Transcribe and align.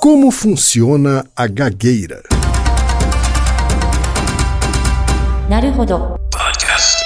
Como 0.00 0.30
funciona 0.30 1.26
a 1.36 1.46
gagueira? 1.46 2.22
Podcast. 6.32 6.96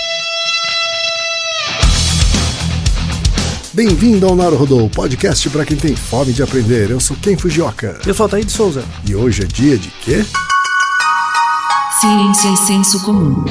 Bem-vindo 3.72 4.28
ao 4.28 4.36
Naruhodô, 4.36 4.88
podcast 4.90 5.50
para 5.50 5.64
quem 5.64 5.76
tem 5.76 5.96
fome 5.96 6.32
de 6.32 6.44
aprender. 6.44 6.92
Eu 6.92 7.00
sou 7.00 7.16
Ken 7.16 7.36
Fujioka. 7.36 7.98
Eu 8.06 8.14
sou 8.14 8.28
Taí 8.28 8.44
de 8.44 8.52
Souza. 8.52 8.84
E 9.04 9.16
hoje 9.16 9.42
é 9.42 9.46
dia 9.46 9.76
de 9.76 9.88
quê? 9.88 10.24
Ciência 12.00 12.48
e 12.48 12.56
senso 12.58 13.04
comum. 13.04 13.44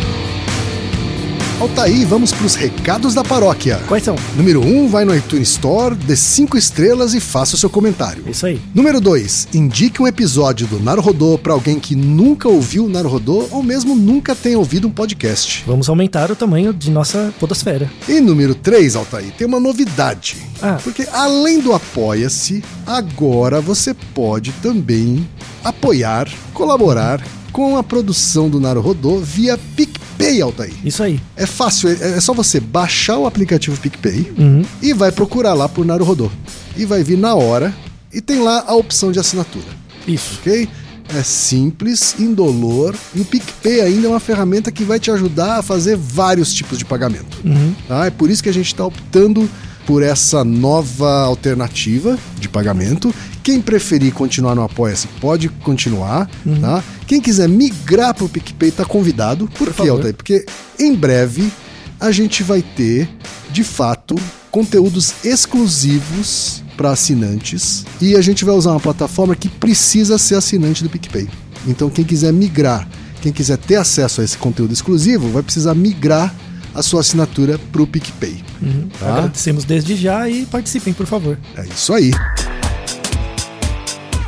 Altaí, 1.63 2.03
vamos 2.03 2.33
para 2.33 2.45
os 2.45 2.55
recados 2.55 3.13
da 3.13 3.23
paróquia. 3.23 3.79
Quais 3.87 4.03
são? 4.03 4.17
Número 4.35 4.59
1, 4.59 4.83
um, 4.83 4.89
vai 4.89 5.05
no 5.05 5.15
iTunes 5.15 5.51
Store, 5.51 5.95
dê 5.95 6.13
5 6.13 6.57
estrelas 6.57 7.13
e 7.13 7.21
faça 7.21 7.55
o 7.55 7.57
seu 7.57 7.69
comentário. 7.69 8.21
Isso 8.27 8.45
aí. 8.45 8.59
Número 8.75 8.99
2, 8.99 9.47
indique 9.53 10.01
um 10.01 10.05
episódio 10.05 10.67
do 10.67 10.77
Naruhodô 10.77 11.37
para 11.37 11.53
alguém 11.53 11.79
que 11.79 11.95
nunca 11.95 12.49
ouviu 12.49 12.83
o 12.83 12.89
Naruhodô 12.89 13.47
ou 13.49 13.63
mesmo 13.63 13.95
nunca 13.95 14.35
tenha 14.35 14.59
ouvido 14.59 14.89
um 14.89 14.91
podcast. 14.91 15.63
Vamos 15.65 15.87
aumentar 15.87 16.29
o 16.29 16.35
tamanho 16.35 16.73
de 16.73 16.91
nossa 16.91 17.33
podosfera. 17.39 17.89
E 18.09 18.19
número 18.19 18.55
3, 18.55 18.97
Altair, 18.97 19.31
tem 19.31 19.47
uma 19.47 19.61
novidade. 19.61 20.35
Ah. 20.61 20.77
Porque 20.83 21.07
além 21.13 21.61
do 21.61 21.71
Apoia-se, 21.71 22.61
agora 22.85 23.61
você 23.61 23.93
pode 23.93 24.51
também 24.61 25.25
apoiar, 25.63 26.27
colaborar 26.53 27.23
com 27.53 27.77
a 27.77 27.83
produção 27.83 28.49
do 28.49 28.59
Naruhodô 28.59 29.19
via 29.19 29.57
PicPay, 29.75 30.02
Altair. 30.41 30.73
Isso 30.83 31.01
aí. 31.03 31.19
É 31.35 31.45
fácil, 31.45 31.89
é 31.89 31.93
é 32.17 32.19
só 32.21 32.33
você 32.33 32.59
baixar 32.59 33.17
o 33.17 33.25
aplicativo 33.25 33.77
PicPay 33.79 34.31
Uhum. 34.37 34.63
e 34.81 34.93
vai 34.93 35.11
procurar 35.11 35.53
lá 35.53 35.67
por 35.69 35.85
Naruhodô. 35.85 36.29
E 36.77 36.85
vai 36.85 37.03
vir 37.03 37.17
na 37.17 37.35
hora 37.35 37.73
e 38.13 38.21
tem 38.21 38.39
lá 38.39 38.63
a 38.67 38.75
opção 38.75 39.11
de 39.11 39.19
assinatura, 39.19 39.65
Isso. 40.07 40.39
ok? 40.41 40.67
É 41.15 41.21
simples, 41.21 42.15
indolor 42.19 42.95
e 43.13 43.19
o 43.21 43.25
PicPay 43.25 43.81
ainda 43.81 44.07
é 44.07 44.09
uma 44.09 44.19
ferramenta 44.19 44.71
que 44.71 44.83
vai 44.83 44.99
te 44.99 45.11
ajudar 45.11 45.59
a 45.59 45.61
fazer 45.61 45.97
vários 45.97 46.53
tipos 46.53 46.77
de 46.77 46.85
pagamento. 46.85 47.37
Uhum. 47.43 47.73
Tá? 47.87 48.05
É 48.05 48.09
por 48.09 48.29
isso 48.29 48.41
que 48.41 48.49
a 48.49 48.53
gente 48.53 48.67
está 48.67 48.85
optando 48.85 49.49
por 49.85 50.01
essa 50.01 50.43
nova 50.45 51.23
alternativa 51.23 52.17
de 52.39 52.47
pagamento. 52.47 53.13
Quem 53.43 53.61
preferir 53.61 54.13
continuar 54.13 54.55
no 54.55 54.63
Apoia-se 54.63 55.07
pode 55.19 55.49
continuar. 55.49 56.29
Tá? 56.61 56.83
Quem 57.05 57.19
quiser 57.19 57.49
migrar 57.49 58.13
para 58.13 58.23
o 58.23 58.29
PicPay 58.29 58.69
está 58.69 58.85
convidado. 58.85 59.49
Por, 59.49 59.67
quê, 59.67 59.73
favor. 59.73 59.91
Altair? 59.91 60.15
Porque 60.15 60.45
em 60.79 60.95
breve 60.95 61.51
a 61.99 62.11
gente 62.11 62.41
vai 62.41 62.61
ter, 62.61 63.09
de 63.51 63.63
fato, 63.63 64.15
conteúdos 64.49 65.13
exclusivos 65.23 66.63
para 66.77 66.91
assinantes 66.91 67.85
e 68.01 68.15
a 68.15 68.21
gente 68.21 68.45
vai 68.45 68.55
usar 68.55 68.71
uma 68.71 68.79
plataforma 68.79 69.35
que 69.35 69.49
precisa 69.49 70.17
ser 70.17 70.35
assinante 70.35 70.83
do 70.83 70.89
PicPay. 70.89 71.27
Então, 71.67 71.89
quem 71.89 72.03
quiser 72.03 72.33
migrar, 72.33 72.87
quem 73.21 73.31
quiser 73.31 73.57
ter 73.57 73.75
acesso 73.75 74.21
a 74.21 74.23
esse 74.23 74.37
conteúdo 74.37 74.73
exclusivo, 74.73 75.29
vai 75.29 75.43
precisar 75.43 75.73
migrar 75.73 76.33
a 76.73 76.81
sua 76.81 77.01
assinatura 77.01 77.59
para 77.71 77.81
o 77.81 77.87
PicPay. 77.87 78.43
Uhum. 78.61 78.89
Tá. 78.99 79.17
Agradecemos 79.17 79.63
desde 79.63 79.95
já 79.95 80.27
e 80.27 80.45
participem, 80.45 80.93
por 80.93 81.05
favor. 81.05 81.37
É 81.55 81.65
isso 81.65 81.93
aí. 81.93 82.11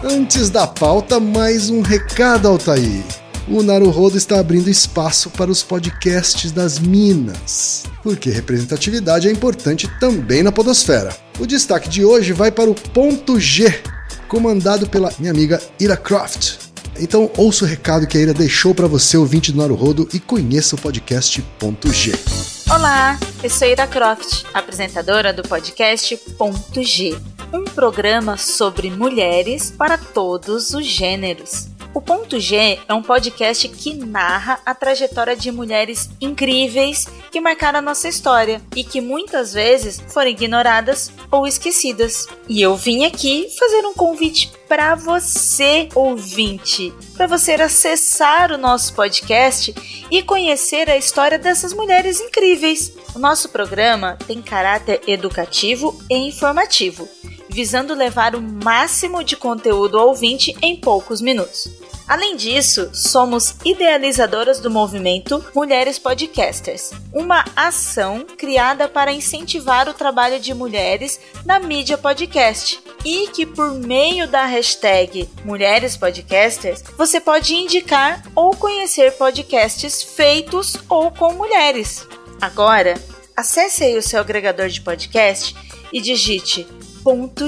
Antes 0.07 0.51
da 0.51 0.67
pauta, 0.67 1.19
mais 1.19 1.71
um 1.71 1.81
recado, 1.81 2.47
Altair. 2.47 3.03
O 3.47 3.63
Naruhodo 3.63 4.15
está 4.15 4.39
abrindo 4.39 4.69
espaço 4.69 5.31
para 5.31 5.49
os 5.49 5.63
podcasts 5.63 6.51
das 6.51 6.77
Minas, 6.77 7.85
porque 8.03 8.29
representatividade 8.29 9.27
é 9.27 9.31
importante 9.31 9.89
também 9.99 10.43
na 10.43 10.51
podosfera. 10.51 11.09
O 11.39 11.47
destaque 11.47 11.89
de 11.89 12.05
hoje 12.05 12.33
vai 12.33 12.51
para 12.51 12.69
o 12.69 12.75
Ponto 12.75 13.39
G, 13.39 13.81
comandado 14.27 14.87
pela 14.87 15.11
minha 15.17 15.31
amiga 15.31 15.59
Ira 15.79 15.97
Croft. 15.97 16.59
Então 16.99 17.31
ouça 17.35 17.65
o 17.65 17.67
recado 17.67 18.05
que 18.05 18.15
a 18.15 18.21
Ira 18.21 18.33
deixou 18.33 18.75
para 18.75 18.85
você, 18.85 19.17
ouvinte 19.17 19.51
do 19.51 19.57
Naruhodo, 19.57 20.07
e 20.13 20.19
conheça 20.19 20.75
o 20.75 20.79
podcast 20.79 21.41
Ponto 21.57 21.91
G. 21.91 22.13
Olá, 22.69 23.19
eu 23.43 23.49
sou 23.49 23.67
Ira 23.67 23.87
Croft, 23.87 24.43
apresentadora 24.53 25.33
do 25.33 25.41
podcast 25.41 26.15
Ponto 26.37 26.83
G, 26.83 27.17
um 27.55 27.63
programa 27.63 28.37
sobre 28.37 28.89
mulheres 28.89 29.71
para 29.71 29.97
todos 29.97 30.73
os 30.73 30.85
gêneros. 30.85 31.69
O 31.93 32.01
Ponto 32.01 32.37
G 32.37 32.77
é 32.85 32.93
um 32.93 33.01
podcast 33.01 33.69
que 33.69 33.93
narra 33.93 34.59
a 34.65 34.75
trajetória 34.75 35.33
de 35.33 35.49
mulheres 35.49 36.09
incríveis 36.19 37.07
que 37.31 37.39
marcaram 37.39 37.79
a 37.79 37.81
nossa 37.81 38.09
história 38.09 38.61
e 38.75 38.83
que 38.83 38.99
muitas 38.99 39.53
vezes 39.53 40.03
foram 40.09 40.29
ignoradas 40.29 41.09
ou 41.31 41.47
esquecidas. 41.47 42.27
E 42.49 42.61
eu 42.61 42.75
vim 42.75 43.05
aqui 43.05 43.47
fazer 43.57 43.85
um 43.85 43.93
convite 43.93 44.51
para 44.67 44.93
você, 44.95 45.87
ouvinte, 45.95 46.93
para 47.15 47.27
você 47.27 47.53
acessar 47.53 48.51
o 48.51 48.57
nosso 48.57 48.93
podcast 48.93 49.73
e 50.11 50.21
conhecer 50.21 50.89
a 50.89 50.97
história 50.97 51.39
dessas 51.39 51.73
mulheres 51.73 52.19
incríveis. 52.19 52.91
O 53.15 53.19
nosso 53.19 53.47
programa 53.47 54.17
tem 54.27 54.41
caráter 54.41 54.99
educativo 55.07 55.97
e 56.09 56.15
informativo, 56.27 57.07
visando 57.55 57.95
levar 57.95 58.35
o 58.35 58.41
máximo 58.41 59.23
de 59.23 59.37
conteúdo 59.37 59.97
ao 59.97 60.09
ouvinte 60.09 60.53
em 60.61 60.75
poucos 60.75 61.21
minutos. 61.21 61.69
Além 62.05 62.35
disso, 62.35 62.91
somos 62.93 63.55
idealizadoras 63.63 64.59
do 64.59 64.69
movimento 64.69 65.43
Mulheres 65.55 65.97
Podcasters, 65.97 66.91
uma 67.13 67.45
ação 67.55 68.25
criada 68.37 68.89
para 68.89 69.13
incentivar 69.13 69.87
o 69.87 69.93
trabalho 69.93 70.37
de 70.37 70.53
mulheres 70.53 71.17
na 71.45 71.57
mídia 71.57 71.97
podcast 71.97 72.77
e 73.05 73.29
que 73.29 73.45
por 73.45 73.71
meio 73.71 74.27
da 74.27 74.45
hashtag 74.45 75.29
Mulheres 75.45 75.95
Podcasters 75.95 76.83
você 76.97 77.21
pode 77.21 77.55
indicar 77.55 78.21
ou 78.35 78.53
conhecer 78.53 79.13
podcasts 79.13 80.03
feitos 80.03 80.75
ou 80.89 81.09
com 81.09 81.33
mulheres. 81.33 82.05
Agora, 82.41 82.95
acesse 83.33 83.85
aí 83.85 83.97
o 83.97 84.03
seu 84.03 84.19
agregador 84.19 84.67
de 84.67 84.81
podcast 84.81 85.55
e 85.93 86.01
digite 86.01 86.67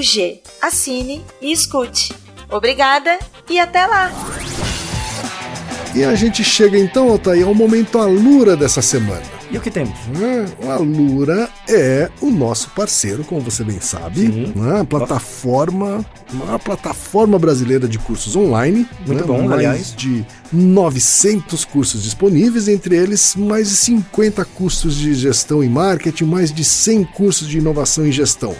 G, 0.00 0.40
assine 0.62 1.24
e 1.42 1.50
escute. 1.50 2.14
Obrigada 2.48 3.18
e 3.50 3.58
até 3.58 3.84
lá! 3.86 4.12
E 5.94 6.04
a 6.04 6.14
gente 6.14 6.44
chega 6.44 6.78
então, 6.78 7.08
Altair, 7.08 7.44
ao 7.44 7.54
momento 7.54 7.98
Alura 7.98 8.56
dessa 8.56 8.80
semana. 8.80 9.22
E 9.50 9.56
o 9.56 9.60
que 9.60 9.70
temos? 9.70 9.98
né? 10.16 10.46
O 10.62 10.70
Alura 10.70 11.48
é 11.68 12.08
o 12.20 12.30
nosso 12.30 12.70
parceiro, 12.70 13.24
como 13.24 13.40
você 13.40 13.64
bem 13.64 13.80
sabe, 13.80 14.20
Sim. 14.26 14.52
né? 14.54 14.84
plataforma, 14.88 16.04
uma 16.32 16.58
plataforma 16.58 17.38
brasileira 17.38 17.88
de 17.88 17.98
cursos 17.98 18.36
online, 18.36 18.86
Muito 19.06 19.20
né? 19.20 19.26
bom, 19.26 19.42
mais 19.42 19.52
aliás. 19.54 19.94
de 19.96 20.24
900 20.52 21.64
cursos 21.64 22.02
disponíveis, 22.02 22.68
entre 22.68 22.94
eles 22.94 23.34
mais 23.34 23.70
de 23.70 23.76
50 23.76 24.44
cursos 24.44 24.94
de 24.94 25.14
gestão 25.14 25.64
e 25.64 25.68
marketing, 25.68 26.24
mais 26.24 26.52
de 26.52 26.62
100 26.62 27.04
cursos 27.06 27.48
de 27.48 27.58
inovação 27.58 28.06
e 28.06 28.12
gestão. 28.12 28.54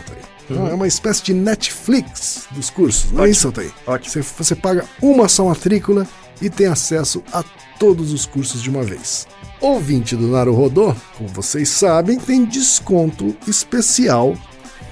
Então, 0.51 0.67
É 0.69 0.75
uma 0.75 0.87
espécie 0.87 1.23
de 1.25 1.35
Netflix 1.35 2.47
dos 2.51 2.71
cursos, 2.71 3.11
não 3.13 3.19
é 3.21 3.23
Ótimo. 3.23 3.33
isso, 3.33 3.47
Altair? 3.49 3.73
Ótimo. 3.87 4.13
Você, 4.13 4.23
você 4.23 4.55
paga 4.55 4.85
uma 5.03 5.29
só 5.29 5.45
matrícula 5.45 6.07
e 6.41 6.49
tem 6.49 6.67
acesso 6.67 7.23
a 7.33 7.43
todos 7.79 8.13
os 8.13 8.25
cursos 8.27 8.63
de 8.63 8.71
uma 8.71 8.83
vez. 8.83 9.27
Ouvinte 9.61 10.15
do 10.17 10.29
Naruhodô, 10.29 10.95
como 11.17 11.29
vocês 11.31 11.69
sabem, 11.69 12.19
tem 12.19 12.45
desconto 12.45 13.37
especial 13.47 14.37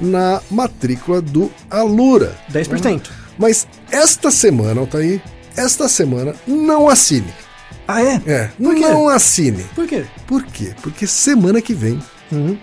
na 0.00 0.42
matrícula 0.50 1.22
do 1.22 1.50
Alura. 1.70 2.36
10%. 2.52 3.08
Mas 3.38 3.66
esta 3.90 4.30
semana, 4.30 4.80
Altair, 4.80 5.22
esta 5.56 5.88
semana, 5.88 6.34
não 6.46 6.88
assine. 6.88 7.32
Ah, 7.88 8.02
é? 8.02 8.20
É, 8.26 8.50
Por 8.58 8.74
quê? 8.74 8.80
não 8.80 9.08
assine. 9.08 9.62
Por 9.74 9.86
quê? 9.86 10.04
Por 10.26 10.42
quê? 10.44 10.74
Porque 10.82 11.06
semana 11.06 11.62
que 11.62 11.72
vem 11.72 12.00
Uhum. 12.32 12.58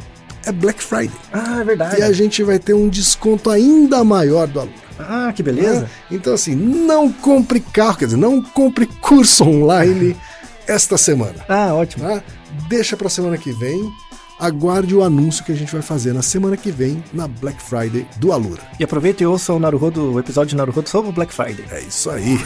É 0.46 0.52
Black 0.52 0.82
Friday. 0.84 1.12
Ah, 1.32 1.60
é 1.62 1.64
verdade. 1.64 2.00
E 2.00 2.04
a 2.04 2.12
gente 2.12 2.44
vai 2.44 2.60
ter 2.60 2.74
um 2.74 2.90
desconto 2.90 3.50
ainda 3.50 4.04
maior 4.04 4.48
do 4.48 4.60
Alura. 4.60 4.76
Ah, 5.00 5.34
que 5.36 5.42
beleza. 5.42 5.82
né? 5.82 5.90
Então, 6.12 6.34
assim, 6.34 6.56
não 6.56 7.12
compre 7.12 7.60
carro, 7.60 7.98
quer 7.98 8.06
dizer, 8.06 8.18
não 8.18 8.42
compre 8.42 8.86
curso 8.86 9.44
online 9.44 10.16
esta 10.68 10.98
semana. 10.98 11.44
Ah, 11.50 11.74
ótimo. 11.74 12.06
Tá? 12.06 12.22
Deixa 12.70 12.96
pra 12.96 13.10
semana 13.10 13.38
que 13.38 13.52
vem. 13.52 13.92
Aguarde 14.40 14.94
o 14.94 15.04
anúncio 15.04 15.44
que 15.46 15.52
a 15.52 15.56
gente 15.56 15.72
vai 15.72 15.82
fazer 15.82 16.12
na 16.14 16.22
semana 16.22 16.58
que 16.58 16.72
vem 16.72 17.04
na 17.14 17.28
Black 17.28 17.62
Friday 17.62 18.06
do 18.18 18.32
Alura. 18.34 18.62
E 18.80 18.84
aproveita 18.84 19.24
e 19.24 19.26
ouça 19.26 19.54
o 19.54 19.60
Naruhodo, 19.60 20.14
o 20.14 20.20
episódio 20.20 20.50
de 20.50 20.56
Naruhodo 20.56 20.90
sobre 20.90 21.10
o 21.12 21.14
Black 21.14 21.34
Friday. 21.34 21.64
É 21.72 21.80
isso 21.82 22.10
aí. 22.10 22.38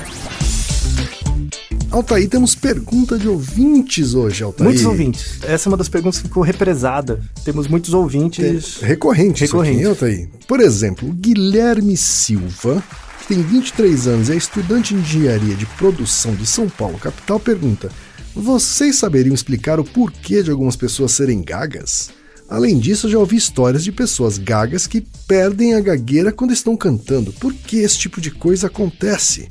Altair, 1.98 2.30
temos 2.30 2.54
pergunta 2.54 3.18
de 3.18 3.28
ouvintes 3.28 4.14
hoje, 4.14 4.44
Altair. 4.44 4.66
Muitos 4.66 4.86
ouvintes. 4.86 5.40
Essa 5.44 5.68
é 5.68 5.70
uma 5.72 5.78
das 5.78 5.90
perguntas 5.90 6.22
que 6.22 6.28
ficou 6.28 6.44
represada. 6.44 7.20
Temos 7.44 7.68
muitos 7.68 7.92
ouvintes. 7.92 8.78
Recorrente, 8.82 9.44
isso 9.44 9.60
aqui, 9.60 9.72
Recorrente. 9.72 9.88
Altair? 9.88 10.30
Por 10.48 10.60
exemplo, 10.60 11.12
Guilherme 11.12 11.98
Silva, 11.98 12.84
que 13.20 13.28
tem 13.28 13.42
23 13.42 14.08
anos 14.08 14.30
e 14.30 14.34
é 14.34 14.36
estudante 14.36 14.94
de 14.94 15.00
engenharia 15.00 15.56
de 15.56 15.66
produção 15.66 16.36
de 16.36 16.46
São 16.46 16.70
Paulo, 16.70 17.00
capital, 17.00 17.40
pergunta: 17.40 17.90
Vocês 18.36 18.96
saberiam 18.96 19.34
explicar 19.34 19.80
o 19.80 19.84
porquê 19.84 20.44
de 20.44 20.52
algumas 20.52 20.76
pessoas 20.76 21.14
serem 21.14 21.42
gagas? 21.42 22.12
Além 22.48 22.80
disso, 22.80 23.10
já 23.10 23.18
ouvi 23.18 23.36
histórias 23.36 23.84
de 23.84 23.92
pessoas 23.92 24.38
gagas 24.38 24.86
que 24.86 25.04
perdem 25.28 25.74
a 25.74 25.82
gagueira 25.82 26.32
quando 26.32 26.54
estão 26.54 26.78
cantando. 26.78 27.34
Por 27.34 27.54
que 27.54 27.78
esse 27.78 27.98
tipo 27.98 28.22
de 28.22 28.32
coisa 28.32 28.68
acontece? 28.68 29.50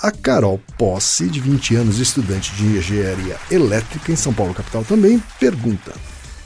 A 0.00 0.10
Carol 0.10 0.60
Posse, 0.76 1.26
de 1.26 1.40
20 1.40 1.74
anos, 1.74 1.98
estudante 1.98 2.54
de 2.54 2.64
engenharia 2.64 3.36
elétrica 3.50 4.12
em 4.12 4.16
São 4.16 4.32
Paulo, 4.32 4.52
capital 4.52 4.84
também, 4.84 5.22
pergunta: 5.40 5.94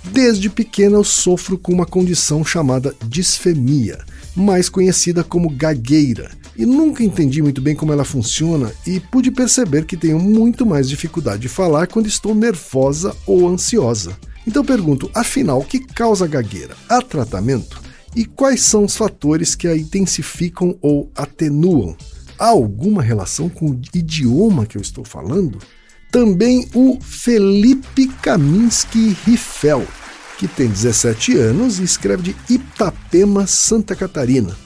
Desde 0.05 0.49
pequena 0.49 0.97
eu 0.97 1.05
sofro 1.05 1.59
com 1.59 1.73
uma 1.73 1.85
condição 1.85 2.45
chamada 2.45 2.95
disfemia, 3.05 3.99
mais 4.37 4.69
conhecida 4.69 5.25
como 5.25 5.51
gagueira, 5.51 6.31
e 6.57 6.65
nunca 6.65 7.03
entendi 7.03 7.43
muito 7.43 7.61
bem 7.61 7.75
como 7.75 7.93
ela 7.93 8.05
funciona 8.05 8.73
e 8.87 9.01
pude 9.01 9.33
perceber 9.33 9.85
que 9.85 9.97
tenho 9.97 10.19
muito 10.21 10.65
mais 10.65 10.89
dificuldade 10.89 11.43
de 11.43 11.49
falar 11.49 11.89
quando 11.89 12.07
estou 12.07 12.35
nervosa 12.35 13.15
ou 13.27 13.49
ansiosa. 13.49 14.17
Então 14.47 14.65
pergunto, 14.65 15.11
afinal, 15.13 15.59
o 15.59 15.65
que 15.65 15.81
causa 15.81 16.27
gagueira? 16.27 16.77
Há 16.89 17.03
tratamento? 17.03 17.83
E 18.15 18.25
quais 18.25 18.63
são 18.63 18.85
os 18.85 18.97
fatores 18.97 19.55
que 19.55 19.69
a 19.69 19.77
intensificam 19.77 20.77
ou 20.81 21.11
atenuam? 21.15 21.97
Alguma 22.41 23.03
relação 23.03 23.51
com 23.51 23.67
o 23.67 23.81
idioma 23.95 24.65
que 24.65 24.79
eu 24.79 24.81
estou 24.81 25.05
falando? 25.05 25.59
Também 26.11 26.67
o 26.75 26.99
Felipe 26.99 28.07
Kaminski 28.07 29.15
Riffel, 29.27 29.87
que 30.39 30.49
tem 30.49 30.67
17 30.67 31.37
anos 31.37 31.79
e 31.79 31.85
escreve 31.85 32.33
de 32.33 32.55
Itapema, 32.55 33.47
Santa 33.47 33.95
Catarina. 33.95 34.57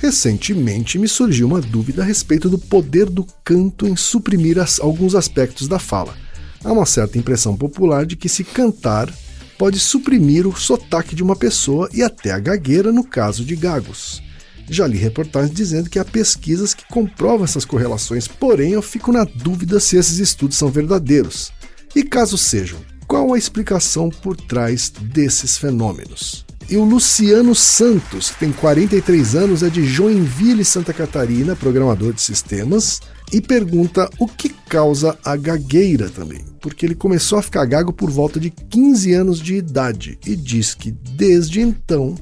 Recentemente 0.00 0.98
me 0.98 1.06
surgiu 1.06 1.46
uma 1.46 1.60
dúvida 1.60 2.02
a 2.02 2.04
respeito 2.04 2.50
do 2.50 2.58
poder 2.58 3.08
do 3.08 3.24
canto 3.44 3.86
em 3.86 3.94
suprimir 3.94 4.58
as, 4.58 4.80
alguns 4.80 5.14
aspectos 5.14 5.68
da 5.68 5.78
fala. 5.78 6.16
Há 6.64 6.72
uma 6.72 6.84
certa 6.84 7.16
impressão 7.16 7.56
popular 7.56 8.04
de 8.04 8.16
que 8.16 8.28
se 8.28 8.42
cantar 8.42 9.08
pode 9.56 9.78
suprimir 9.78 10.48
o 10.48 10.56
sotaque 10.58 11.14
de 11.14 11.22
uma 11.22 11.36
pessoa 11.36 11.88
e 11.94 12.02
até 12.02 12.32
a 12.32 12.40
gagueira 12.40 12.90
no 12.90 13.04
caso 13.04 13.44
de 13.44 13.54
gagos. 13.54 14.20
Já 14.70 14.86
li 14.86 14.96
reportagens 14.96 15.52
dizendo 15.52 15.90
que 15.90 15.98
há 15.98 16.04
pesquisas 16.04 16.72
que 16.72 16.86
comprovam 16.86 17.44
essas 17.44 17.64
correlações, 17.64 18.28
porém 18.28 18.70
eu 18.70 18.80
fico 18.80 19.10
na 19.10 19.24
dúvida 19.24 19.80
se 19.80 19.96
esses 19.96 20.18
estudos 20.18 20.56
são 20.56 20.70
verdadeiros. 20.70 21.52
E 21.94 22.04
caso 22.04 22.38
sejam, 22.38 22.78
qual 23.08 23.34
a 23.34 23.38
explicação 23.38 24.08
por 24.08 24.36
trás 24.36 24.88
desses 24.88 25.58
fenômenos? 25.58 26.46
E 26.68 26.76
o 26.76 26.84
Luciano 26.84 27.52
Santos, 27.52 28.30
que 28.30 28.38
tem 28.38 28.52
43 28.52 29.34
anos, 29.34 29.64
é 29.64 29.68
de 29.68 29.84
Joinville, 29.84 30.64
Santa 30.64 30.92
Catarina, 30.92 31.56
programador 31.56 32.12
de 32.12 32.22
sistemas, 32.22 33.00
e 33.32 33.40
pergunta 33.40 34.08
o 34.20 34.28
que 34.28 34.50
causa 34.68 35.18
a 35.24 35.36
gagueira 35.36 36.08
também, 36.08 36.44
porque 36.60 36.86
ele 36.86 36.94
começou 36.94 37.38
a 37.38 37.42
ficar 37.42 37.64
gago 37.64 37.92
por 37.92 38.08
volta 38.08 38.38
de 38.38 38.50
15 38.50 39.12
anos 39.14 39.40
de 39.40 39.56
idade 39.56 40.16
e 40.24 40.36
diz 40.36 40.72
que 40.72 40.92
desde 40.92 41.60
então 41.60 42.14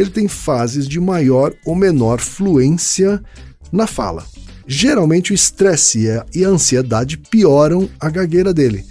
ele 0.00 0.10
tem 0.10 0.26
fases 0.26 0.88
de 0.88 0.98
maior 0.98 1.52
ou 1.64 1.74
menor 1.74 2.20
fluência 2.20 3.22
na 3.70 3.86
fala. 3.86 4.24
Geralmente 4.66 5.32
o 5.32 5.34
estresse 5.34 6.06
e 6.34 6.44
a 6.44 6.48
ansiedade 6.48 7.18
pioram 7.18 7.88
a 7.98 8.08
gagueira 8.08 8.54
dele, 8.54 8.84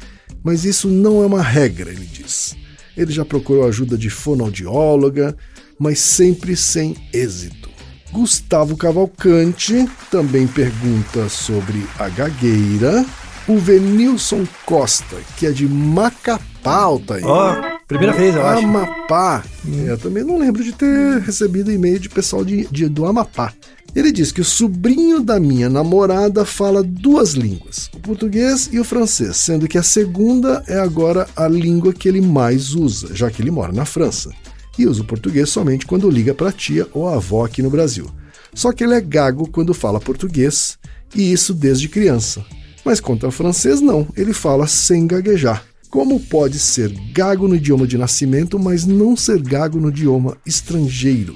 mas 0.43 0.65
isso 0.65 0.87
não 0.87 1.23
é 1.23 1.25
uma 1.25 1.41
regra, 1.41 1.89
ele 1.89 2.05
diz. 2.05 2.55
Ele 2.95 3.11
já 3.11 3.23
procurou 3.23 3.65
ajuda 3.65 3.97
de 3.97 4.09
fonoaudióloga, 4.09 5.35
mas 5.79 5.99
sempre 5.99 6.55
sem 6.55 6.95
êxito. 7.13 7.69
Gustavo 8.11 8.75
Cavalcante 8.75 9.87
também 10.11 10.47
pergunta 10.47 11.29
sobre 11.29 11.85
a 11.97 12.09
gagueira. 12.09 13.05
O 13.47 13.57
Venilson 13.57 14.45
Costa, 14.65 15.15
que 15.37 15.47
é 15.47 15.51
de 15.51 15.67
Macapá, 15.67 16.81
Altair. 16.81 17.25
Ó, 17.25 17.53
oh, 17.53 17.78
primeira 17.89 18.13
vez, 18.13 18.35
eu 18.35 18.45
acho. 18.45 18.65
Amapá. 18.65 19.43
Hum. 19.67 19.85
Eu 19.85 19.97
também 19.97 20.23
não 20.23 20.37
lembro 20.37 20.63
de 20.63 20.71
ter 20.71 21.19
recebido 21.21 21.71
e-mail 21.71 21.99
de 21.99 22.07
pessoal 22.07 22.45
de, 22.45 22.67
de, 22.67 22.87
do 22.87 23.05
Amapá. 23.05 23.51
Ele 23.95 24.11
diz 24.11 24.31
que 24.31 24.39
o 24.39 24.45
sobrinho 24.45 25.19
da 25.19 25.39
minha 25.39 25.67
namorada 25.67 26.45
fala 26.45 26.83
duas 26.83 27.31
línguas, 27.31 27.89
o 27.91 27.99
português 27.99 28.69
e 28.71 28.79
o 28.79 28.83
francês, 28.83 29.35
sendo 29.37 29.67
que 29.67 29.79
a 29.79 29.83
segunda 29.83 30.63
é 30.67 30.77
agora 30.77 31.27
a 31.35 31.47
língua 31.47 31.91
que 31.91 32.07
ele 32.07 32.21
mais 32.21 32.75
usa, 32.75 33.15
já 33.15 33.31
que 33.31 33.41
ele 33.41 33.49
mora 33.49 33.73
na 33.73 33.85
França, 33.85 34.29
e 34.77 34.85
usa 34.85 35.01
o 35.01 35.05
português 35.05 35.49
somente 35.49 35.87
quando 35.87 36.07
liga 36.07 36.35
para 36.35 36.49
a 36.49 36.53
tia 36.53 36.87
ou 36.93 37.09
a 37.09 37.15
avó 37.15 37.43
aqui 37.43 37.63
no 37.63 37.71
Brasil. 37.71 38.07
Só 38.53 38.71
que 38.71 38.83
ele 38.83 38.93
é 38.93 39.01
gago 39.01 39.49
quando 39.49 39.73
fala 39.73 39.99
português, 39.99 40.77
e 41.15 41.31
isso 41.31 41.55
desde 41.55 41.89
criança. 41.89 42.45
Mas 42.85 42.99
quanto 42.99 43.25
ao 43.25 43.31
francês, 43.31 43.81
não, 43.81 44.07
ele 44.15 44.33
fala 44.33 44.67
sem 44.67 45.07
gaguejar. 45.07 45.65
Como 45.89 46.19
pode 46.19 46.59
ser 46.59 46.91
gago 47.11 47.47
no 47.47 47.55
idioma 47.55 47.87
de 47.87 47.97
nascimento, 47.97 48.59
mas 48.59 48.85
não 48.85 49.17
ser 49.17 49.41
gago 49.41 49.79
no 49.79 49.89
idioma 49.89 50.37
estrangeiro? 50.45 51.35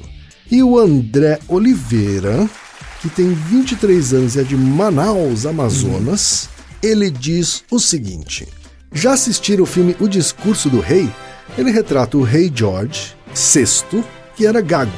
E 0.52 0.62
o 0.62 0.78
André 0.78 1.40
Oliveira, 1.48 2.48
que 3.02 3.10
tem 3.10 3.34
23 3.34 4.14
anos 4.14 4.36
e 4.36 4.42
é 4.42 4.44
de 4.44 4.56
Manaus, 4.56 5.48
Amazonas, 5.48 6.50
ele 6.84 7.10
diz 7.10 7.64
o 7.72 7.80
seguinte: 7.80 8.48
Já 8.92 9.14
assistiram 9.14 9.64
o 9.64 9.68
filme 9.68 9.96
O 10.00 10.08
Discurso 10.08 10.70
do 10.70 10.80
Rei? 10.80 11.10
Ele 11.58 11.72
retrata 11.72 12.16
o 12.16 12.22
rei 12.22 12.52
George 12.54 13.16
VI, 13.34 14.04
que 14.36 14.46
era 14.46 14.62
gago. 14.62 14.92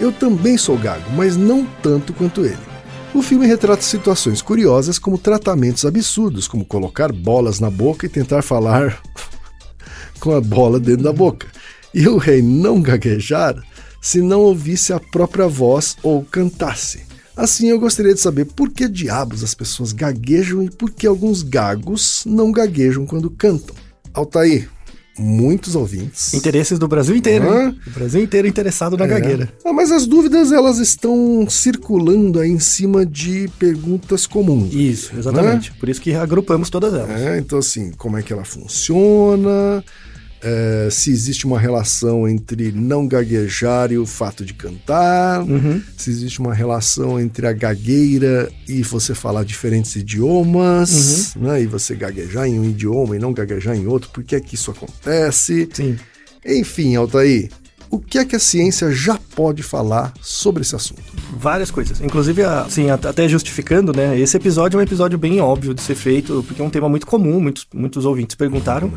Eu 0.00 0.12
também 0.12 0.56
sou 0.56 0.78
gago, 0.78 1.10
mas 1.12 1.36
não 1.36 1.66
tanto 1.82 2.14
quanto 2.14 2.42
ele. 2.42 2.73
O 3.14 3.22
filme 3.22 3.46
retrata 3.46 3.80
situações 3.80 4.42
curiosas 4.42 4.98
como 4.98 5.16
tratamentos 5.16 5.86
absurdos, 5.86 6.48
como 6.48 6.64
colocar 6.64 7.12
bolas 7.12 7.60
na 7.60 7.70
boca 7.70 8.06
e 8.06 8.08
tentar 8.08 8.42
falar 8.42 9.00
com 10.18 10.34
a 10.34 10.40
bola 10.40 10.80
dentro 10.80 11.04
da 11.04 11.12
boca. 11.12 11.46
E 11.94 12.08
o 12.08 12.16
rei 12.16 12.42
não 12.42 12.82
gaguejar 12.82 13.54
se 14.02 14.20
não 14.20 14.40
ouvisse 14.40 14.92
a 14.92 14.98
própria 14.98 15.46
voz 15.46 15.96
ou 16.02 16.24
cantasse. 16.24 17.06
Assim, 17.36 17.68
eu 17.68 17.78
gostaria 17.78 18.14
de 18.14 18.20
saber 18.20 18.46
por 18.46 18.70
que 18.70 18.88
diabos 18.88 19.44
as 19.44 19.54
pessoas 19.54 19.92
gaguejam 19.92 20.64
e 20.64 20.70
por 20.70 20.90
que 20.90 21.06
alguns 21.06 21.42
gagos 21.42 22.24
não 22.26 22.50
gaguejam 22.50 23.06
quando 23.06 23.30
cantam. 23.30 23.76
Altair, 24.12 24.68
muitos 25.18 25.74
ouvintes. 25.74 26.34
Interesses 26.34 26.78
do 26.78 26.88
Brasil 26.88 27.14
inteiro, 27.14 27.46
hein? 27.46 27.78
O 27.86 27.90
Brasil 27.90 28.22
inteiro 28.22 28.48
interessado 28.48 28.96
na 28.96 29.04
é. 29.04 29.08
gagueira. 29.08 29.52
Ah, 29.64 29.72
mas 29.72 29.90
as 29.92 30.06
dúvidas 30.06 30.52
elas 30.52 30.78
estão 30.78 31.46
circulando 31.48 32.40
aí 32.40 32.50
em 32.50 32.58
cima 32.58 33.06
de 33.06 33.48
perguntas 33.58 34.26
comuns. 34.26 34.72
Isso, 34.72 35.12
exatamente. 35.16 35.72
Por 35.72 35.88
isso 35.88 36.00
que 36.00 36.14
agrupamos 36.14 36.70
todas 36.70 36.94
elas. 36.94 37.20
É, 37.20 37.38
então 37.38 37.58
assim, 37.58 37.92
como 37.92 38.16
é 38.16 38.22
que 38.22 38.32
ela 38.32 38.44
funciona? 38.44 39.84
É, 40.44 40.88
se 40.90 41.10
existe 41.10 41.46
uma 41.46 41.58
relação 41.58 42.28
entre 42.28 42.70
não 42.70 43.08
gaguejar 43.08 43.90
e 43.90 43.96
o 43.96 44.04
fato 44.04 44.44
de 44.44 44.52
cantar, 44.52 45.42
uhum. 45.42 45.82
se 45.96 46.10
existe 46.10 46.38
uma 46.38 46.52
relação 46.52 47.18
entre 47.18 47.46
a 47.46 47.52
gagueira 47.52 48.52
e 48.68 48.82
você 48.82 49.14
falar 49.14 49.44
diferentes 49.44 49.96
idiomas, 49.96 51.34
uhum. 51.34 51.44
né, 51.44 51.62
e 51.62 51.66
você 51.66 51.94
gaguejar 51.94 52.46
em 52.46 52.60
um 52.60 52.64
idioma 52.64 53.16
e 53.16 53.18
não 53.18 53.32
gaguejar 53.32 53.74
em 53.74 53.86
outro, 53.86 54.10
por 54.10 54.22
que 54.22 54.36
é 54.36 54.40
que 54.40 54.54
isso 54.54 54.70
acontece? 54.70 55.66
Sim. 55.72 55.96
Enfim, 56.44 56.94
Altair, 56.94 57.48
o 57.94 57.98
que 58.00 58.18
é 58.18 58.24
que 58.24 58.34
a 58.34 58.40
ciência 58.40 58.90
já 58.90 59.16
pode 59.36 59.62
falar 59.62 60.12
sobre 60.20 60.62
esse 60.62 60.74
assunto? 60.74 61.02
Várias 61.38 61.70
coisas. 61.70 62.00
Inclusive, 62.00 62.42
assim, 62.42 62.90
até 62.90 63.28
justificando, 63.28 63.92
né? 63.92 64.18
Esse 64.18 64.36
episódio 64.36 64.76
é 64.76 64.80
um 64.80 64.82
episódio 64.82 65.16
bem 65.16 65.40
óbvio 65.40 65.72
de 65.72 65.80
ser 65.80 65.94
feito, 65.94 66.44
porque 66.44 66.60
é 66.60 66.64
um 66.64 66.70
tema 66.70 66.88
muito 66.88 67.06
comum, 67.06 67.40
muitos, 67.40 67.66
muitos 67.72 68.04
ouvintes 68.04 68.34
perguntaram. 68.34 68.90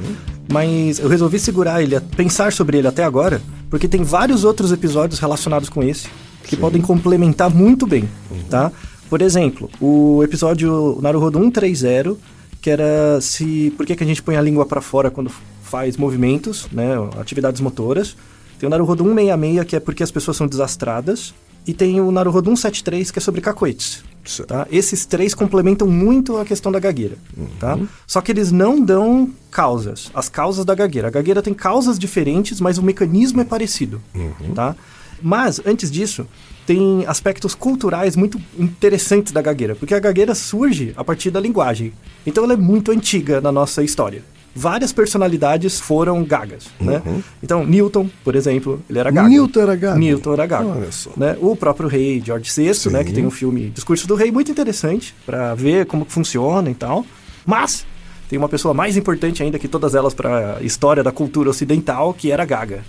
Mas 0.51 0.98
eu 0.98 1.08
resolvi 1.08 1.38
segurar 1.38 1.82
ele, 1.82 2.00
pensar 2.16 2.51
sobre 2.51 2.80
ele 2.80 2.88
até 2.88 3.04
agora, 3.04 3.39
porque 3.70 3.88
tem 3.88 4.04
vários 4.04 4.44
outros 4.44 4.72
episódios 4.72 5.20
relacionados 5.20 5.70
com 5.70 5.84
esse 5.84 6.08
que 6.44 6.56
Sim. 6.56 6.62
podem 6.62 6.82
complementar 6.82 7.54
muito 7.54 7.86
bem, 7.86 8.10
uhum. 8.32 8.44
tá? 8.50 8.72
Por 9.10 9.22
exemplo, 9.22 9.70
o 9.80 10.24
episódio 10.24 10.98
Naruhodo 11.01 11.38
130, 11.39 12.16
que 12.62 12.70
era 12.70 13.22
se 13.22 13.72
por 13.77 13.86
que, 13.86 13.96
que 13.96 14.04
a 14.04 14.08
gente 14.08 14.24
põe 14.24 14.38
a 14.38 14.42
língua 14.42 14.66
para 14.66 14.82
fora 14.82 15.12
quando 15.12 15.32
faz 15.62 15.98
movimentos, 15.98 16.68
né, 16.72 16.94
atividades 17.20 17.62
motoras. 17.62 18.16
Tem 18.60 18.68
o 18.68 18.70
Naruhodo 18.70 19.04
166, 19.04 19.66
que 19.66 19.76
é 19.76 19.80
porque 19.80 20.04
as 20.04 20.12
pessoas 20.12 20.38
são 20.38 20.48
desastradas. 20.48 21.34
E 21.66 21.74
tem 21.74 22.00
o 22.00 22.12
Naruhodo 22.12 22.50
173, 22.50 23.12
que 23.12 23.20
é 23.20 23.22
sobre 23.22 23.42
cacoetes. 23.42 24.04
Tá? 24.46 24.68
Esses 24.72 25.06
três 25.06 25.34
complementam 25.34 25.88
muito 25.88 26.38
a 26.38 26.46
questão 26.46 26.72
da 26.72 26.80
gagueira. 26.80 27.18
Uhum. 27.36 27.48
Tá? 27.60 27.80
Só 28.06 28.22
que 28.22 28.32
eles 28.32 28.52
não 28.52 28.80
dão 28.80 29.30
causas, 29.52 30.10
as 30.14 30.30
causas 30.30 30.66
da 30.66 30.76
gagueira. 30.76 31.08
A 31.08 31.12
gagueira 31.12 31.42
tem 31.42 31.54
causas 31.54 31.98
diferentes, 32.00 32.60
mas 32.60 32.78
o 32.78 32.84
mecanismo 32.84 33.42
é 33.42 33.46
parecido. 33.46 34.02
Uhum. 34.16 34.54
Tá? 34.54 34.76
Mas, 35.22 35.62
antes 35.66 35.90
disso, 35.90 36.28
tem 36.66 37.06
aspectos 37.08 37.56
culturais 37.56 38.16
muito 38.16 38.40
interessantes 38.58 39.32
da 39.32 39.42
gagueira, 39.42 39.76
porque 39.76 39.94
a 39.94 40.00
gagueira 40.00 40.36
surge 40.36 40.94
a 40.96 41.04
partir 41.04 41.32
da 41.32 41.40
linguagem. 41.40 41.92
Então 42.26 42.44
ela 42.44 42.54
é 42.54 42.58
muito 42.58 42.92
antiga 42.92 43.42
na 43.42 43.52
nossa 43.52 43.84
história 43.84 44.24
várias 44.58 44.92
personalidades 44.92 45.80
foram 45.80 46.24
gagas, 46.24 46.66
né? 46.80 47.02
uhum. 47.06 47.14
né? 47.14 47.24
Então, 47.44 47.66
Newton, 47.66 48.10
por 48.24 48.36
exemplo, 48.36 48.82
ele 48.90 49.00
era 49.00 49.12
gago. 49.12 49.30
Newton 49.30 49.62
era 49.62 49.76
gago? 49.76 50.00
Newton 50.00 50.34
era 50.34 50.46
gago. 50.46 50.70
Olha 50.70 50.92
só. 50.92 51.12
Né? 51.16 51.38
O 51.40 51.56
próprio 51.56 51.88
rei 51.88 52.22
George 52.24 52.52
VI, 52.54 52.74
Sim. 52.74 52.90
né? 52.90 53.04
Que 53.04 53.14
tem 53.14 53.26
um 53.26 53.32
filme 53.32 53.70
Discurso 53.70 54.08
do 54.08 54.16
Rei 54.16 54.32
muito 54.32 54.52
interessante 54.52 55.14
para 55.26 55.54
ver 55.54 55.86
como 55.86 56.06
funciona 56.06 56.70
e 56.70 56.74
tal. 56.74 57.06
Mas 57.46 57.86
tem 58.30 58.38
uma 58.38 58.50
pessoa 58.50 58.74
mais 58.74 58.98
importante 58.98 59.42
ainda 59.42 59.58
que 59.60 59.68
todas 59.68 59.96
elas 59.96 60.14
para 60.14 60.58
a 60.58 60.64
história 60.64 61.04
da 61.04 61.12
cultura 61.12 61.50
ocidental, 61.50 62.14
que 62.14 62.32
era 62.32 62.44
Gaga. 62.44 62.84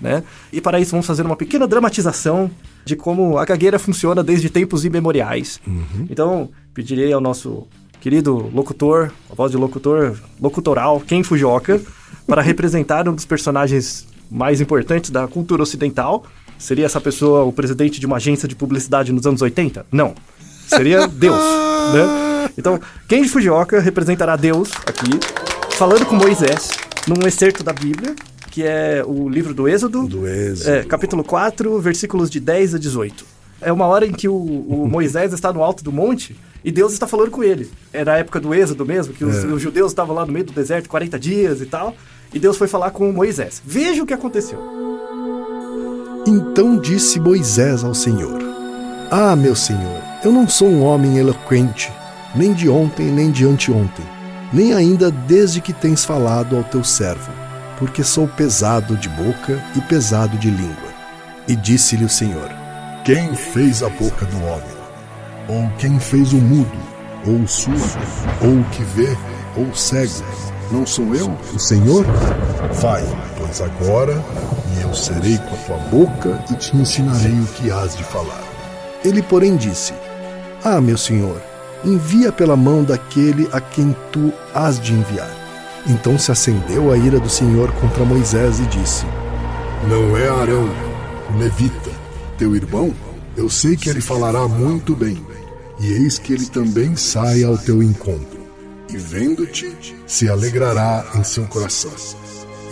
Né? 0.00 0.22
E 0.52 0.60
para 0.60 0.78
isso 0.78 0.92
vamos 0.92 1.06
fazer 1.06 1.24
uma 1.24 1.36
pequena 1.36 1.66
dramatização 1.66 2.50
de 2.84 2.94
como 2.94 3.36
a 3.36 3.44
gagueira 3.44 3.78
funciona 3.80 4.22
desde 4.22 4.48
tempos 4.48 4.84
imemoriais. 4.84 5.60
Então, 6.08 6.50
pedirei 6.72 7.12
ao 7.12 7.20
nosso 7.20 7.66
querido 8.06 8.48
locutor, 8.54 9.10
a 9.28 9.34
voz 9.34 9.50
de 9.50 9.56
locutor, 9.56 10.16
locutoral, 10.40 11.00
Ken 11.00 11.24
Fujioka, 11.24 11.80
para 12.24 12.40
representar 12.40 13.08
um 13.08 13.12
dos 13.12 13.24
personagens 13.24 14.06
mais 14.30 14.60
importantes 14.60 15.10
da 15.10 15.26
cultura 15.26 15.64
ocidental. 15.64 16.24
Seria 16.56 16.86
essa 16.86 17.00
pessoa 17.00 17.42
o 17.42 17.52
presidente 17.52 17.98
de 17.98 18.06
uma 18.06 18.18
agência 18.18 18.46
de 18.46 18.54
publicidade 18.54 19.12
nos 19.12 19.26
anos 19.26 19.42
80? 19.42 19.86
Não. 19.90 20.14
Seria 20.68 21.08
Deus, 21.08 21.34
né? 21.92 22.48
Então, 22.56 22.78
Ken 23.08 23.24
Fujioka 23.24 23.80
representará 23.80 24.36
Deus 24.36 24.70
aqui, 24.86 25.18
falando 25.70 26.06
com 26.06 26.14
Moisés, 26.14 26.70
num 27.08 27.26
excerto 27.26 27.64
da 27.64 27.72
Bíblia, 27.72 28.14
que 28.52 28.62
é 28.62 29.02
o 29.04 29.28
livro 29.28 29.52
do 29.52 29.68
Êxodo, 29.68 30.06
Do 30.06 30.28
Êxodo. 30.28 30.70
é, 30.70 30.84
capítulo 30.84 31.24
4, 31.24 31.80
versículos 31.80 32.30
de 32.30 32.38
10 32.38 32.76
a 32.76 32.78
18. 32.78 33.26
É 33.60 33.72
uma 33.72 33.86
hora 33.86 34.06
em 34.06 34.12
que 34.12 34.28
o, 34.28 34.36
o 34.36 34.86
Moisés 34.88 35.32
está 35.32 35.52
no 35.52 35.60
alto 35.60 35.82
do 35.82 35.90
monte 35.90 36.36
e 36.66 36.72
Deus 36.72 36.92
está 36.92 37.06
falando 37.06 37.30
com 37.30 37.44
ele. 37.44 37.70
Era 37.92 38.14
a 38.14 38.18
época 38.18 38.40
do 38.40 38.52
Êxodo 38.52 38.84
mesmo, 38.84 39.14
que 39.14 39.24
os, 39.24 39.44
É. 39.44 39.46
os 39.46 39.62
judeus 39.62 39.92
estavam 39.92 40.14
lá 40.16 40.26
no 40.26 40.32
meio 40.32 40.44
do 40.44 40.52
deserto 40.52 40.88
40 40.88 41.16
dias 41.18 41.60
e 41.60 41.66
tal. 41.66 41.94
E 42.34 42.38
Deus 42.40 42.56
foi 42.58 42.66
falar 42.66 42.90
com 42.90 43.10
Moisés. 43.12 43.62
Veja 43.64 44.02
o 44.02 44.06
que 44.06 44.12
aconteceu. 44.12 44.58
Então 46.26 46.76
disse 46.76 47.20
Moisés 47.20 47.84
ao 47.84 47.94
Senhor: 47.94 48.38
Ah, 49.10 49.36
meu 49.36 49.54
Senhor, 49.54 50.02
eu 50.24 50.32
não 50.32 50.48
sou 50.48 50.68
um 50.68 50.82
homem 50.82 51.18
eloquente, 51.18 51.92
nem 52.34 52.52
de 52.52 52.68
ontem, 52.68 53.06
nem 53.06 53.30
de 53.30 53.46
anteontem, 53.46 54.04
nem 54.52 54.74
ainda 54.74 55.10
desde 55.10 55.60
que 55.60 55.72
tens 55.72 56.04
falado 56.04 56.56
ao 56.56 56.64
teu 56.64 56.82
servo, 56.82 57.30
porque 57.78 58.02
sou 58.02 58.26
pesado 58.26 58.96
de 58.96 59.08
boca 59.10 59.62
e 59.76 59.80
pesado 59.82 60.36
de 60.36 60.50
língua. 60.50 60.96
E 61.46 61.54
disse-lhe 61.54 62.04
o 62.04 62.08
Senhor: 62.10 62.50
Quem 63.04 63.36
fez 63.36 63.84
a 63.84 63.88
boca 63.88 64.24
do 64.26 64.36
homem? 64.38 64.75
Ou 65.48 65.70
quem 65.78 65.98
fez 65.98 66.32
o 66.32 66.38
mudo? 66.38 66.78
Ou 67.26 67.40
o 67.40 67.48
surdo? 67.48 67.80
Ou 68.42 68.60
o 68.60 68.64
que 68.70 68.82
vê? 68.82 69.16
Ou 69.56 69.74
cego? 69.74 70.24
Não 70.70 70.84
sou 70.84 71.14
eu, 71.14 71.30
o 71.54 71.58
Senhor? 71.58 72.04
Vai, 72.80 73.04
pois 73.38 73.60
agora, 73.60 74.20
e 74.76 74.82
eu 74.82 74.92
serei 74.92 75.38
com 75.38 75.54
a 75.54 75.58
tua 75.58 75.76
boca 75.88 76.44
e 76.50 76.54
te 76.54 76.76
ensinarei 76.76 77.38
o 77.38 77.46
que 77.46 77.70
has 77.70 77.96
de 77.96 78.02
falar. 78.04 78.42
Ele, 79.04 79.22
porém, 79.22 79.56
disse: 79.56 79.94
Ah, 80.64 80.80
meu 80.80 80.98
senhor, 80.98 81.40
envia 81.84 82.32
pela 82.32 82.56
mão 82.56 82.82
daquele 82.82 83.48
a 83.52 83.60
quem 83.60 83.94
tu 84.10 84.32
has 84.52 84.80
de 84.80 84.92
enviar. 84.92 85.30
Então 85.86 86.18
se 86.18 86.32
acendeu 86.32 86.92
a 86.92 86.96
ira 86.96 87.20
do 87.20 87.28
Senhor 87.28 87.70
contra 87.74 88.04
Moisés 88.04 88.58
e 88.58 88.66
disse: 88.66 89.06
Não 89.88 90.16
é 90.16 90.28
Arão, 90.28 90.68
levita, 91.38 91.90
teu 92.36 92.56
irmão? 92.56 92.92
Eu 93.36 93.48
sei 93.48 93.76
que 93.76 93.88
ele 93.88 94.00
falará 94.00 94.48
muito 94.48 94.96
bem, 94.96 95.24
e 95.78 95.92
eis 95.92 96.18
que 96.18 96.32
ele 96.32 96.46
também 96.46 96.96
sai 96.96 97.44
ao 97.44 97.58
teu 97.58 97.82
encontro, 97.82 98.46
e 98.88 98.96
vendo-te, 98.96 99.76
se 100.06 100.28
alegrará 100.28 101.04
em 101.14 101.24
seu 101.24 101.46
coração. 101.46 101.92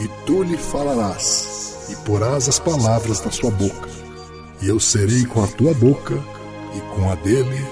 E 0.01 0.09
tu 0.27 0.43
lhe 0.43 0.57
falarás, 0.57 1.87
e 1.91 1.97
porás 2.05 2.49
as 2.49 2.59
palavras 2.59 3.25
na 3.25 3.31
sua 3.31 3.51
boca, 3.51 3.89
e 4.61 4.69
eu 4.69 4.81
serei 4.81 5.25
com 5.27 5.43
a 5.43 5.47
tua 5.47 5.75
boca 5.75 6.15
e 6.75 6.81
com 6.95 7.11
a 7.11 7.15
dele, 7.17 7.65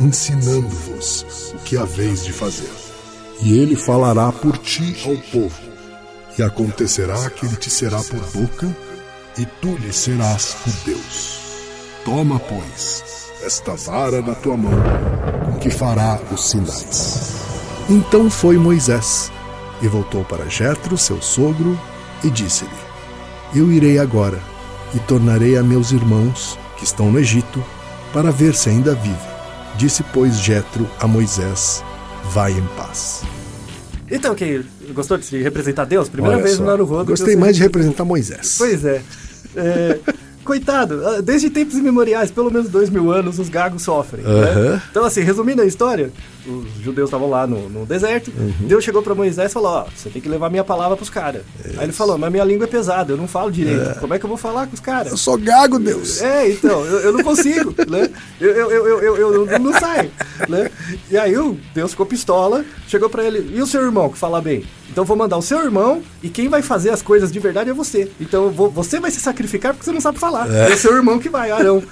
ensinando-vos 0.00 1.54
o 1.54 1.58
que 1.58 1.76
haveis 1.76 2.24
de 2.24 2.32
fazer. 2.32 2.70
E 3.42 3.58
ele 3.58 3.76
falará 3.76 4.30
por 4.32 4.58
ti 4.58 4.96
ao 5.06 5.16
povo, 5.30 5.60
e 6.38 6.42
acontecerá 6.42 7.30
que 7.30 7.46
ele 7.46 7.56
te 7.56 7.70
será 7.70 8.02
por 8.02 8.20
boca, 8.32 8.76
e 9.38 9.46
tu 9.46 9.76
lhe 9.76 9.92
serás 9.92 10.56
por 10.64 10.72
Deus. 10.84 11.38
Toma, 12.04 12.38
pois, 12.40 13.29
esta 13.42 13.74
vara 13.74 14.20
na 14.20 14.34
tua 14.34 14.56
mão, 14.56 14.72
com 15.44 15.58
que 15.58 15.70
fará 15.70 16.18
os 16.30 16.50
sinais. 16.50 17.34
Então 17.88 18.30
foi 18.30 18.56
Moisés 18.56 19.32
e 19.82 19.88
voltou 19.88 20.24
para 20.24 20.48
Jetro, 20.48 20.96
seu 20.96 21.20
sogro, 21.20 21.78
e 22.22 22.30
disse-lhe: 22.30 22.70
Eu 23.54 23.72
irei 23.72 23.98
agora 23.98 24.38
e 24.94 24.98
tornarei 25.00 25.56
a 25.56 25.62
meus 25.62 25.90
irmãos 25.90 26.58
que 26.76 26.84
estão 26.84 27.10
no 27.10 27.18
Egito 27.18 27.62
para 28.12 28.30
ver 28.30 28.54
se 28.54 28.68
ainda 28.68 28.94
vive. 28.94 29.16
Disse 29.76 30.02
pois 30.12 30.38
Jetro 30.38 30.88
a 31.00 31.06
Moisés: 31.06 31.82
Vai 32.32 32.52
em 32.52 32.66
paz. 32.76 33.22
Então, 34.10 34.34
que 34.34 34.64
gostou 34.92 35.16
de 35.16 35.24
se 35.24 35.40
representar 35.40 35.84
Deus? 35.84 36.08
Primeira 36.08 36.36
Olha 36.36 36.44
vez 36.44 36.56
só, 36.56 36.62
no 36.62 36.68
Naruhodo. 36.68 37.10
Gostei 37.12 37.36
mais 37.36 37.56
de 37.56 37.62
representar 37.62 38.04
Moisés. 38.04 38.56
Pois 38.58 38.84
é. 38.84 39.02
É, 39.54 39.98
Coitado, 40.44 41.06
ah, 41.06 41.20
desde 41.20 41.50
tempos 41.50 41.76
imemoriais, 41.76 42.30
pelo 42.30 42.50
menos 42.50 42.68
dois 42.68 42.88
mil 42.90 43.10
anos, 43.12 43.38
os 43.38 43.48
gagos 43.48 43.82
sofrem. 43.82 44.24
né? 44.24 44.30
Aham. 44.30 44.82
Então, 44.90 45.04
assim, 45.04 45.20
resumindo 45.20 45.60
a 45.62 45.66
história, 45.66 46.10
os 46.46 46.82
judeus 46.82 47.08
estavam 47.08 47.28
lá 47.28 47.46
no, 47.46 47.68
no 47.68 47.84
deserto, 47.86 48.32
Deus 48.60 48.82
chegou 48.82 49.02
pra 49.02 49.14
Moisés 49.14 49.50
e 49.50 49.54
falou: 49.54 49.70
Ó, 49.70 49.86
você 49.94 50.08
tem 50.08 50.20
que 50.22 50.28
levar 50.28 50.48
minha 50.50 50.64
palavra 50.64 50.96
pros 50.96 51.10
caras. 51.10 51.42
Aí 51.76 51.84
ele 51.84 51.92
falou: 51.92 52.16
Mas 52.16 52.30
minha 52.32 52.42
língua 52.44 52.64
é 52.64 52.68
pesada, 52.68 53.12
eu 53.12 53.16
não 53.16 53.28
falo 53.28 53.50
direito. 53.52 54.00
Como 54.00 54.14
é 54.14 54.18
que 54.18 54.24
eu 54.24 54.28
vou 54.28 54.38
falar 54.38 54.66
com 54.66 54.74
os 54.74 54.80
caras? 54.80 55.12
Eu 55.12 55.18
sou 55.18 55.36
gago, 55.36 55.78
Deus. 55.78 56.20
É, 56.22 56.50
então, 56.50 56.84
eu, 56.86 57.00
eu 57.00 57.12
não 57.12 57.22
consigo, 57.22 57.74
né? 57.88 58.08
Eu, 58.40 58.50
eu, 58.50 58.70
eu, 58.70 59.00
eu, 59.00 59.16
eu, 59.16 59.46
eu 59.50 59.58
não 59.58 59.72
saio, 59.78 60.10
né? 60.48 60.70
E 61.10 61.16
aí 61.18 61.36
o 61.36 61.58
Deus 61.74 61.90
ficou 61.90 62.06
pistola, 62.06 62.64
chegou 62.88 63.10
pra 63.10 63.24
ele, 63.24 63.54
e 63.54 63.60
o 63.60 63.66
seu 63.66 63.82
irmão 63.82 64.08
que 64.08 64.16
fala 64.18 64.40
bem? 64.40 64.64
Então 64.90 65.02
eu 65.02 65.06
vou 65.06 65.16
mandar 65.16 65.36
o 65.36 65.42
seu 65.42 65.62
irmão 65.62 66.02
e 66.20 66.28
quem 66.28 66.48
vai 66.48 66.62
fazer 66.62 66.90
as 66.90 67.00
coisas 67.00 67.30
de 67.30 67.38
verdade 67.38 67.70
é 67.70 67.72
você. 67.72 68.10
Então 68.20 68.50
vou- 68.50 68.68
você 68.68 68.98
vai 68.98 69.08
se 69.12 69.20
sacrificar 69.20 69.72
porque 69.72 69.84
você 69.84 69.92
não 69.92 70.00
sabe 70.00 70.18
falar. 70.18 70.29
É, 70.48 70.72
o 70.72 70.78
seu 70.78 70.94
irmão 70.96 71.18
que 71.18 71.28
vai, 71.28 71.50
Arão. 71.50 71.82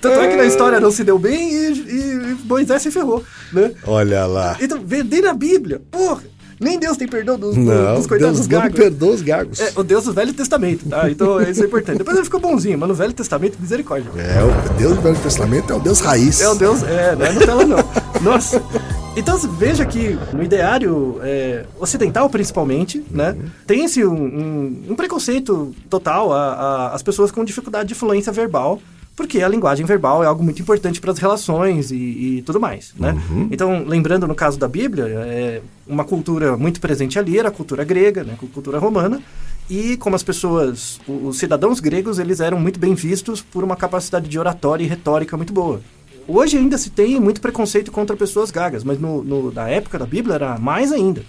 Tanto 0.00 0.20
é 0.20 0.28
que 0.28 0.36
na 0.36 0.44
história 0.44 0.80
não 0.80 0.90
se 0.90 1.04
deu 1.04 1.18
bem 1.18 1.52
e, 1.52 1.72
e- 1.72 2.30
e 2.32 2.36
Moisés 2.44 2.82
se 2.82 2.90
ferrou, 2.90 3.22
né? 3.52 3.72
Olha 3.86 4.26
lá. 4.26 4.56
Então, 4.60 4.80
nem 5.10 5.20
na 5.22 5.32
Bíblia, 5.34 5.80
porra, 5.90 6.22
nem 6.58 6.78
Deus 6.78 6.96
tem 6.96 7.06
perdão 7.06 7.38
dos, 7.38 7.54
Não, 7.56 7.96
dos 7.96 8.06
coitados 8.06 8.36
Deus 8.36 8.46
dos 8.46 8.48
não 8.48 8.60
gagos. 8.62 8.76
perdoa 8.78 9.10
os 9.14 9.20
gagos. 9.22 9.60
É, 9.60 9.72
o 9.76 9.82
Deus 9.82 10.04
do 10.04 10.12
Velho 10.14 10.32
Testamento, 10.32 10.88
tá? 10.88 11.10
Então 11.10 11.40
isso 11.42 11.62
é 11.62 11.66
importante. 11.66 11.98
Depois 11.98 12.16
ele 12.16 12.24
ficou 12.24 12.40
bonzinho, 12.40 12.78
mas 12.78 12.88
no 12.88 12.94
Velho 12.94 13.12
Testamento, 13.12 13.58
misericórdia. 13.60 14.10
É, 14.16 14.42
o 14.42 14.74
Deus 14.78 14.94
do 14.96 15.02
Velho 15.02 15.16
Testamento 15.18 15.70
é 15.72 15.76
o 15.76 15.80
Deus 15.80 16.00
raiz. 16.00 16.40
É 16.40 16.48
o 16.48 16.54
Deus, 16.54 16.82
é, 16.82 17.14
não 17.14 17.26
é 17.26 17.32
Nutella 17.32 17.64
não. 17.66 17.78
Nossa. 18.22 18.62
Então 19.16 19.38
veja 19.38 19.84
que 19.86 20.18
no 20.32 20.42
ideário 20.42 21.18
é, 21.22 21.64
ocidental, 21.80 22.28
principalmente, 22.28 23.02
né, 23.10 23.34
tem-se 23.66 24.04
um, 24.04 24.12
um- 24.14 24.82
um 24.90 24.94
preconceito 24.94 25.74
total 25.88 26.32
às 26.92 27.02
pessoas 27.02 27.30
com 27.32 27.42
dificuldade 27.44 27.88
de 27.88 27.94
fluência 27.94 28.30
verbal, 28.30 28.80
porque 29.16 29.42
a 29.42 29.48
linguagem 29.48 29.86
verbal 29.86 30.22
é 30.22 30.26
algo 30.26 30.44
muito 30.44 30.60
importante 30.60 31.00
para 31.00 31.10
as 31.10 31.18
relações 31.18 31.90
e, 31.90 31.94
e 31.96 32.42
tudo 32.42 32.60
mais, 32.60 32.92
né? 32.98 33.16
Então, 33.50 33.82
lembrando 33.86 34.26
no 34.28 34.34
caso 34.34 34.58
da 34.58 34.68
Bíblia, 34.68 35.04
é 35.06 35.62
uma 35.86 36.04
cultura 36.04 36.54
muito 36.58 36.78
presente 36.82 37.18
ali 37.18 37.38
era 37.38 37.48
a 37.48 37.50
cultura 37.50 37.82
grega, 37.84 38.22
né, 38.22 38.34
a 38.34 38.52
cultura 38.52 38.78
romana, 38.78 39.18
e 39.70 39.96
como 39.96 40.14
as 40.14 40.22
pessoas, 40.22 41.00
os 41.08 41.38
cidadãos 41.38 41.80
gregos, 41.80 42.18
eles 42.18 42.40
eram 42.40 42.60
muito 42.60 42.78
bem 42.78 42.94
vistos 42.94 43.40
por 43.40 43.64
uma 43.64 43.74
capacidade 43.74 44.28
de 44.28 44.38
oratória 44.38 44.84
e 44.84 44.86
retórica 44.86 45.34
muito 45.38 45.52
boa. 45.54 45.80
Hoje 46.28 46.56
ainda 46.56 46.76
se 46.76 46.90
tem 46.90 47.20
muito 47.20 47.40
preconceito 47.40 47.92
contra 47.92 48.16
pessoas 48.16 48.50
gagas, 48.50 48.82
mas 48.82 48.98
no, 48.98 49.22
no- 49.22 49.52
na 49.52 49.68
época 49.68 49.98
da 49.98 50.06
Bíblia 50.06 50.34
era 50.34 50.58
mais 50.58 50.90
ainda. 50.92 51.22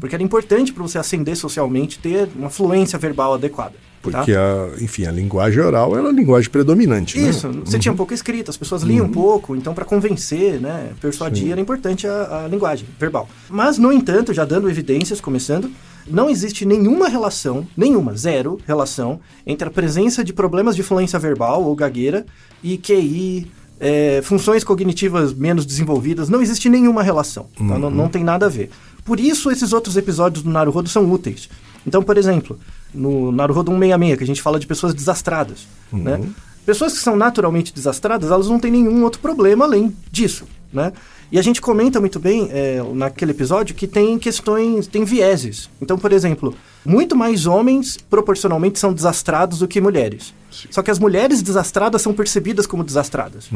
Porque 0.00 0.14
era 0.14 0.22
importante 0.22 0.72
para 0.72 0.82
você 0.82 0.98
ascender 0.98 1.36
socialmente 1.36 1.98
ter 1.98 2.28
uma 2.36 2.48
fluência 2.50 2.98
verbal 2.98 3.34
adequada. 3.34 3.72
tá? 3.72 3.78
Porque, 4.18 4.32
a, 4.32 4.68
enfim, 4.80 5.06
a 5.06 5.10
linguagem 5.10 5.60
oral 5.60 5.96
era 5.96 6.08
a 6.08 6.12
linguagem 6.12 6.50
predominante, 6.50 7.18
né? 7.18 7.30
Isso, 7.30 7.48
você 7.64 7.78
tinha 7.78 7.94
pouca 7.94 8.12
escrita, 8.14 8.50
as 8.50 8.56
pessoas 8.56 8.82
liam 8.82 9.08
pouco, 9.08 9.56
então 9.56 9.72
para 9.74 9.84
convencer, 9.84 10.60
né, 10.60 10.90
persuadir 11.00 11.50
era 11.52 11.60
importante 11.60 12.06
a, 12.06 12.44
a 12.44 12.48
linguagem 12.48 12.86
verbal. 13.00 13.28
Mas, 13.48 13.78
no 13.78 13.90
entanto, 13.92 14.32
já 14.34 14.44
dando 14.44 14.68
evidências, 14.68 15.20
começando, 15.22 15.70
não 16.06 16.28
existe 16.28 16.66
nenhuma 16.66 17.08
relação, 17.08 17.66
nenhuma, 17.74 18.14
zero 18.14 18.58
relação, 18.66 19.20
entre 19.46 19.66
a 19.68 19.70
presença 19.70 20.22
de 20.22 20.34
problemas 20.34 20.76
de 20.76 20.82
fluência 20.82 21.18
verbal 21.18 21.64
ou 21.64 21.74
gagueira 21.74 22.26
e 22.62 22.76
QI, 22.76 23.50
é, 23.80 24.20
funções 24.22 24.64
cognitivas 24.64 25.32
menos 25.32 25.66
desenvolvidas, 25.66 26.28
não 26.28 26.40
existe 26.40 26.68
nenhuma 26.68 27.02
relação, 27.02 27.46
tá? 27.56 27.78
não, 27.78 27.90
não 27.90 28.08
tem 28.08 28.24
nada 28.24 28.46
a 28.46 28.48
ver. 28.48 28.70
Por 29.04 29.20
isso, 29.20 29.50
esses 29.50 29.72
outros 29.72 29.96
episódios 29.96 30.42
do 30.42 30.50
Naruhodo 30.50 30.88
são 30.88 31.10
úteis. 31.10 31.48
Então, 31.86 32.02
por 32.02 32.16
exemplo, 32.16 32.58
no 32.94 33.30
Naruhodo 33.30 33.70
166, 33.70 34.18
que 34.18 34.24
a 34.24 34.26
gente 34.26 34.40
fala 34.42 34.58
de 34.58 34.66
pessoas 34.66 34.94
desastradas, 34.94 35.66
né? 35.92 36.20
Pessoas 36.64 36.94
que 36.94 37.00
são 37.00 37.14
naturalmente 37.14 37.74
desastradas, 37.74 38.30
elas 38.30 38.48
não 38.48 38.58
têm 38.58 38.70
nenhum 38.70 39.04
outro 39.04 39.20
problema 39.20 39.66
além 39.66 39.94
disso, 40.10 40.46
né? 40.72 40.92
E 41.30 41.38
a 41.38 41.42
gente 41.42 41.60
comenta 41.60 42.00
muito 42.00 42.18
bem 42.18 42.48
é, 42.50 42.82
naquele 42.94 43.32
episódio 43.32 43.74
que 43.74 43.86
tem 43.86 44.18
questões, 44.18 44.86
tem 44.86 45.04
vieses. 45.04 45.68
Então, 45.82 45.98
por 45.98 46.12
exemplo, 46.12 46.54
muito 46.84 47.16
mais 47.16 47.46
homens 47.46 47.96
proporcionalmente 47.96 48.78
são 48.78 48.92
desastrados 48.92 49.58
do 49.58 49.68
que 49.68 49.80
mulheres. 49.80 50.34
Só 50.70 50.82
que 50.82 50.90
as 50.90 50.98
mulheres 50.98 51.42
desastradas 51.42 52.02
são 52.02 52.12
percebidas 52.12 52.66
como 52.66 52.84
desastradas. 52.84 53.48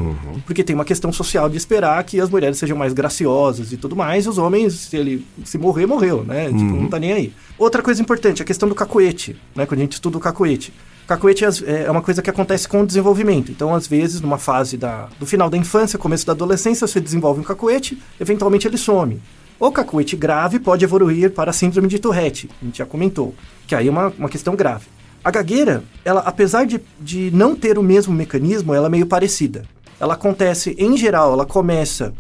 Porque 0.45 0.65
tem 0.65 0.75
uma 0.75 0.85
questão 0.85 1.13
social 1.13 1.49
de 1.49 1.57
esperar 1.57 2.03
que 2.05 2.21
as 2.21 2.29
mulheres 2.29 2.59
sejam 2.59 2.77
mais 2.77 2.93
graciosas 2.93 3.73
e 3.73 3.77
tudo 3.77 3.95
mais, 3.95 4.27
e 4.27 4.29
os 4.29 4.39
homens, 4.39 4.75
se 4.75 4.97
ele 4.97 5.27
se 5.45 5.59
morrer, 5.59 5.87
morreu, 5.87 6.25
né? 6.25 6.47
Tipo, 6.47 6.65
não 6.65 6.89
tá 6.89 6.99
nem 6.99 7.13
aí. 7.13 7.33
Outra 7.57 7.83
coisa 7.83 8.03
importante, 8.03 8.43
a 8.43 8.45
questão 8.45 8.69
do 8.69 8.75
cacoete, 8.75 9.37
né? 9.55 9.67
Quando 9.67 9.81
a 9.81 9.83
gente 9.83 9.93
estuda 9.93 10.17
o 10.17 10.21
cacoete. 10.21 10.73
Cacoete 11.07 11.45
é 11.45 11.49
é 11.85 11.91
uma 11.91 12.03
coisa 12.03 12.21
que 12.21 12.29
acontece 12.29 12.69
com 12.69 12.83
o 12.83 12.87
desenvolvimento. 12.87 13.51
Então, 13.51 13.75
às 13.75 13.87
vezes, 13.87 14.21
numa 14.21 14.37
fase 14.37 14.77
da, 14.77 15.09
do 15.19 15.25
final 15.25 15.49
da 15.49 15.57
infância, 15.57 15.99
começo 15.99 16.27
da 16.27 16.33
adolescência, 16.33 16.87
você 16.87 17.01
desenvolve 17.01 17.41
um 17.41 17.45
cacoete, 17.45 17.99
eventualmente 18.21 18.67
ele 18.67 18.77
some. 18.77 19.19
O 19.61 19.73
cacoete 19.73 20.15
grave 20.15 20.61
pode 20.61 20.85
evoluir 20.85 21.33
para 21.33 21.51
a 21.51 21.53
síndrome 21.53 21.89
de 21.89 21.99
Tourette, 21.99 22.49
a 22.63 22.65
gente 22.65 22.79
já 22.79 22.87
comentou, 22.87 23.35
que 23.67 23.75
aí 23.75 23.89
é 23.89 23.91
uma, 23.91 24.13
uma 24.17 24.29
questão 24.29 24.55
grave. 24.55 24.87
A 25.25 25.33
gagueira, 25.33 25.83
ela, 26.05 26.21
apesar 26.21 26.65
de, 26.65 26.81
de 27.01 27.31
não 27.33 27.57
ter 27.57 27.77
o 27.77 27.83
mesmo 27.83 28.15
mecanismo, 28.15 28.73
ela 28.73 28.87
é 28.87 28.91
meio 28.91 29.07
parecida. 29.07 29.65
Ela 29.99 30.15
acontece, 30.15 30.77
em 30.79 30.97
geral, 30.97 31.33
ela 31.33 31.45
começa 31.45 32.15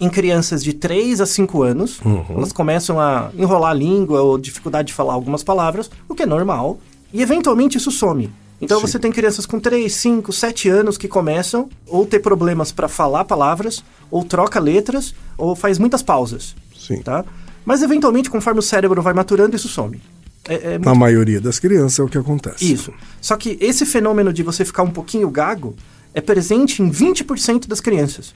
em 0.00 0.08
crianças 0.08 0.64
de 0.64 0.72
3 0.72 1.20
a 1.20 1.26
5 1.26 1.62
anos. 1.62 2.00
Elas 2.30 2.52
começam 2.52 2.98
a 2.98 3.30
enrolar 3.36 3.72
a 3.72 3.74
língua 3.74 4.22
ou 4.22 4.38
dificuldade 4.38 4.88
de 4.88 4.94
falar 4.94 5.12
algumas 5.12 5.42
palavras, 5.42 5.90
o 6.08 6.14
que 6.14 6.22
é 6.22 6.26
normal. 6.26 6.78
E 7.12 7.20
eventualmente 7.20 7.76
isso 7.76 7.90
some. 7.90 8.32
Então 8.60 8.80
você 8.80 8.98
tem 8.98 9.12
crianças 9.12 9.46
com 9.46 9.60
3, 9.60 9.92
5, 9.92 10.32
7 10.32 10.68
anos 10.68 10.98
que 10.98 11.06
começam 11.06 11.68
ou 11.86 12.04
ter 12.04 12.18
problemas 12.18 12.72
para 12.72 12.88
falar 12.88 13.24
palavras, 13.24 13.84
ou 14.10 14.24
troca 14.24 14.58
letras, 14.58 15.14
ou 15.36 15.54
faz 15.54 15.78
muitas 15.78 16.02
pausas. 16.02 16.56
Sim. 16.88 17.02
Tá? 17.02 17.24
Mas 17.64 17.82
eventualmente, 17.82 18.30
conforme 18.30 18.58
o 18.60 18.62
cérebro 18.62 19.00
vai 19.00 19.12
maturando, 19.12 19.54
isso 19.54 19.68
some. 19.68 20.00
É, 20.48 20.74
é 20.74 20.78
Na 20.78 20.94
maioria 20.94 21.40
das 21.40 21.58
crianças 21.58 21.98
é 21.98 22.02
o 22.02 22.08
que 22.08 22.18
acontece. 22.18 22.72
isso. 22.72 22.92
Só 23.20 23.36
que 23.36 23.58
esse 23.60 23.84
fenômeno 23.84 24.32
de 24.32 24.42
você 24.42 24.64
ficar 24.64 24.82
um 24.82 24.90
pouquinho 24.90 25.30
gago 25.30 25.76
é 26.14 26.20
presente 26.20 26.82
em 26.82 26.90
20% 26.90 27.68
das 27.68 27.80
crianças. 27.80 28.34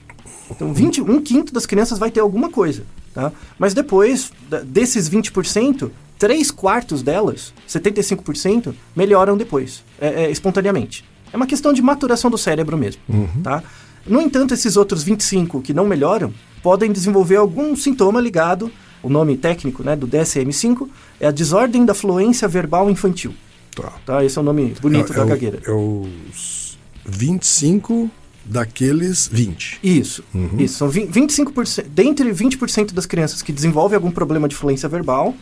Então, 0.50 0.72
20, 0.72 1.00
um 1.00 1.20
quinto 1.20 1.52
das 1.52 1.64
crianças 1.64 1.98
vai 1.98 2.10
ter 2.10 2.20
alguma 2.20 2.50
coisa. 2.50 2.84
Tá? 3.14 3.32
Mas 3.58 3.72
depois, 3.72 4.30
desses 4.66 5.08
20%, 5.08 5.90
3 6.18 6.50
quartos 6.50 7.02
delas, 7.02 7.54
75%, 7.68 8.74
melhoram 8.94 9.36
depois, 9.36 9.82
é, 10.00 10.24
é, 10.24 10.30
espontaneamente. 10.30 11.04
É 11.32 11.36
uma 11.36 11.46
questão 11.46 11.72
de 11.72 11.80
maturação 11.80 12.30
do 12.30 12.36
cérebro 12.36 12.76
mesmo. 12.76 13.00
Tá? 13.42 13.62
No 14.06 14.20
entanto, 14.20 14.54
esses 14.54 14.76
outros 14.76 15.02
25 15.02 15.60
que 15.62 15.72
não 15.74 15.86
melhoram 15.86 16.32
podem 16.62 16.90
desenvolver 16.92 17.36
algum 17.36 17.74
sintoma 17.76 18.20
ligado, 18.20 18.70
o 19.02 19.08
nome 19.08 19.36
técnico 19.36 19.82
né, 19.82 19.96
do 19.96 20.06
DSM-5 20.06 20.88
é 21.20 21.26
a 21.26 21.30
desordem 21.30 21.84
da 21.84 21.94
fluência 21.94 22.46
verbal 22.48 22.90
infantil. 22.90 23.34
Tá. 23.74 23.92
Tá? 24.04 24.24
Esse 24.24 24.38
é 24.38 24.40
o 24.40 24.44
nome 24.44 24.74
bonito 24.80 25.12
é, 25.12 25.16
da 25.16 25.22
é 25.22 25.24
o- 25.24 25.28
gagueira. 25.28 25.60
é 25.64 25.70
os 25.70 26.78
25 27.04 28.10
daqueles 28.44 29.28
20. 29.32 29.78
Isso, 29.82 30.24
isso. 30.58 30.74
São 30.78 30.88
20, 30.88 31.10
25%, 31.10 31.84
dentre 31.88 32.30
20% 32.32 32.92
das 32.92 33.06
crianças 33.06 33.40
que 33.40 33.52
desenvolvem 33.52 33.94
algum 33.96 34.10
problema 34.10 34.48
de 34.48 34.54
fluência 34.56 34.88
verbal, 34.88 35.34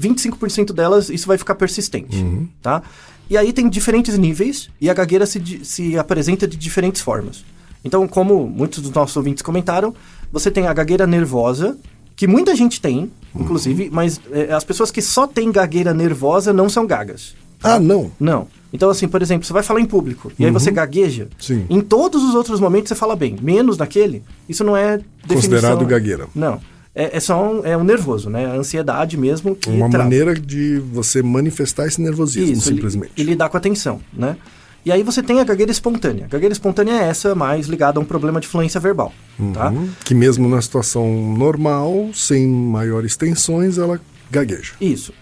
25% 0.00 0.72
delas 0.72 1.08
isso 1.08 1.26
vai 1.26 1.36
ficar 1.38 1.54
persistente, 1.56 2.24
tá? 2.62 2.82
E 3.28 3.36
aí 3.36 3.52
tem 3.52 3.68
diferentes 3.68 4.16
níveis 4.18 4.68
e 4.80 4.88
a 4.90 4.94
gagueira 4.94 5.24
se, 5.26 5.40
se 5.64 5.98
apresenta 5.98 6.46
de 6.46 6.56
diferentes 6.56 7.00
formas. 7.00 7.44
Então, 7.84 8.06
como 8.08 8.46
muitos 8.46 8.82
dos 8.82 8.90
nossos 8.90 9.16
ouvintes 9.16 9.42
comentaram, 9.42 9.94
você 10.32 10.50
tem 10.50 10.66
a 10.66 10.72
gagueira 10.72 11.06
nervosa, 11.06 11.76
que 12.16 12.26
muita 12.26 12.54
gente 12.56 12.80
tem, 12.80 13.10
inclusive, 13.34 13.90
mas 13.92 14.20
é, 14.32 14.52
as 14.52 14.64
pessoas 14.64 14.90
que 14.90 15.02
só 15.02 15.26
têm 15.26 15.52
gagueira 15.52 15.92
nervosa 15.92 16.52
não 16.52 16.68
são 16.68 16.86
gagas. 16.86 17.34
Ah, 17.62 17.78
não. 17.80 18.10
Não. 18.18 18.46
Então, 18.72 18.90
assim, 18.90 19.06
por 19.06 19.22
exemplo, 19.22 19.46
você 19.46 19.52
vai 19.52 19.62
falar 19.62 19.80
em 19.80 19.86
público 19.86 20.32
e 20.38 20.44
aí 20.44 20.50
você 20.50 20.70
gagueja. 20.70 21.28
Sim. 21.38 21.64
Em 21.70 21.80
todos 21.80 22.22
os 22.22 22.34
outros 22.34 22.58
momentos 22.58 22.88
você 22.88 22.94
fala 22.94 23.14
bem, 23.14 23.36
menos 23.40 23.78
naquele. 23.78 24.22
Isso 24.48 24.64
não 24.64 24.76
é. 24.76 25.00
Considerado 25.28 25.84
gagueira. 25.86 26.26
Não. 26.34 26.60
É, 26.94 27.16
é 27.16 27.20
só 27.20 27.40
um, 27.42 27.64
é 27.66 27.76
um 27.76 27.82
nervoso, 27.82 28.30
né? 28.30 28.46
A 28.46 28.54
ansiedade 28.54 29.16
mesmo 29.16 29.56
que 29.56 29.68
Uma 29.68 29.88
trava. 29.90 30.04
maneira 30.04 30.34
de 30.34 30.78
você 30.92 31.22
manifestar 31.22 31.86
esse 31.86 32.00
nervosismo, 32.00 32.52
Isso, 32.52 32.68
simplesmente. 32.68 33.12
E 33.16 33.22
lidar 33.22 33.48
com 33.48 33.56
a 33.56 33.60
tensão, 33.60 34.00
né? 34.12 34.36
E 34.84 34.92
aí 34.92 35.02
você 35.02 35.22
tem 35.22 35.40
a 35.40 35.44
gagueira 35.44 35.72
espontânea. 35.72 36.26
A 36.26 36.28
gagueira 36.28 36.52
espontânea 36.52 36.92
é 36.92 37.08
essa 37.08 37.34
mais 37.34 37.66
ligada 37.66 37.98
a 37.98 38.02
um 38.02 38.04
problema 38.04 38.38
de 38.38 38.46
fluência 38.46 38.78
verbal, 38.78 39.12
tá? 39.54 39.70
Uhum. 39.70 39.88
Que 40.04 40.14
mesmo 40.14 40.46
na 40.48 40.60
situação 40.60 41.10
normal, 41.36 42.10
sem 42.12 42.46
maiores 42.46 43.16
tensões, 43.16 43.78
ela 43.78 43.98
gagueja. 44.30 44.74
Isso. 44.80 45.14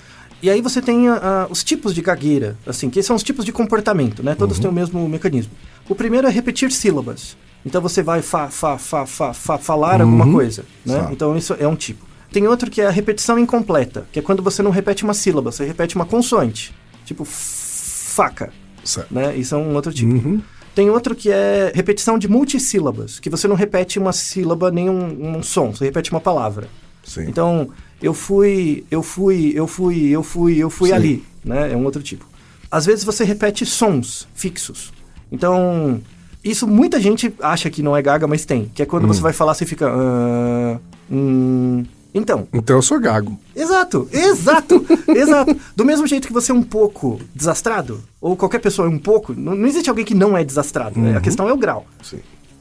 E 0.43 0.51
aí 0.51 0.61
você 0.61 0.83
tem 0.83 1.09
ah, 1.09 1.47
os 1.49 1.63
tipos 1.63 1.95
de 1.95 2.03
gagueira, 2.03 2.57
assim, 2.67 2.91
que 2.91 3.01
são 3.05 3.15
os 3.15 3.23
tipos 3.23 3.45
de 3.45 3.53
comportamento, 3.53 4.25
né? 4.25 4.35
Todos 4.35 4.59
têm 4.59 4.69
o 4.69 4.73
mesmo 4.73 5.09
mecanismo. 5.09 5.53
O 5.89 5.95
primeiro 5.95 6.27
é 6.27 6.31
repetir 6.31 6.73
sílabas. 6.73 7.37
Então 7.65 7.81
você 7.81 8.03
vai 8.03 8.23
fa, 8.23 8.49
fa, 8.49 8.77
fa, 8.77 9.07
fa, 9.07 9.33
fa 9.33 9.59
falar 9.59 10.01
alguma 10.01 10.31
coisa, 10.31 10.65
né? 10.85 10.99
Tá. 10.99 11.13
Então 11.13 11.37
isso 11.37 11.55
é 11.57 11.69
um 11.69 11.77
tipo. 11.77 12.05
Tem 12.33 12.49
outro 12.49 12.69
que 12.69 12.81
é 12.81 12.87
a 12.87 12.91
repetição 12.91 13.39
incompleta, 13.39 14.07
que 14.11 14.19
é 14.19 14.23
quando 14.23 14.43
você 14.43 14.63
não 14.63 14.73
repete 14.73 15.05
uma 15.05 15.15
sílaba, 15.15 15.53
você 15.53 15.65
repete 15.65 15.95
uma 15.95 16.05
consoante. 16.05 16.75
Tipo 17.05 17.25
faca, 17.25 18.53
Certo. 18.85 19.13
né? 19.13 19.37
Isso 19.37 19.55
é 19.55 19.59
um 19.59 19.75
outro 19.75 19.93
tipo. 19.93 20.13
Uhum. 20.13 20.41
Tem 20.75 20.89
outro 20.89 21.15
que 21.15 21.31
é 21.31 21.71
repetição 21.75 22.19
de 22.19 22.29
multissílabas, 22.29 23.19
que 23.21 23.29
você 23.29 23.47
não 23.47 23.55
repete 23.55 23.99
uma 23.99 24.13
sílaba 24.13 24.71
nem 24.71 24.89
um, 24.89 25.37
um 25.37 25.43
som, 25.43 25.71
você 25.73 25.85
repete 25.85 26.11
uma 26.11 26.21
palavra. 26.21 26.67
Sim. 27.05 27.25
Então, 27.29 27.69
eu 28.03 28.15
fui, 28.15 28.85
eu 28.91 29.03
fui, 29.03 29.53
eu 29.55 29.67
fui, 29.67 30.09
eu 30.11 30.23
fui, 30.23 30.57
eu 30.59 30.71
fui 30.71 30.89
Sim. 30.89 30.95
ali, 30.95 31.25
né? 31.45 31.73
É 31.73 31.77
um 31.77 31.85
outro 31.85 32.03
tipo. 32.03 32.27
Às 32.71 32.87
vezes 32.87 33.05
você 33.05 33.23
repete 33.23 33.67
sons 33.67 34.27
fixos. 34.35 34.93
Então, 35.31 36.01
isso 36.43 36.67
muita 36.67 36.99
gente 36.99 37.33
acha 37.41 37.69
que 37.69 37.83
não 37.83 37.95
é 37.97 38.01
gaga, 38.01 38.27
mas 38.27 38.45
tem. 38.47 38.71
Que 38.75 38.83
é 38.83 38.87
quando 38.87 39.07
você 39.07 39.21
vai 39.21 39.33
falar, 39.33 39.53
você 39.55 39.67
fica... 39.67 39.87
"Ah, 39.89 40.79
hum". 41.11 41.85
Então, 42.15 42.47
Então 42.53 42.77
eu 42.77 42.83
sou 42.83 43.01
gago. 43.01 43.39
Exato, 43.57 44.09
exato, 44.13 44.85
exato. 45.09 45.57
Do 45.75 45.85
mesmo 45.85 46.07
jeito 46.07 46.27
que 46.27 46.33
você 46.33 46.53
é 46.53 46.55
um 46.55 46.63
pouco 46.63 47.19
desastrado, 47.35 48.03
ou 48.21 48.37
qualquer 48.37 48.59
pessoa 48.59 48.87
é 48.87 48.91
um 48.91 48.99
pouco, 48.99 49.33
não, 49.35 49.55
não 49.55 49.67
existe 49.67 49.89
alguém 49.89 50.05
que 50.05 50.15
não 50.15 50.37
é 50.37 50.45
desastrado. 50.45 51.01
né? 51.01 51.17
A 51.17 51.21
questão 51.21 51.49
é 51.49 51.53
o 51.53 51.57
grau. 51.57 51.87
Sim. 52.03 52.19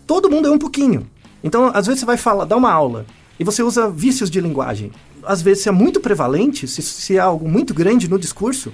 Todo 0.07 0.29
mundo 0.29 0.47
é 0.47 0.51
um 0.51 0.57
pouquinho. 0.57 1.05
Então, 1.43 1.71
às 1.73 1.85
vezes 1.85 1.99
você 1.99 2.05
vai 2.05 2.17
falar, 2.17 2.45
dar 2.45 2.55
uma 2.55 2.71
aula, 2.71 3.05
e 3.39 3.43
você 3.43 3.61
usa 3.63 3.89
vícios 3.89 4.29
de 4.29 4.39
linguagem. 4.39 4.91
Às 5.23 5.41
vezes, 5.41 5.63
se 5.63 5.69
é 5.69 5.71
muito 5.71 5.99
prevalente, 5.99 6.67
se, 6.67 6.81
se 6.81 7.19
há 7.19 7.25
algo 7.25 7.49
muito 7.49 7.73
grande 7.73 8.07
no 8.09 8.17
discurso, 8.17 8.71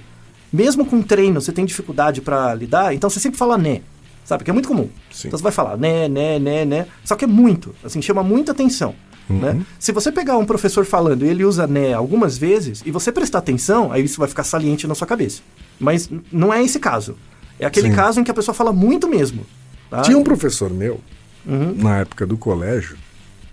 mesmo 0.52 0.84
com 0.84 1.02
treino 1.02 1.40
você 1.40 1.52
tem 1.52 1.64
dificuldade 1.64 2.20
para 2.20 2.54
lidar, 2.54 2.94
então 2.94 3.10
você 3.10 3.20
sempre 3.20 3.38
fala 3.38 3.58
né. 3.58 3.80
Sabe? 4.24 4.44
Que 4.44 4.50
é 4.50 4.52
muito 4.52 4.68
comum. 4.68 4.88
Sim. 5.10 5.28
Então 5.28 5.38
você 5.38 5.42
vai 5.42 5.52
falar 5.52 5.76
né, 5.78 6.06
né, 6.06 6.38
né, 6.38 6.64
né. 6.64 6.86
Só 7.02 7.16
que 7.16 7.24
é 7.24 7.28
muito. 7.28 7.74
Assim, 7.82 8.02
chama 8.02 8.22
muita 8.22 8.52
atenção. 8.52 8.94
Né? 9.28 9.60
Se 9.78 9.92
você 9.92 10.10
pegar 10.10 10.38
um 10.38 10.44
professor 10.46 10.84
falando 10.86 11.24
e 11.24 11.28
ele 11.28 11.44
usa 11.44 11.66
né 11.66 11.92
algumas 11.92 12.38
vezes, 12.38 12.82
e 12.86 12.90
você 12.90 13.12
prestar 13.12 13.38
atenção, 13.38 13.92
aí 13.92 14.02
isso 14.04 14.18
vai 14.18 14.28
ficar 14.28 14.44
saliente 14.44 14.86
na 14.86 14.94
sua 14.94 15.06
cabeça. 15.06 15.42
Mas 15.78 16.08
não 16.32 16.52
é 16.52 16.62
esse 16.62 16.78
caso. 16.78 17.16
É 17.58 17.66
aquele 17.66 17.90
Sim. 17.90 17.94
caso 17.96 18.20
em 18.20 18.24
que 18.24 18.30
a 18.30 18.34
pessoa 18.34 18.54
fala 18.54 18.72
muito 18.72 19.08
mesmo. 19.08 19.44
tá? 19.90 20.02
Tinha 20.02 20.16
um 20.18 20.24
professor 20.24 20.70
meu, 20.70 21.00
Uhum. 21.46 21.74
na 21.76 21.98
época 21.98 22.26
do 22.26 22.36
colégio, 22.36 22.96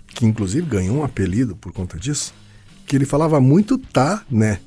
que 0.08 0.24
inclusive 0.26 0.66
ganhou 0.66 0.98
um 0.98 1.04
apelido 1.04 1.56
por 1.56 1.72
conta 1.72 1.98
disso, 1.98 2.34
que 2.86 2.94
ele 2.96 3.04
falava 3.06 3.40
muito 3.40 3.78
tá, 3.78 4.22
né? 4.30 4.58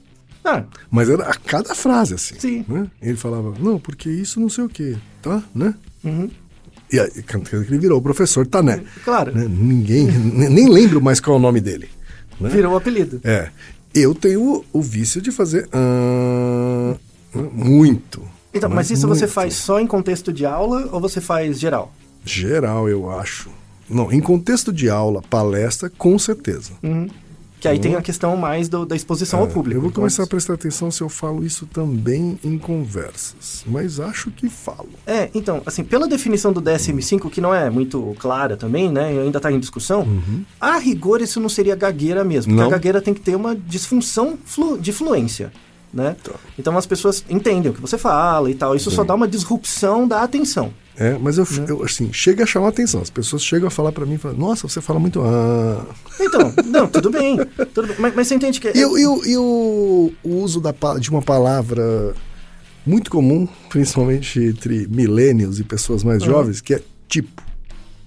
Ah, 0.44 0.64
Mas 0.90 1.10
era 1.10 1.24
a 1.24 1.34
cada 1.36 1.76
frase, 1.76 2.14
assim. 2.14 2.40
Sim. 2.40 2.66
né? 2.68 2.88
Ele 3.02 3.18
falava, 3.18 3.54
não, 3.60 3.78
porque 3.80 4.10
isso 4.10 4.40
não 4.40 4.50
sei 4.50 4.64
o 4.64 4.70
quê, 4.70 4.96
tá, 5.22 5.44
né? 5.54 5.74
Uhum. 6.04 6.30
E 6.92 7.00
aí, 7.00 7.24
quando 7.30 7.48
ele 7.54 7.78
virou 7.78 8.00
o 8.00 8.02
professor, 8.02 8.46
tá, 8.48 8.64
né? 8.64 8.84
claro. 9.04 9.34
Né? 9.34 9.46
Ninguém, 9.48 10.08
nem 10.50 10.70
lembro 10.70 11.02
mais 11.02 11.20
qual 11.20 11.36
é 11.36 11.40
o 11.40 11.42
nome 11.42 11.62
dele. 11.62 11.90
Né? 12.40 12.50
Virou 12.50 12.74
o 12.74 12.78
apelido. 12.78 13.22
É. 13.24 13.50
Eu 13.94 14.14
tenho 14.16 14.42
o, 14.42 14.66
o 14.74 14.82
vício 14.82 15.22
de 15.22 15.32
fazer 15.32 15.68
ah, 15.74 16.96
muito. 17.54 18.22
Então, 18.54 18.70
né? 18.70 18.76
mas 18.76 18.90
isso 18.90 19.08
você 19.08 19.22
Muito. 19.22 19.34
faz 19.34 19.54
só 19.56 19.80
em 19.80 19.88
contexto 19.88 20.34
de 20.34 20.46
aula 20.46 20.90
ou 20.92 21.00
você 21.00 21.22
faz 21.22 21.60
geral? 21.60 21.94
Geral, 22.26 22.90
eu 22.90 23.10
acho. 23.12 23.50
Não, 23.90 24.12
em 24.12 24.20
contexto 24.20 24.72
de 24.72 24.90
aula, 24.90 25.22
palestra, 25.30 25.90
com 25.90 26.18
certeza. 26.18 26.72
Que 27.60 27.68
aí 27.68 27.78
tem 27.78 27.96
a 27.96 28.02
questão 28.02 28.38
mais 28.38 28.70
do- 28.70 28.86
da 28.86 28.96
exposição 28.96 29.42
ao 29.42 29.48
público. 29.48 29.72
Uhum. 29.72 29.76
Eu 29.78 29.82
vou 29.82 29.90
Então, 29.90 30.02
começar 30.02 30.24
a 30.24 30.28
prestar 30.28 30.54
atenção 30.54 30.90
se 30.90 31.02
eu 31.02 31.10
falo 31.10 31.44
isso 31.46 31.66
também 31.66 32.40
em 32.44 32.58
conversas. 32.58 33.64
Mas 33.68 34.00
acho 34.00 34.32
que 34.32 34.50
falo. 34.50 34.90
É, 35.06 35.30
então, 35.34 35.62
assim, 35.66 35.84
pela 35.84 36.08
definição 36.08 36.54
do 36.54 36.62
DSM-5, 36.62 37.30
que 37.30 37.42
não 37.42 37.54
é 37.54 37.70
muito 37.70 38.16
clara 38.20 38.56
também, 38.56 38.90
né, 38.92 39.14
e 39.14 39.20
ainda 39.20 39.38
está 39.40 39.52
em 39.52 39.60
discussão, 39.60 40.08
a 40.60 40.78
rigor 40.78 41.22
isso 41.22 41.40
não 41.40 41.50
seria 41.50 41.76
gagueira 41.76 42.24
mesmo, 42.24 42.52
porque 42.54 42.62
Não? 42.62 42.68
a 42.70 42.72
gagueira 42.72 43.02
tem 43.02 43.14
que 43.14 43.20
ter 43.22 43.36
uma 43.36 43.56
disfunção 43.56 44.38
flu- 44.46 44.78
de 44.78 44.92
fluência. 44.92 45.52
né? 45.92 46.16
Então 46.56 46.78
as 46.78 46.86
pessoas 46.86 47.26
entendem 47.28 47.72
o 47.72 47.74
que 47.74 47.82
você 47.82 47.98
fala 47.98 48.52
e 48.52 48.54
tal. 48.54 48.76
Isso 48.76 48.92
só 48.92 49.04
dá 49.04 49.16
uma 49.16 49.28
disrupção 49.28 50.08
da 50.08 50.22
atenção. 50.22 50.72
É, 51.00 51.18
mas 51.18 51.38
eu, 51.38 51.48
eu, 51.68 51.84
assim, 51.84 52.12
chega 52.12 52.44
a 52.44 52.46
chamar 52.46 52.68
atenção. 52.68 53.02
As 53.02 53.10
pessoas 53.10 53.42
chegam 53.44 53.68
a 53.68 53.72
falar 53.72 53.92
pra 53.94 54.06
mim, 54.06 54.18
falam, 54.18 54.38
nossa, 54.38 54.68
você 54.68 54.82
fala 54.82 55.00
muito... 55.00 55.22
Ah. 55.22 55.86
Então, 56.20 56.54
não, 56.66 56.88
tudo 56.88 57.10
bem. 57.10 57.38
tudo 57.74 57.88
bem, 57.88 57.96
mas, 58.00 58.14
mas 58.16 58.28
você 58.28 58.36
entende 58.36 58.60
que... 58.60 58.68
é 58.68 58.74
E, 58.78 58.86
o- 59.38 60.12
uso 60.24 60.60
da, 60.60 60.74
de 61.00 61.10
uma 61.10 61.22
palavra 61.22 62.14
muito 62.86 63.10
comum, 63.10 63.48
principalmente 63.70 64.40
entre 64.44 64.88
millennials 64.90 65.60
e 65.60 65.64
pessoas 65.64 66.04
mais 66.04 66.22
jovens, 66.24 66.60
que 66.62 66.74
é 66.74 66.82
tipo. 67.08 67.42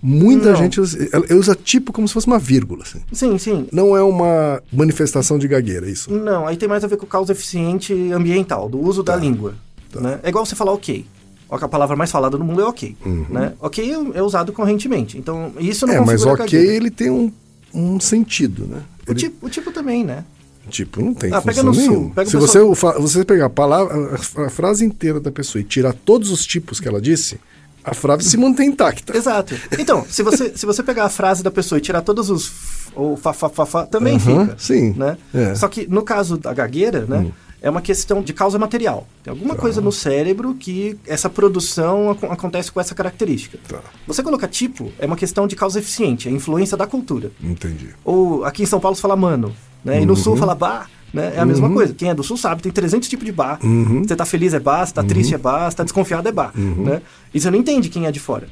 Muita 0.05 0.51
Não. 0.51 0.57
gente 0.57 0.81
usa, 0.81 0.99
usa 1.31 1.55
tipo 1.55 1.93
como 1.93 2.09
se 2.09 2.15
fosse 2.15 2.27
uma 2.27 2.39
vírgula. 2.39 2.83
assim. 2.83 3.01
Sim, 3.13 3.39
sim. 3.39 3.69
Não 3.71 3.97
é 3.97 4.03
uma 4.03 4.61
manifestação 4.73 5.39
de 5.39 5.47
gagueira, 5.47 5.89
isso. 5.89 6.13
Não, 6.13 6.45
aí 6.47 6.57
tem 6.57 6.69
mais 6.69 6.83
a 6.83 6.89
ver 6.89 6.97
com 6.97 7.07
causa 7.07 7.31
eficiente 7.31 7.95
ambiental, 8.13 8.69
do 8.69 8.81
uso 8.81 9.05
Tá. 9.05 9.13
da 9.15 9.19
língua. 9.21 9.55
Né? 9.95 10.19
É 10.25 10.29
igual 10.29 10.45
você 10.45 10.57
falar 10.57 10.73
ok. 10.73 11.07
A 11.55 11.69
palavra 11.69 11.95
mais 11.97 12.11
falada 12.11 12.39
no 12.39 12.45
mundo 12.45 12.63
é 12.63 12.65
ok. 12.65 12.97
Né? 13.29 13.53
Ok 13.61 13.93
é- 13.93 14.19
é 14.19 14.23
usado 14.23 14.53
correntemente. 14.53 15.19
Então, 15.19 15.53
isso 15.59 15.87
não 15.87 15.95
Uhum. 15.95 16.03
É, 16.03 16.07
mas 16.07 16.25
ok, 16.25 16.59
ele 16.59 16.91
tem 16.91 17.11
um, 17.11 17.31
um 17.75 18.01
sentido, 18.01 18.67
né? 18.67 18.83
O 19.07 19.11
Ele- 19.13 19.21
tipo, 19.21 19.47
o 19.47 19.51
tipo 19.51 19.71
também, 19.73 20.05
né? 20.05 20.25
Tipo, 20.71 21.03
não 21.03 21.13
tem 21.13 21.33
Ah, 21.33 21.43
pega 21.43 21.61
sul, 21.61 21.73
nenhuma. 21.73 22.11
pega 22.15 22.29
o 22.29 22.31
Se 22.31 22.37
você, 22.37 22.59
o 22.61 22.73
você 22.75 23.25
pegar 23.25 23.47
a, 23.47 23.51
palavra, 23.51 24.15
a, 24.15 24.49
frase 24.49 24.85
inteira 24.85 25.19
da 25.21 25.31
pessoa 25.33 25.61
e 25.61 25.65
tirar 25.65 25.93
todos 25.93 26.31
os 26.31 26.47
tipos 26.47 26.79
que 26.79 26.87
ela 26.87 27.01
disse, 27.01 27.39
a 27.85 27.93
frase 27.93 28.31
se 28.31 28.37
mantém 28.37 28.69
intacta. 28.69 29.17
Exato. 29.17 29.55
Então, 29.77 30.07
se 30.09 30.23
você, 30.23 30.57
se 30.57 30.65
você 30.65 30.83
pegar 30.83 31.05
a 31.05 31.09
frase 31.09 31.43
da 31.43 31.51
pessoa 31.51 31.79
e 31.79 31.83
tirar 31.83 32.01
todos 32.03 32.31
os 32.31 32.53
ou 32.95 33.17
fa, 33.17 33.33
fa, 33.33 33.49
fa, 33.49 33.67
fa, 33.67 33.87
também 33.87 34.17
Aham, 34.17 34.45
fica. 34.47 34.57
sim. 34.59 34.95
Né? 34.97 35.17
É. 35.35 35.51
Hum. 35.53 35.57
Só 35.57 35.67
que 35.69 35.87
no 35.89 36.03
caso 36.03 36.37
da 36.39 36.55
gagueira, 36.55 37.07
né? 37.07 37.33
É 37.63 37.71
uma 37.71 37.81
questão 37.81 38.21
de 38.23 38.33
causa 38.33 38.59
material. 38.59 39.07
Tem 39.23 39.31
alguma 39.31 39.55
coisa 39.55 39.81
no 39.81 39.93
cérebro 39.93 40.53
que 40.55 40.99
essa 41.07 41.31
produção 41.31 42.11
acon- 42.11 42.27
acontece 42.33 42.73
com 42.73 42.81
essa 42.81 42.95
característica. 42.95 43.59
Tá. 43.69 43.79
Você 44.07 44.23
colocar 44.23 44.49
tipo 44.49 44.91
é 44.99 45.07
uma 45.07 45.17
questão 45.17 45.47
de 45.47 45.55
causa 45.55 45.79
eficiente, 45.79 46.29
é 46.29 46.31
a 46.33 46.35
influência 46.35 46.77
da 46.77 46.87
cultura. 46.87 47.31
Entendi. 47.43 47.91
Ou 48.05 48.45
aqui 48.45 48.65
em 48.65 48.67
São 48.67 48.81
Paulo 48.81 48.97
se 48.97 49.03
fala 49.03 49.15
mano, 49.15 49.55
né? 49.85 50.03
E 50.03 50.07
no 50.07 50.15
Uhum. 50.15 50.19
sul 50.19 50.37
fala 50.37 50.55
bar, 50.57 50.91
né? 51.15 51.35
É 51.37 51.41
a 51.41 51.45
mesma 51.47 51.71
coisa. 51.71 51.95
Quem 51.95 52.09
é 52.11 52.15
do 52.15 52.23
sul 52.25 52.37
sabe, 52.37 52.63
tem 52.63 52.73
300 52.73 53.09
tipos 53.09 53.25
de 53.25 53.31
bar. 53.33 53.59
Uhum. 53.63 54.03
Você 54.03 54.17
tá 54.17 54.25
feliz 54.25 54.53
é 54.55 54.59
bar, 54.59 54.85
você 54.87 54.95
tá 54.95 55.05
triste 55.05 55.33
é 55.35 55.39
bar, 55.39 55.71
você 55.71 55.77
tá 55.77 55.85
desconfiado 55.85 56.29
é 56.29 56.33
bar, 56.33 56.51
né? 56.57 57.01
E 57.33 57.41
você 57.41 57.49
não 57.51 57.59
entende 57.59 57.89
quem 57.89 58.07
é 58.07 58.11
de 58.11 58.19
fora. 58.19 58.49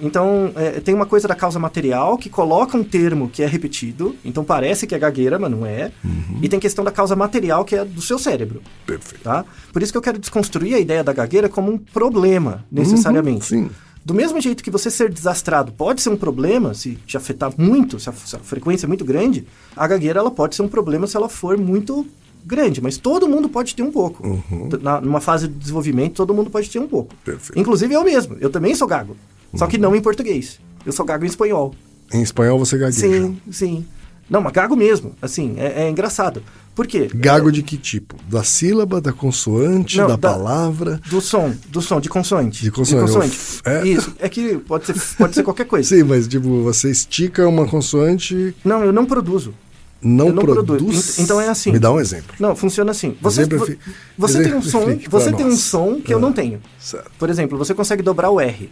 Então, 0.00 0.52
é, 0.56 0.80
tem 0.80 0.94
uma 0.94 1.06
coisa 1.06 1.28
da 1.28 1.34
causa 1.34 1.58
material 1.58 2.16
que 2.16 2.28
coloca 2.28 2.76
um 2.76 2.84
termo 2.84 3.28
que 3.28 3.42
é 3.42 3.46
repetido, 3.46 4.16
então 4.24 4.44
parece 4.44 4.86
que 4.86 4.94
é 4.94 4.98
gagueira, 4.98 5.38
mas 5.38 5.50
não 5.50 5.66
é. 5.66 5.92
Uhum. 6.04 6.38
E 6.42 6.48
tem 6.48 6.58
questão 6.58 6.84
da 6.84 6.90
causa 6.90 7.14
material 7.14 7.64
que 7.64 7.76
é 7.76 7.84
do 7.84 8.02
seu 8.02 8.18
cérebro, 8.18 8.62
Perfeito. 8.86 9.22
tá? 9.22 9.44
Por 9.72 9.82
isso 9.82 9.92
que 9.92 9.98
eu 9.98 10.02
quero 10.02 10.18
desconstruir 10.18 10.74
a 10.74 10.78
ideia 10.78 11.04
da 11.04 11.12
gagueira 11.12 11.48
como 11.48 11.72
um 11.72 11.78
problema, 11.78 12.64
necessariamente. 12.70 13.54
Uhum, 13.54 13.68
sim. 13.68 13.70
Do 14.04 14.12
mesmo 14.12 14.38
jeito 14.38 14.62
que 14.62 14.70
você 14.70 14.90
ser 14.90 15.10
desastrado 15.10 15.72
pode 15.72 16.02
ser 16.02 16.10
um 16.10 16.16
problema, 16.16 16.74
se 16.74 16.96
te 17.06 17.16
afetar 17.16 17.52
muito, 17.56 17.98
se 17.98 18.10
a, 18.10 18.12
se 18.12 18.36
a 18.36 18.38
frequência 18.38 18.84
é 18.84 18.88
muito 18.88 19.04
grande, 19.04 19.46
a 19.74 19.86
gagueira 19.86 20.20
ela 20.20 20.30
pode 20.30 20.54
ser 20.54 20.62
um 20.62 20.68
problema 20.68 21.06
se 21.06 21.16
ela 21.16 21.28
for 21.28 21.56
muito 21.56 22.06
grande, 22.44 22.82
mas 22.82 22.98
todo 22.98 23.26
mundo 23.26 23.48
pode 23.48 23.74
ter 23.74 23.82
um 23.82 23.90
pouco. 23.90 24.42
Na, 24.82 25.00
numa 25.00 25.20
fase 25.20 25.48
de 25.48 25.54
desenvolvimento, 25.54 26.14
todo 26.14 26.34
mundo 26.34 26.50
pode 26.50 26.68
ter 26.68 26.78
um 26.78 26.86
pouco. 26.86 27.14
Perfeito. 27.24 27.58
Inclusive 27.58 27.94
eu 27.94 28.04
mesmo, 28.04 28.36
eu 28.40 28.50
também 28.50 28.74
sou 28.74 28.86
gago, 28.86 29.16
só 29.56 29.66
que 29.66 29.78
não 29.78 29.94
em 29.94 30.00
português. 30.00 30.58
Eu 30.84 30.92
sou 30.92 31.04
gago 31.04 31.24
em 31.24 31.28
espanhol. 31.28 31.74
Em 32.12 32.22
espanhol 32.22 32.58
você 32.58 32.76
gagueja. 32.78 33.00
Sim, 33.00 33.40
sim. 33.50 33.86
Não, 34.28 34.40
mas 34.40 34.52
gago 34.52 34.74
mesmo, 34.74 35.14
assim, 35.20 35.54
é, 35.58 35.84
é 35.84 35.90
engraçado. 35.90 36.42
Por 36.74 36.86
quê? 36.86 37.08
Gago 37.14 37.52
de 37.52 37.62
que 37.62 37.76
tipo? 37.76 38.16
Da 38.28 38.42
sílaba, 38.42 39.00
da 39.00 39.12
consoante, 39.12 39.98
Não, 39.98 40.08
da, 40.08 40.16
da- 40.16 40.30
palavra? 40.32 41.00
Do 41.08 41.20
som, 41.20 41.54
do 41.68 41.80
som, 41.82 42.00
de 42.00 42.08
consoante. 42.08 42.62
De 42.62 42.70
consoante, 42.70 43.12
eu 43.14 43.22
f- 43.22 43.60
é. 43.64 43.86
Isso, 43.86 44.12
é 44.18 44.28
que 44.28 44.56
pode 44.58 44.86
ser, 44.86 44.94
pode 45.16 45.34
ser 45.34 45.42
qualquer 45.42 45.66
coisa. 45.66 45.86
Sim, 45.94 46.02
mas 46.04 46.26
tipo, 46.26 46.62
você 46.62 46.90
estica 46.90 47.46
uma 47.46 47.66
consoante, 47.68 48.54
Não, 48.64 48.82
eu 48.82 48.92
não 48.92 49.04
produzo. 49.06 49.54
não, 50.02 50.30
não 50.32 50.42
produz. 50.42 50.78
produzo. 50.80 51.20
Então 51.22 51.40
é 51.40 51.48
assim. 51.48 51.70
Me 51.72 51.78
dá 51.78 51.92
um 51.92 52.00
exemplo. 52.00 52.34
Não, 52.40 52.56
funciona 52.56 52.90
assim. 52.90 53.14
Você, 53.20 53.42
Exemplo, 53.42 53.76
você 54.18 54.42
tem 54.42 54.54
um 54.54 54.62
som, 54.62 54.98
você 55.10 55.32
tem 55.32 55.46
um 55.46 55.56
som 55.56 56.00
que 56.00 56.12
eu 56.12 56.18
não 56.18 56.32
tenho. 56.32 56.60
Certo. 56.80 57.10
Por 57.18 57.28
exemplo, 57.30 57.56
você 57.58 57.72
consegue 57.74 58.02
dobrar 58.02 58.30
o 58.30 58.40
R. 58.40 58.70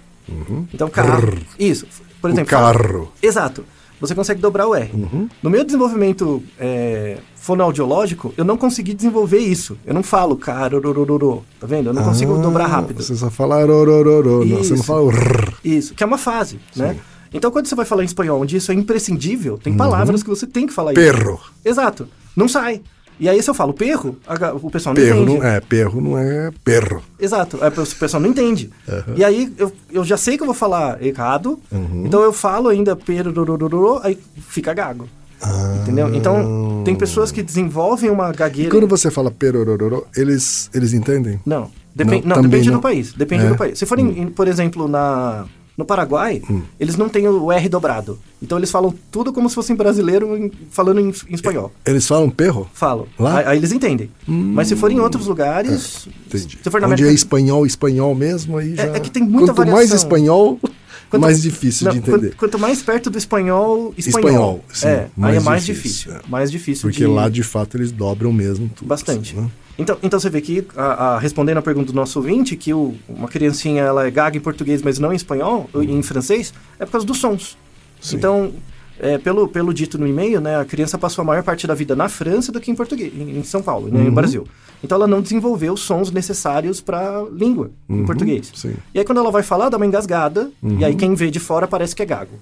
Então, 0.72 0.88
carro. 0.88 1.32
Isso. 1.58 1.87
Por 2.20 2.30
O 2.30 2.32
exemplo, 2.32 2.50
carro. 2.50 3.12
Exato. 3.22 3.64
Você 4.00 4.14
consegue 4.16 4.40
dobrar 4.40 4.66
o 4.66 4.74
R. 4.74 4.90
Uhum. 4.92 5.28
No 5.40 5.48
meu 5.48 5.62
desenvolvimento 5.64 6.42
é, 6.58 7.18
fonoaudiológico, 7.37 8.35
eu 8.37 8.44
não 8.44 8.56
consegui 8.56 8.94
desenvolver 8.94 9.38
isso. 9.38 9.78
Eu 9.87 9.94
não 9.94 10.02
falo 10.02 10.37
carorororô, 10.37 11.42
tá 11.61 11.66
vendo? 11.68 11.90
Eu 11.90 11.92
não 11.94 12.02
consigo 12.02 12.35
Ah, 12.37 12.42
dobrar 12.42 12.66
rápido. 12.66 13.00
Você 13.02 13.14
só 13.14 13.30
fala 13.30 13.64
rorororô, 13.64 14.44
você 14.44 14.74
não 14.74 14.82
fala 14.82 15.02
o 15.02 15.08
rrr. 15.08 15.54
Isso, 15.64 15.94
que 15.94 16.02
é 16.02 16.06
uma 16.06 16.18
fase, 16.18 16.58
né? 16.74 16.96
Então, 17.32 17.50
quando 17.50 17.66
você 17.66 17.74
vai 17.74 17.87
falar 17.87 18.02
em 18.02 18.06
espanhol, 18.06 18.40
onde 18.42 18.56
isso 18.56 18.70
é 18.72 18.74
imprescindível, 18.74 19.56
tem 19.56 19.74
palavras 19.76 20.22
que 20.22 20.28
você 20.28 20.46
tem 20.46 20.66
que 20.66 20.72
falar 20.72 20.92
isso. 20.92 21.00
Uhum. 21.00 21.12
Perro. 21.12 21.40
Exato. 21.64 22.08
Não 22.37 22.48
sai. 22.48 22.82
E 23.22 23.28
aí, 23.28 23.40
se 23.40 23.48
eu 23.48 23.54
falo 23.54 23.72
perro, 23.72 24.16
a 24.26 24.52
o 24.52 24.68
pessoal 24.68 24.92
não 24.96 25.00
Perro 25.00 25.22
entende. 25.22 25.38
não 25.38 25.46
é, 25.46 25.61
perro 25.61 26.00
não 26.00 26.18
é 26.18 26.50
perro. 26.64 27.00
Exato. 27.20 27.56
Aí 27.61 27.68
o 27.68 27.72
pessoal 27.96 28.20
não 28.20 28.28
entende. 28.28 28.68
E 29.14 29.22
aí, 29.24 29.52
eu, 29.56 29.70
eu 29.92 30.04
já 30.04 30.16
sei 30.16 30.37
que 30.37 30.42
eu 30.42 30.46
vou 30.46 30.54
falar 30.56 31.00
errado, 31.00 31.56
Uhum. 31.70 32.02
então 32.04 32.20
eu 32.20 32.32
falo 32.32 32.68
ainda 32.68 32.96
perorororô, 32.96 34.00
aí 34.02 34.18
fica 34.48 34.74
gago. 34.74 35.06
Entendeu? 35.82 36.12
Então, 36.14 36.82
tem 36.85 36.94
pessoas 36.96 37.30
que 37.30 37.42
desenvolvem 37.42 38.11
uma 38.11 38.30
E 38.30 38.37
gagueira... 38.37 38.70
quando 38.72 38.88
você 38.88 39.08
fala 39.11 39.30
perorororô, 39.30 40.04
eles, 40.16 40.68
eles 40.74 40.92
entendem? 40.92 41.38
Não, 41.46 41.70
depen- 41.94 42.22
Não, 42.24 42.37
não, 42.37 42.42
depende 42.42 42.70
não. 42.70 42.78
do 42.78 42.82
país. 42.82 43.12
Depende 43.12 43.46
É. 43.46 43.48
do 43.50 43.56
país. 43.56 43.78
Se 43.78 43.87
for, 43.87 43.98
em- 44.00 44.20
em- 44.22 44.26
por 44.28 44.48
exemplo, 44.48 44.87
na, 44.88 45.44
no 45.76 45.85
Paraguai, 45.85 46.42
Hum. 46.50 46.62
eles 46.78 46.96
não 46.96 47.08
têm 47.08 47.26
o 47.28 47.50
R 47.50 47.68
dobrado. 47.68 48.18
Então 48.42 48.58
eles 48.58 48.70
falam 48.70 48.92
tudo 49.11 49.32
como 49.32 49.48
se 49.48 49.54
fossem 49.54 49.74
brasileiro 49.74 50.37
em- 50.37 50.50
falando 50.70 51.00
em, 51.00 51.08
em 51.28 51.35
espanhol. 51.35 51.72
Eles 51.87 52.06
falam 52.06 52.28
perro? 52.28 52.68
Falam. 52.74 53.06
Lá? 53.18 53.48
Aí, 53.48 53.56
eles 53.58 53.72
entendem. 53.72 54.11
Mas 54.26 54.68
se 54.68 54.76
for 54.76 54.90
em 54.90 55.00
outros 55.00 55.26
lugares. 55.26 56.08
Entendi. 56.26 56.58
Se 56.62 56.70
for 56.70 56.80
na 56.80 56.87
Onde 56.88 56.94
América 57.02 57.11
é 57.11 57.14
espanhol, 57.14 57.64
espanhol 57.66 58.14
mesmo, 58.14 58.58
aí 58.58 58.74
já... 58.76 58.85
é 58.85 59.00
que 59.00 59.11
tem 59.11 59.22
muita 59.22 59.52
Quanto 59.54 59.58
mais 59.70 59.72
variação. 59.90 59.96
espanhol, 59.96 60.61
Quanto- 61.11 61.22
mais 61.22 61.42
difícil 61.42 61.85
Não, 61.87 61.92
de 61.92 61.98
entender. 61.98 62.28
Quanto, 62.30 62.37
quanto 62.37 62.58
mais 62.58 62.82
perto 62.82 63.11
do 63.11 63.18
espanhol, 63.18 63.94
espanhol. 63.96 64.28
Espanhol, 64.28 64.64
sim, 64.72 64.87
é, 64.88 64.90
aí 64.90 65.11
mais 65.16 65.37
é 65.37 65.40
mais 65.40 65.64
difícil, 65.64 66.11
difícil. 66.12 66.12
é. 66.14 66.30
Mais 66.30 66.50
difícil 66.50 66.82
Porque 66.90 67.04
de... 67.04 67.06
lá, 67.06 67.28
de 67.28 67.42
fato, 67.42 67.76
eles 67.76 67.92
dobram 67.92 68.32
mesmo 68.32 68.68
tudo. 68.74 68.88
Bastante. 68.88 69.32
assim, 69.32 69.42
né? 69.42 69.50
Então, 69.78 69.96
então 70.02 70.20
você 70.20 70.28
vê 70.28 70.40
que, 70.40 70.64
a- 70.76 71.14
a- 71.14 71.18
respondendo 71.18 71.56
a 71.58 71.62
pergunta 71.62 71.92
do 71.92 71.96
nosso 71.96 72.18
ouvinte, 72.18 72.56
que 72.56 72.72
o- 72.74 72.94
uma 73.08 73.26
criancinha 73.28 73.82
ela 73.82 74.06
é 74.06 74.11
gaga 74.11 74.37
em 74.37 74.40
português, 74.40 74.82
mas 74.82 74.98
não 74.98 75.12
em 75.12 75.16
espanhol, 75.16 75.68
ou 75.72 75.82
em 75.82 76.02
francês, 76.02 76.52
é 76.78 76.85
por 76.85 76.92
causa 76.92 77.06
dos 77.06 77.18
sons. 77.18 77.56
Sim. 78.00 78.16
Então, 78.16 78.52
é, 79.00 79.16
pelo, 79.18 79.48
pelo 79.48 79.72
dito 79.72 79.98
no 79.98 80.06
e-mail, 80.06 80.40
né, 80.40 80.58
a 80.61 80.64
criança 80.64 80.98
passou 80.98 81.22
a 81.22 81.24
maior 81.24 81.42
parte 81.42 81.66
da 81.66 81.74
vida 81.74 81.96
na 81.96 82.08
França 82.08 82.52
do 82.52 82.61
que 82.61 82.70
em 82.70 82.74
português, 82.74 83.12
em, 83.16 83.42
São 83.42 83.62
Paulo, 83.62 83.88
né, 83.88 83.98
Uhum. 84.00 84.04
no 84.06 84.12
Brasil. 84.12 84.46
Então 84.85 84.96
ela 84.96 85.06
não 85.06 85.22
desenvolveu 85.22 85.72
os 85.72 85.80
sons 85.80 86.11
necessários 86.11 86.80
para 86.80 87.24
língua 87.32 87.70
em 87.88 88.04
português. 88.04 88.48
Uhum. 88.50 88.56
sim. 88.56 88.74
E 88.94 88.98
aí 88.98 89.04
quando 89.04 89.18
ela 89.18 89.30
vai 89.30 89.42
falar, 89.42 89.68
dá 89.70 89.76
uma 89.76 89.87
engasgada, 89.87 90.50
e 90.78 90.85
aí 90.85 90.94
quem 90.94 91.14
vê 91.14 91.30
de 91.30 91.38
fora 91.40 91.66
parece 91.66 91.94
que 91.96 92.02
é 92.02 92.06
gago. 92.06 92.32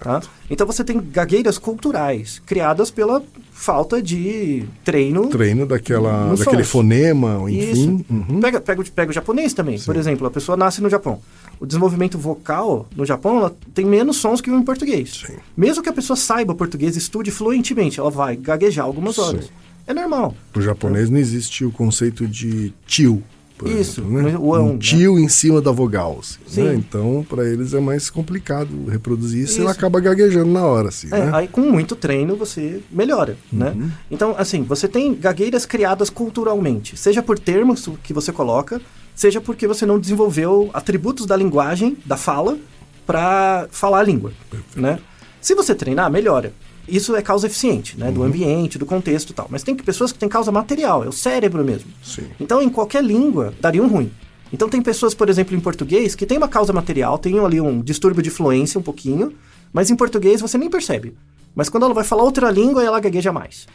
Tá? 0.00 0.20
Então 0.50 0.66
você 0.66 0.84
tem 0.84 1.00
gagueiras 1.00 1.58
culturais 1.58 2.40
criadas 2.44 2.90
pela 2.90 3.22
falta 3.52 4.02
de 4.02 4.64
treino. 4.84 5.28
Treino 5.28 5.66
daquela, 5.66 6.26
No 6.26 6.36
daquele 6.36 6.64
fonema, 6.64 7.38
enfim. 7.50 8.04
Uhum. 8.10 8.40
Pega, 8.40 8.60
pega, 8.60 8.80
o- 8.80 8.90
pega 8.90 9.10
o 9.10 9.14
japonês 9.14 9.52
também. 9.52 9.78
Por 9.80 9.96
exemplo, 9.96 10.26
a 10.26 10.30
pessoa 10.30 10.56
nasce 10.56 10.80
no 10.82 10.90
Japão. 10.90 11.20
O 11.60 11.66
desenvolvimento 11.66 12.18
vocal 12.18 12.88
no 12.96 13.06
Japão 13.06 13.52
tem 13.72 13.84
menos 13.84 14.16
sons 14.16 14.40
que 14.40 14.50
o 14.50 14.58
em 14.58 14.62
português. 14.62 15.22
Sim. 15.26 15.34
Mesmo 15.56 15.82
que 15.82 15.88
a 15.88 15.92
pessoa 15.92 16.16
saiba 16.16 16.54
português, 16.54 16.96
estude 16.96 17.30
fluentemente, 17.30 18.00
ela 18.00 18.10
vai 18.10 18.36
gaguejar 18.36 18.84
algumas 18.84 19.18
horas. 19.18 19.44
Sim. 19.44 19.50
É 19.86 19.92
normal. 19.94 20.34
Pro 20.52 20.62
japonês 20.62 21.08
não 21.10 21.18
existe 21.18 21.64
o 21.64 21.70
conceito 21.72 22.26
de 22.26 22.72
tio. 22.86 23.22
Por 23.62 23.70
Isso, 23.70 24.00
exemplo, 24.00 24.22
né? 24.22 24.36
o 24.38 24.54
ão, 24.54 24.70
um 24.70 24.72
né? 24.72 24.78
tio 24.78 25.18
em 25.18 25.28
cima 25.28 25.60
da 25.60 25.70
vogal. 25.70 26.18
assim, 26.20 26.38
Sim. 26.46 26.62
né? 26.64 26.74
Então, 26.74 27.24
para 27.28 27.44
eles 27.48 27.72
é 27.74 27.80
mais 27.80 28.10
complicado 28.10 28.68
reproduzir 28.88 29.42
isso, 29.42 29.52
e 29.52 29.54
Isso. 29.54 29.62
ela 29.62 29.70
acaba 29.70 30.00
gaguejando 30.00 30.50
na 30.50 30.64
hora, 30.64 30.88
assim, 30.88 31.08
É, 31.12 31.18
né? 31.26 31.30
Aí 31.32 31.48
com 31.48 31.60
muito 31.62 31.94
treino 31.94 32.36
você 32.36 32.80
melhora, 32.90 33.36
né? 33.52 33.70
Uhum. 33.76 33.90
Então, 34.10 34.34
assim, 34.36 34.62
você 34.62 34.88
tem 34.88 35.14
gagueiras 35.14 35.64
criadas 35.64 36.10
culturalmente, 36.10 36.96
seja 36.96 37.22
por 37.22 37.38
termos 37.38 37.88
que 38.02 38.12
você 38.12 38.32
coloca, 38.32 38.80
seja 39.14 39.40
porque 39.40 39.66
você 39.66 39.86
não 39.86 39.98
desenvolveu 39.98 40.70
atributos 40.74 41.26
da 41.26 41.36
linguagem, 41.36 41.96
da 42.04 42.16
fala, 42.16 42.58
para 43.06 43.68
falar 43.70 44.00
a 44.00 44.02
língua, 44.02 44.32
né? 44.74 44.98
Se 45.40 45.54
você 45.54 45.74
treinar, 45.74 46.10
melhora. 46.10 46.52
Isso 46.94 47.16
é 47.16 47.22
causa 47.22 47.46
eficiente, 47.46 47.98
né? 47.98 48.08
Uhum. 48.08 48.12
Do 48.12 48.22
ambiente, 48.22 48.78
do 48.78 48.84
contexto 48.84 49.30
e 49.30 49.32
tal. 49.32 49.46
Mas 49.48 49.62
tem 49.62 49.74
pessoas 49.74 50.12
que 50.12 50.18
têm 50.18 50.28
causa 50.28 50.52
material, 50.52 51.02
é 51.02 51.08
o 51.08 51.12
cérebro 51.12 51.64
mesmo. 51.64 51.90
Sim. 52.04 52.26
Então, 52.38 52.60
em 52.60 52.68
qualquer 52.68 53.02
língua, 53.02 53.54
daria 53.60 53.82
um 53.82 53.88
ruim. 53.88 54.12
Então, 54.52 54.68
tem 54.68 54.82
pessoas, 54.82 55.14
por 55.14 55.30
exemplo, 55.30 55.56
em 55.56 55.60
português, 55.60 56.14
que 56.14 56.26
tem 56.26 56.36
uma 56.36 56.48
causa 56.48 56.70
material, 56.70 57.16
tem 57.16 57.38
ali 57.38 57.58
um 57.60 57.80
distúrbio 57.80 58.22
de 58.22 58.28
fluência 58.28 58.78
um 58.78 58.82
pouquinho, 58.82 59.32
mas 59.72 59.90
em 59.90 59.96
português 59.96 60.42
você 60.42 60.58
nem 60.58 60.68
percebe. 60.68 61.16
Mas 61.54 61.70
quando 61.70 61.84
ela 61.84 61.94
vai 61.94 62.04
falar 62.04 62.24
outra 62.24 62.50
língua, 62.50 62.84
ela 62.84 63.00
gagueja 63.00 63.32
mais. 63.32 63.66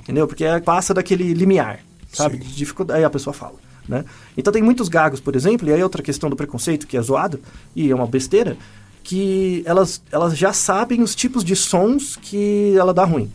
Entendeu? 0.00 0.26
Porque 0.26 0.44
ela 0.44 0.60
passa 0.60 0.94
daquele 0.94 1.34
limiar. 1.34 1.80
sabe? 2.12 2.38
De 2.38 2.54
dificuldade, 2.54 2.98
aí 2.98 3.04
a 3.04 3.10
pessoa 3.10 3.32
fala, 3.34 3.56
né? 3.88 4.04
Então 4.36 4.52
tem 4.52 4.62
muitos 4.62 4.88
gagos, 4.88 5.20
por 5.20 5.36
exemplo, 5.36 5.68
e 5.68 5.72
aí 5.72 5.82
outra 5.82 6.02
questão 6.02 6.30
do 6.30 6.36
preconceito 6.36 6.86
que 6.86 6.96
é 6.96 7.02
zoado, 7.02 7.40
e 7.74 7.90
é 7.90 7.94
uma 7.94 8.06
besteira, 8.06 8.56
que 9.08 9.62
elas, 9.64 10.02
elas 10.12 10.36
já 10.36 10.52
sabem 10.52 11.00
os 11.02 11.14
tipos 11.14 11.42
de 11.42 11.56
sons 11.56 12.14
que 12.20 12.74
ela 12.76 12.92
dá 12.92 13.04
ruim. 13.06 13.30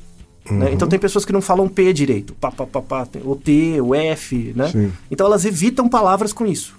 né? 0.51 0.71
Então 0.71 0.87
tem 0.87 0.99
pessoas 0.99 1.25
que 1.25 1.33
não 1.33 1.41
falam 1.41 1.67
P 1.67 1.91
direito, 1.91 2.33
pá, 2.35 2.51
pá, 2.51 2.67
pá, 2.67 2.79
pá, 2.81 3.07
o 3.25 3.35
T, 3.35 3.81
o 3.81 3.95
F, 3.95 4.53
né? 4.55 4.69
Sim. 4.71 4.91
Então 5.09 5.25
elas 5.25 5.45
evitam 5.45 5.89
palavras 5.89 6.31
com 6.31 6.45
isso. 6.45 6.75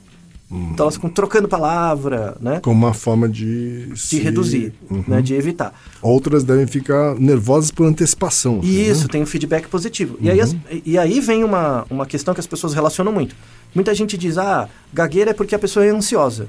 Então 0.48 0.84
elas 0.84 0.94
ficam 0.94 1.10
trocando 1.10 1.48
palavra, 1.48 2.36
né? 2.40 2.60
Como 2.60 2.76
uma 2.86 2.94
forma 2.94 3.28
de. 3.28 3.86
De 3.86 3.98
se- 3.98 4.20
reduzir, 4.20 4.72
Uhum. 4.88 5.02
né? 5.08 5.20
De 5.20 5.34
evitar. 5.34 5.74
Outras 6.00 6.44
devem 6.44 6.66
ficar 6.68 7.16
nervosas 7.18 7.72
por 7.72 7.84
antecipação. 7.86 8.60
assim, 8.60 8.68
E 8.68 8.88
isso, 8.88 9.02
né? 9.04 9.08
tem 9.10 9.22
um 9.22 9.26
feedback 9.26 9.66
positivo. 9.66 10.16
E, 10.20 10.30
aí 10.30 10.40
as- 10.40 10.54
e 10.84 10.96
aí 10.96 11.18
vem 11.18 11.42
uma, 11.42 11.84
uma 11.90 12.06
questão 12.06 12.32
que 12.32 12.38
as 12.40 12.46
pessoas 12.46 12.72
relacionam 12.74 13.10
muito. 13.12 13.34
Muita 13.74 13.92
gente 13.94 14.16
diz, 14.16 14.38
ah, 14.38 14.68
gagueira 14.92 15.30
é 15.32 15.34
porque 15.34 15.56
a 15.56 15.58
pessoa 15.58 15.84
é 15.84 15.88
ansiosa. 15.90 16.46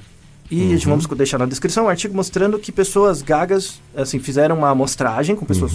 E 0.49 0.63
a 0.65 0.67
gente 0.75 0.86
vamos 0.88 1.05
deixar 1.08 1.38
na 1.39 1.45
descrição 1.45 1.86
um 1.86 1.89
artigo 1.89 2.15
mostrando 2.15 2.60
que 2.60 2.71
pessoas 2.71 3.21
gagas, 3.21 3.81
assim, 3.95 4.19
fizeram 4.19 4.58
uma 4.58 4.69
amostragem 4.69 5.36
com 5.36 5.45
pessoas 5.45 5.73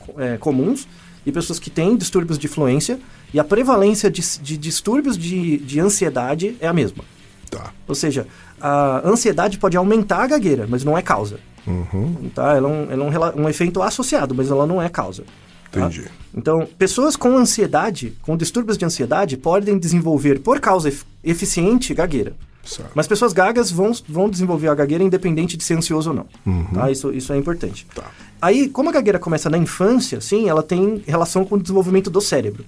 co- 0.00 0.20
é, 0.20 0.36
comuns 0.36 0.86
e 1.24 1.32
pessoas 1.32 1.58
que 1.58 1.70
têm 1.70 1.96
distúrbios 1.96 2.38
de 2.38 2.46
fluência 2.46 2.98
e 3.32 3.40
a 3.40 3.44
prevalência 3.44 4.10
de, 4.10 4.20
de 4.42 4.56
distúrbios 4.58 5.16
de, 5.16 5.56
de 5.58 5.80
ansiedade 5.80 6.54
é 6.60 6.68
a 6.68 6.72
mesma. 6.72 7.02
Tá. 7.50 7.72
Ou 7.88 7.94
seja, 7.94 8.26
a 8.60 9.00
ansiedade 9.08 9.58
pode 9.58 9.76
aumentar 9.76 10.22
a 10.22 10.26
gagueira, 10.26 10.66
mas 10.68 10.84
não 10.84 10.98
é 10.98 11.02
causa. 11.02 11.38
Uhum. 11.66 12.30
Tá? 12.34 12.54
Ela 12.56 12.68
é, 12.68 12.72
um, 12.72 12.92
ela 13.10 13.32
é 13.34 13.40
um 13.40 13.44
um 13.44 13.48
efeito 13.48 13.80
associado, 13.82 14.34
mas 14.34 14.50
ela 14.50 14.66
não 14.66 14.82
é 14.82 14.88
causa. 14.90 15.24
tá? 15.72 15.80
Entendi. 15.80 16.04
Então, 16.36 16.68
pessoas 16.78 17.16
com 17.16 17.36
ansiedade, 17.38 18.12
com 18.20 18.36
distúrbios 18.36 18.76
de 18.76 18.84
ansiedade, 18.84 19.36
podem 19.38 19.78
desenvolver, 19.78 20.40
por 20.40 20.60
causa 20.60 20.88
ef- 20.88 21.04
eficiente, 21.22 21.94
gagueira. 21.94 22.34
Certo. 22.64 22.90
Mas 22.94 23.06
pessoas 23.06 23.32
gagas 23.32 23.70
vão, 23.70 23.92
vão 24.08 24.28
desenvolver 24.28 24.68
a 24.68 24.74
gagueira 24.74 25.04
independente 25.04 25.56
de 25.56 25.64
ser 25.64 25.74
ansioso 25.76 26.10
ou 26.10 26.16
não. 26.16 26.26
Uhum. 26.46 26.64
Tá? 26.72 26.90
Isso, 26.90 27.12
isso 27.12 27.32
é 27.32 27.36
importante. 27.36 27.86
Tá. 27.94 28.04
Aí, 28.40 28.68
como 28.68 28.88
a 28.88 28.92
gagueira 28.92 29.18
começa 29.18 29.48
na 29.50 29.58
infância, 29.58 30.20
sim, 30.20 30.48
ela 30.48 30.62
tem 30.62 31.02
relação 31.06 31.44
com 31.44 31.54
o 31.56 31.60
desenvolvimento 31.60 32.10
do 32.10 32.20
cérebro. 32.20 32.64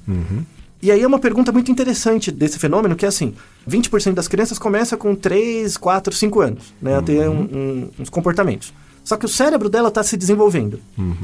E 0.82 0.90
aí 0.92 1.02
é 1.02 1.06
uma 1.06 1.18
pergunta 1.18 1.50
muito 1.50 1.70
interessante 1.70 2.30
desse 2.30 2.58
fenômeno, 2.58 2.94
que 2.94 3.04
é 3.04 3.08
assim, 3.08 3.34
20% 3.68 4.12
das 4.14 4.28
crianças 4.28 4.58
começa 4.58 4.96
com 4.96 5.14
3, 5.14 5.76
4, 5.76 6.14
5 6.14 6.40
anos, 6.40 6.74
né, 6.80 6.96
a 6.96 7.02
ter 7.02 7.28
um- 7.28 7.40
um- 7.42 7.90
uns 7.98 8.10
comportamentos. 8.10 8.72
Só 9.02 9.16
que 9.16 9.24
o 9.24 9.28
cérebro 9.28 9.68
dela 9.70 9.88
está 9.88 10.02
se 10.02 10.16
desenvolvendo. 10.16 10.80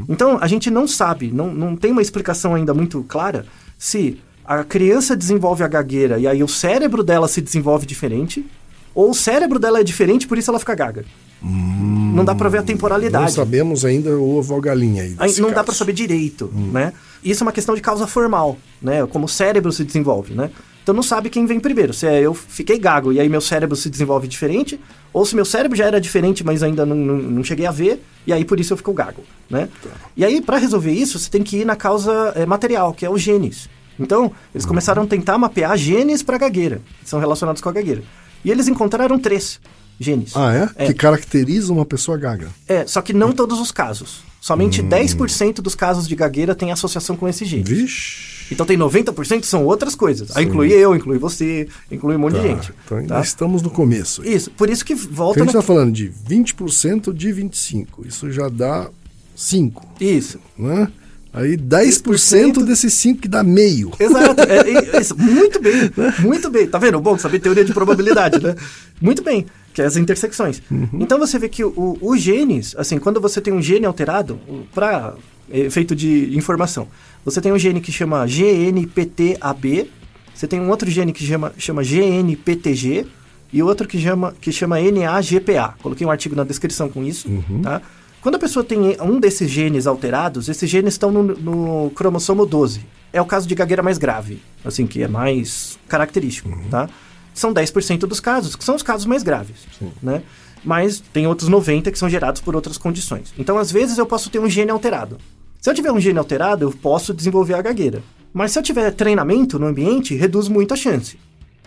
Então, 0.08 0.38
a 0.40 0.46
gente 0.46 0.70
não 0.70 0.86
sabe, 0.88 1.30
não, 1.32 1.52
não 1.52 1.76
tem 1.76 1.92
uma 1.92 2.00
explicação 2.02 2.54
ainda 2.54 2.72
muito 2.72 3.02
clara 3.08 3.44
se 3.78 4.18
a 4.44 4.64
criança 4.64 5.14
desenvolve 5.16 5.62
a 5.62 5.68
gagueira 5.68 6.18
e 6.18 6.26
aí 6.26 6.42
o 6.42 6.48
cérebro 6.48 7.02
dela 7.02 7.28
se 7.28 7.40
desenvolve 7.40 7.84
diferente, 7.86 8.44
ou 8.94 9.10
o 9.10 9.14
cérebro 9.14 9.58
dela 9.58 9.80
é 9.80 9.84
diferente, 9.84 10.26
por 10.26 10.38
isso 10.38 10.50
ela 10.50 10.58
fica 10.58 10.74
gaga. 10.74 11.04
Não 11.42 12.24
dá 12.24 12.34
pra 12.34 12.48
ver 12.48 12.58
a 12.58 12.60
Não 12.60 12.66
temporalidade. 12.66 13.32
sabemos 13.32 13.84
ainda 13.84 14.10
o 14.10 14.36
ovo 14.38 14.52
ou 14.52 14.58
a 14.60 14.62
galinha 14.62 15.02
aí. 15.02 15.16
Não 15.40 15.48
dá 15.48 15.54
caso. 15.56 15.66
para 15.66 15.74
saber 15.74 15.92
direito, 15.92 16.50
né? 16.54 16.92
Isso 17.24 17.42
é 17.42 17.46
uma 17.46 17.52
questão 17.52 17.74
de 17.74 17.80
causa 17.80 18.06
formal, 18.06 18.56
né? 18.80 19.04
Como 19.06 19.24
o 19.24 19.28
cérebro 19.28 19.72
se 19.72 19.82
desenvolve, 19.84 20.34
né? 20.34 20.50
Então 20.82 20.94
não 20.94 21.02
sabe 21.02 21.30
quem 21.30 21.46
vem 21.46 21.58
primeiro. 21.60 21.92
Se 21.92 22.06
é 22.06 22.20
eu 22.20 22.34
fiquei 22.34 22.78
gago 22.78 23.12
e 23.12 23.20
aí 23.20 23.28
meu 23.28 23.40
cérebro 23.40 23.76
se 23.76 23.88
desenvolve 23.88 24.26
diferente, 24.28 24.78
ou 25.12 25.24
se 25.24 25.34
meu 25.34 25.44
cérebro 25.44 25.76
já 25.76 25.86
era 25.86 26.00
diferente, 26.00 26.44
mas 26.44 26.62
ainda 26.62 26.84
não, 26.84 26.96
não, 26.96 27.16
não 27.16 27.44
cheguei 27.44 27.66
a 27.66 27.70
ver, 27.70 28.02
e 28.26 28.32
aí 28.32 28.44
por 28.44 28.58
isso 28.58 28.72
eu 28.72 28.76
fico 28.76 28.92
gago, 28.92 29.22
né? 29.48 29.68
E 30.16 30.24
aí 30.24 30.40
para 30.40 30.58
resolver 30.58 30.92
isso, 30.92 31.18
você 31.18 31.30
tem 31.30 31.42
que 31.42 31.58
ir 31.58 31.64
na 31.64 31.76
causa 31.76 32.32
eh, 32.34 32.46
material, 32.46 32.92
que 32.92 33.06
é 33.06 33.10
os 33.10 33.20
genes. 33.20 33.68
Então, 34.00 34.32
eles 34.54 34.64
começaram 34.66 35.02
a 35.02 35.06
tentar 35.06 35.38
mapear 35.38 35.76
genes 35.76 36.22
para 36.22 36.38
gagueira, 36.38 36.80
que 37.02 37.08
são 37.08 37.20
relacionados 37.20 37.60
com 37.62 37.68
a 37.68 37.72
gagueira. 37.72 38.02
E 38.44 38.50
eles 38.50 38.68
encontraram 38.68 39.18
três 39.18 39.60
genes. 39.98 40.36
Ah, 40.36 40.54
é? 40.54 40.84
É. 40.84 40.86
Que 40.86 40.94
caracteriza 40.94 41.72
uma 41.72 41.84
pessoa 41.84 42.18
gaga. 42.18 42.48
É, 42.68 42.86
só 42.86 43.00
que 43.00 43.12
não 43.12 43.32
todos 43.32 43.60
os 43.60 43.70
casos. 43.70 44.22
Somente 44.40 44.82
10% 44.82 45.60
dos 45.60 45.76
casos 45.76 46.08
de 46.08 46.16
gagueira 46.16 46.52
tem 46.52 46.72
associação 46.72 47.16
com 47.16 47.28
esse 47.28 47.44
gene. 47.44 47.62
Vixe. 47.62 48.32
Então 48.50 48.66
tem 48.66 48.76
90% 48.76 49.44
são 49.44 49.64
outras 49.64 49.94
coisas. 49.94 50.36
Aí 50.36 50.44
inclui 50.44 50.72
eu, 50.72 50.96
inclui 50.96 51.16
você, 51.16 51.68
inclui 51.90 52.16
um 52.16 52.18
monte 52.18 52.34
de 52.34 52.42
gente. 52.42 52.72
Então 52.84 52.98
ainda 52.98 53.14
tá? 53.14 53.20
estamos 53.20 53.62
no 53.62 53.70
começo. 53.70 54.26
Isso, 54.26 54.50
por 54.50 54.68
isso 54.68 54.84
que 54.84 54.94
volta 54.94 55.40
a 55.40 55.44
gente 55.44 55.54
na... 55.54 55.60
está 55.60 55.72
falando 55.72 55.92
de 55.92 56.12
20% 56.28 57.12
de 57.12 57.32
25. 57.32 58.06
Isso 58.06 58.30
já 58.32 58.48
dá 58.48 58.90
5, 59.36 59.88
Isso. 60.00 60.40
né? 60.58 60.88
Aí 61.32 61.56
10% 61.56 62.62
desses 62.62 62.92
5 62.92 63.22
que 63.22 63.28
dá 63.28 63.42
meio. 63.42 63.90
Exato, 63.98 64.42
é, 64.42 64.96
é, 64.96 65.00
isso, 65.00 65.16
muito 65.18 65.60
bem, 65.60 65.90
muito 66.18 66.50
bem. 66.50 66.66
Tá 66.66 66.78
vendo? 66.78 67.00
Bom, 67.00 67.16
saber 67.16 67.38
teoria 67.38 67.64
de 67.64 67.72
probabilidade, 67.72 68.42
né? 68.42 68.54
Muito 69.00 69.22
bem, 69.22 69.46
que 69.72 69.80
é 69.80 69.86
as 69.86 69.96
intersecções. 69.96 70.60
Então 70.92 71.18
você 71.18 71.38
vê 71.38 71.48
que 71.48 71.64
os 71.64 72.20
genes, 72.20 72.74
assim, 72.76 72.98
quando 72.98 73.20
você 73.20 73.40
tem 73.40 73.52
um 73.52 73.62
gene 73.62 73.86
alterado, 73.86 74.38
para 74.74 75.14
efeito 75.50 75.96
de 75.96 76.36
informação, 76.36 76.86
você 77.24 77.40
tem 77.40 77.50
um 77.50 77.58
gene 77.58 77.80
que 77.80 77.90
chama 77.90 78.26
GNPTAB, 78.26 79.90
você 80.34 80.46
tem 80.46 80.60
um 80.60 80.68
outro 80.68 80.90
gene 80.90 81.12
que 81.12 81.24
chama, 81.24 81.52
chama 81.56 81.82
GNPTG 81.82 83.06
e 83.52 83.62
outro 83.62 83.86
que 83.86 83.98
chama, 83.98 84.34
que 84.40 84.50
chama 84.50 84.76
NAGPA. 84.80 85.76
Coloquei 85.82 86.06
um 86.06 86.10
artigo 86.10 86.34
na 86.34 86.44
descrição 86.44 86.88
com 86.88 87.04
isso, 87.04 87.28
tá? 87.62 87.80
Quando 88.22 88.36
a 88.36 88.38
pessoa 88.38 88.64
tem 88.64 88.96
um 89.00 89.18
desses 89.18 89.50
genes 89.50 89.84
alterados, 89.84 90.48
esses 90.48 90.70
genes 90.70 90.94
estão 90.94 91.10
no, 91.10 91.24
no 91.24 91.90
cromossomo 91.90 92.46
12. 92.46 92.86
É 93.12 93.20
o 93.20 93.26
caso 93.26 93.48
de 93.48 93.54
gagueira 93.54 93.82
mais 93.82 93.98
grave, 93.98 94.40
assim, 94.64 94.86
que 94.86 95.02
é 95.02 95.08
mais 95.08 95.76
característico, 95.88 96.48
tá? 96.70 96.88
São 97.34 97.52
10% 97.52 97.98
dos 98.06 98.20
casos, 98.20 98.54
que 98.54 98.62
são 98.62 98.76
os 98.76 98.82
casos 98.82 99.06
mais 99.06 99.24
graves, 99.24 99.66
né? 100.00 100.22
Mas 100.64 101.00
tem 101.00 101.26
outros 101.26 101.48
90 101.48 101.90
que 101.90 101.98
são 101.98 102.08
gerados 102.08 102.40
por 102.40 102.54
outras 102.54 102.78
condições. 102.78 103.34
Então, 103.36 103.58
às 103.58 103.72
vezes, 103.72 103.98
eu 103.98 104.06
posso 104.06 104.30
ter 104.30 104.38
um 104.38 104.48
gene 104.48 104.70
alterado. 104.70 105.18
Se 105.60 105.68
eu 105.68 105.74
tiver 105.74 105.90
um 105.90 106.00
gene 106.00 106.18
alterado, 106.18 106.64
eu 106.64 106.70
posso 106.70 107.12
desenvolver 107.12 107.54
a 107.54 107.62
gagueira. 107.62 108.04
Mas 108.32 108.52
se 108.52 108.58
eu 108.58 108.62
tiver 108.62 108.92
treinamento 108.92 109.58
no 109.58 109.66
ambiente, 109.66 110.14
reduz 110.14 110.46
muito 110.46 110.72
a 110.72 110.76
chance. 110.76 111.18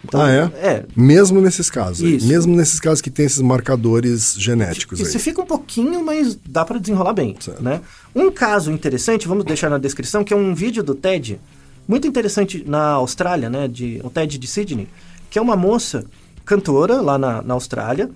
Então, 0.04 0.22
ah, 0.22 0.32
é? 0.32 0.42
É, 0.62 0.86
Mesmo 0.96 1.42
nesses 1.42 1.70
casos. 1.70 2.02
Isso. 2.08 2.28
Mesmo 2.28 2.56
nesses 2.56 2.80
casos 2.80 3.02
que 3.02 3.10
tem 3.10 3.26
esses 3.26 3.42
marcadores 3.42 4.36
genéticos 4.38 5.00
Isso 5.00 5.18
aí. 5.18 5.24
fica 5.24 5.42
um 5.42 5.46
pouquinho, 5.46 6.04
mas 6.04 6.38
dá 6.48 6.64
para 6.64 6.78
desenrolar 6.78 7.14
bem, 7.14 7.36
Certo. 7.40 7.64
né? 7.64 7.82
Um 8.14 8.30
caso 8.30 8.72
interessante, 8.72 9.28
vamos 9.28 9.46
deixar 9.46 9.70
na 9.70 9.78
descrição, 9.80 10.24
que 10.24 10.34
é 10.34 10.38
um 10.38 10.54
vídeo 10.54 10.84
do 10.84 10.94
TED, 10.94 11.40
muito 11.88 12.08
interessante 12.08 12.64
na 12.68 12.92
Austrália, 12.92 13.50
né? 13.50 13.68
De, 13.68 14.00
o 14.04 14.10
TED 14.10 14.38
de 14.38 14.48
Sydney, 14.48 14.88
que 15.30 15.40
é 15.40 15.42
uma 15.42 15.56
moça 15.56 16.06
cantora 16.46 17.02
lá 17.02 17.18
na, 17.18 17.42
na 17.42 17.54
Austrália 17.56 18.10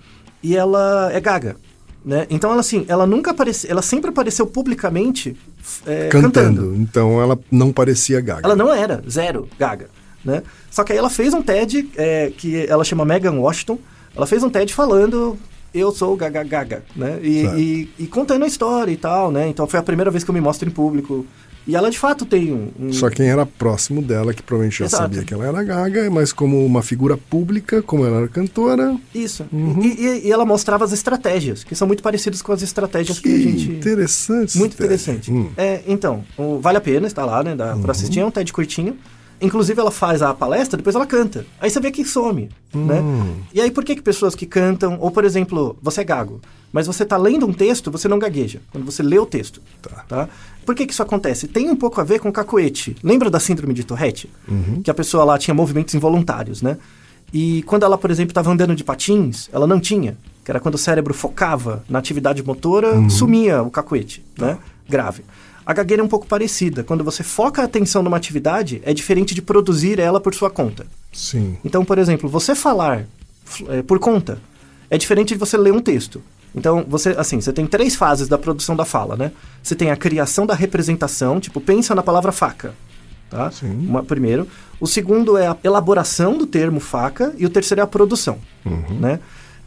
e 0.43 0.55
ela 0.55 1.09
é 1.11 1.19
gaga. 1.19 1.55
Né? 2.05 2.25
Então 2.29 2.51
ela 2.51 2.61
assim, 2.61 2.85
ela 2.87 3.05
nunca 3.05 3.31
apareceu, 3.31 3.69
ela 3.69 3.81
sempre 3.81 4.09
apareceu 4.09 4.47
publicamente 4.47 5.35
é, 5.85 6.07
Cantando. 6.07 6.61
cantando. 6.61 6.75
Então 6.77 7.21
ela 7.21 7.37
não 7.51 7.73
parecia 7.73 8.21
gaga. 8.21 8.41
Ela 8.45 8.55
não 8.55 8.73
era, 8.73 9.03
zero, 9.09 9.49
gaga, 9.59 9.89
né? 10.23 10.43
Só 10.71 10.83
que 10.83 10.91
aí 10.93 10.97
ela 10.97 11.09
fez 11.09 11.33
um 11.33 11.41
TED, 11.41 11.89
é, 11.95 12.31
que 12.37 12.65
ela 12.67 12.83
chama 12.83 13.05
Megan 13.05 13.33
Washington, 13.33 13.77
ela 14.15 14.25
fez 14.27 14.43
um 14.43 14.49
TED 14.49 14.73
falando 14.73 15.37
eu 15.73 15.91
sou 15.91 16.15
gaga 16.15 16.43
gaga, 16.43 16.83
né? 16.95 17.19
E, 17.21 17.45
e, 17.45 17.89
e 17.99 18.07
contando 18.07 18.43
a 18.43 18.47
história 18.47 18.91
e 18.91 18.97
tal, 18.97 19.31
né? 19.31 19.47
Então 19.47 19.67
foi 19.67 19.79
a 19.79 19.83
primeira 19.83 20.09
vez 20.09 20.23
que 20.23 20.29
eu 20.29 20.33
me 20.33 20.41
mostro 20.41 20.67
em 20.67 20.71
público. 20.71 21.25
E 21.67 21.75
ela 21.75 21.91
de 21.91 21.99
fato 21.99 22.25
tem 22.25 22.51
um... 22.51 22.71
um- 22.79 22.91
Só 22.91 23.07
quem 23.11 23.27
era 23.29 23.45
próximo 23.45 24.01
dela, 24.01 24.33
que 24.33 24.41
provavelmente 24.41 24.79
já 24.79 24.85
Exato. 24.85 25.03
sabia 25.03 25.23
que 25.23 25.31
ela 25.31 25.45
era 25.45 25.61
gaga, 25.63 26.09
mas 26.09 26.33
como 26.33 26.65
uma 26.65 26.81
figura 26.81 27.15
pública, 27.15 27.83
como 27.83 28.03
ela 28.03 28.17
era 28.19 28.27
cantora, 28.27 28.95
Isso. 29.13 29.45
Uhum. 29.53 29.79
E, 29.83 29.87
e- 30.03 30.27
e 30.27 30.31
ela 30.31 30.43
mostrava 30.45 30.83
as 30.83 30.91
estratégias, 30.91 31.63
que 31.63 31.75
são 31.75 31.85
muito 31.85 32.01
parecidas 32.01 32.41
com 32.41 32.51
as 32.51 32.63
estratégias 32.63 33.19
que, 33.19 33.29
que 33.29 33.35
a 33.35 33.51
gente... 33.51 33.71
interessante. 33.71 34.57
Muito 34.57 34.73
interessante. 34.73 35.31
Hum. 35.31 35.51
É, 35.55 35.81
então, 35.85 36.23
o- 36.35 36.57
vale 36.59 36.79
a 36.79 36.81
pena 36.81 37.05
estar 37.05 37.23
lá, 37.25 37.43
né? 37.43 37.55
Dá 37.55 37.75
pra 37.75 37.91
assistir, 37.91 38.21
é 38.21 38.25
um 38.25 38.31
TED 38.31 38.51
curtinho. 38.51 38.97
Inclusive, 39.41 39.79
ela 39.79 39.91
faz 39.91 40.21
a 40.21 40.33
palestra, 40.33 40.77
depois 40.77 40.95
ela 40.95 41.05
canta. 41.05 41.45
Aí 41.61 41.69
você 41.69 41.79
vê 41.79 41.91
que 41.91 42.03
some, 42.03 42.49
né? 42.73 43.01
E 43.53 43.61
aí, 43.61 43.71
por 43.71 43.83
que, 43.83 43.95
que 43.95 44.01
pessoas 44.01 44.35
que 44.35 44.45
cantam... 44.45 44.97
Ou, 44.99 45.11
por 45.11 45.23
exemplo, 45.23 45.77
você 45.81 46.01
é 46.01 46.03
gago, 46.03 46.41
mas 46.73 46.87
você 46.87 47.05
tá 47.05 47.15
lendo 47.17 47.45
um 47.47 47.53
texto, 47.53 47.89
você 47.89 48.07
não 48.07 48.19
gagueja. 48.19 48.61
Quando 48.71 48.85
você 48.85 49.01
lê 49.01 49.17
o 49.17 49.25
texto, 49.25 49.61
Tá. 50.07 50.27
Por 50.65 50.75
que 50.75 50.85
que 50.85 50.93
isso 50.93 51.01
acontece? 51.01 51.47
Tem 51.47 51.69
um 51.69 51.75
pouco 51.75 51.99
a 51.99 52.03
ver 52.03 52.19
com 52.19 52.31
cacoete. 52.31 52.95
Lembra 53.01 53.29
da 53.29 53.39
síndrome 53.39 53.73
de 53.73 53.83
Tourette? 53.83 54.29
Que 54.83 54.91
a 54.91 54.93
pessoa 54.93 55.23
lá 55.23 55.37
tinha 55.37 55.53
movimentos 55.53 55.93
involuntários, 55.95 56.61
né? 56.61 56.77
E 57.33 57.63
quando 57.63 57.83
ela, 57.83 57.97
por 57.97 58.11
exemplo, 58.11 58.31
estava 58.31 58.51
andando 58.51 58.75
de 58.75 58.83
patins, 58.83 59.49
ela 59.53 59.65
não 59.65 59.79
tinha. 59.79 60.17
Que 60.43 60.51
era 60.51 60.59
quando 60.59 60.75
o 60.75 60.77
cérebro 60.77 61.13
focava 61.13 61.83
na 61.89 61.99
atividade 61.99 62.43
motora, 62.43 63.09
sumia 63.09 63.61
o 63.63 63.71
cacoete, 63.71 64.23
né? 64.37 64.57
Grave. 64.87 65.23
A 65.69 65.73
gagueira 65.73 66.01
é 66.01 66.03
um 66.03 66.07
pouco 66.07 66.25
parecida. 66.25 66.83
Quando 66.83 67.03
você 67.03 67.21
foca 67.21 67.61
a 67.61 67.65
atenção 67.65 68.01
numa 68.01 68.17
atividade, 68.17 68.81
é 68.83 68.91
diferente 68.91 69.35
de 69.35 69.41
produzir 69.43 69.99
ela 69.99 70.19
por 70.19 70.33
sua 70.33 70.49
conta. 70.49 70.87
Sim. 71.13 71.57
Então, 71.63 71.85
por 71.85 71.99
exemplo, 71.99 72.27
você 72.27 72.55
falar 72.55 73.05
é, 73.67 73.83
por 73.83 73.99
conta 73.99 74.39
é 74.89 74.97
diferente 74.97 75.35
de 75.35 75.39
você 75.39 75.55
ler 75.55 75.71
um 75.71 75.79
texto. 75.79 76.23
Então, 76.55 76.83
você, 76.89 77.09
assim, 77.09 77.39
você 77.39 77.53
tem 77.53 77.67
três 77.67 77.95
fases 77.95 78.27
da 78.27 78.35
produção 78.35 78.75
da 78.75 78.83
fala, 78.83 79.15
né? 79.15 79.31
Você 79.61 79.75
tem 79.75 79.91
a 79.91 79.95
criação 79.95 80.47
da 80.47 80.55
representação, 80.55 81.39
tipo, 81.39 81.61
pensa 81.61 81.93
na 81.93 82.01
palavra 82.01 82.31
faca. 82.31 82.73
Tá? 83.29 83.51
Sim. 83.51 83.85
Uma- 83.87 84.01
primeiro. 84.01 84.47
O 84.79 84.87
segundo 84.87 85.37
é 85.37 85.45
a 85.49 85.57
elaboração 85.63 86.35
do 86.35 86.47
termo 86.47 86.79
faca 86.79 87.31
e 87.37 87.45
o 87.45 87.49
terceiro 87.49 87.81
é 87.81 87.83
a 87.83 87.87
produção. 87.87 88.39
Né? 88.99 89.19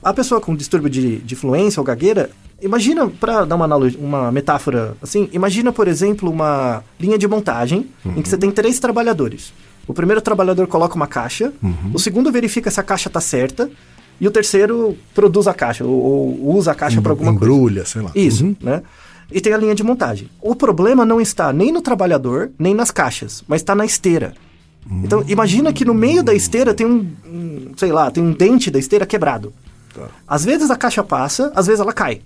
A 0.02 0.12
pessoa 0.12 0.40
com 0.40 0.56
distúrbio 0.56 0.90
de, 0.90 1.18
de 1.18 1.36
fluência 1.36 1.78
ou 1.78 1.84
gagueira, 1.86 2.28
imagina, 2.62 3.06
para 3.08 3.44
dar 3.44 3.56
uma, 3.56 3.64
analogia, 3.64 3.98
uma 4.00 4.30
metáfora 4.32 4.96
assim, 5.02 5.28
imagina, 5.32 5.72
por 5.72 5.88
exemplo, 5.88 6.30
uma 6.30 6.82
linha 6.98 7.18
de 7.18 7.26
montagem 7.28 7.88
em 8.04 8.22
que 8.22 8.28
você 8.28 8.38
tem 8.38 8.50
três 8.50 8.78
trabalhadores. 8.78 9.52
O 9.86 9.92
primeiro 9.92 10.20
trabalhador 10.20 10.66
coloca 10.68 10.94
uma 10.94 11.06
caixa, 11.06 11.52
o 11.92 11.98
segundo 11.98 12.30
verifica 12.30 12.70
se 12.70 12.78
a 12.78 12.82
caixa 12.82 13.08
está 13.08 13.20
certa 13.20 13.68
e 14.20 14.28
o 14.28 14.30
terceiro 14.30 14.96
produz 15.14 15.46
a 15.48 15.54
caixa 15.54 15.84
ou, 15.84 15.92
ou 16.40 16.56
usa 16.56 16.70
a 16.72 16.74
caixa 16.74 17.02
para 17.02 17.12
alguma 17.12 17.32
coisa. 17.32 17.44
Embrulha, 17.52 17.84
sei 17.84 18.02
lá. 18.02 18.10
Isso, 18.14 18.44
Uhum. 18.44 18.56
né? 18.60 18.82
E 19.30 19.40
tem 19.40 19.52
a 19.52 19.56
linha 19.56 19.74
de 19.74 19.82
montagem. 19.82 20.28
O 20.40 20.54
problema 20.54 21.04
não 21.04 21.20
está 21.20 21.52
nem 21.52 21.72
no 21.72 21.80
trabalhador, 21.80 22.50
nem 22.58 22.74
nas 22.74 22.90
caixas, 22.90 23.42
mas 23.48 23.60
está 23.62 23.74
na 23.74 23.84
esteira. 23.84 24.34
Então, 25.04 25.24
imagina 25.28 25.72
que 25.72 25.84
no 25.84 25.94
meio 25.94 26.22
da 26.22 26.34
esteira 26.34 26.74
tem 26.74 26.84
um, 26.86 27.06
um, 27.24 27.72
sei 27.76 27.92
lá, 27.92 28.10
tem 28.10 28.22
um 28.22 28.32
dente 28.32 28.70
da 28.70 28.78
esteira 28.78 29.06
quebrado. 29.06 29.52
Tá. 29.94 30.08
Às 30.26 30.44
vezes 30.44 30.70
a 30.70 30.76
caixa 30.76 31.02
passa, 31.04 31.50
às 31.54 31.66
vezes 31.66 31.80
ela 31.80 31.92
cai 31.92 32.20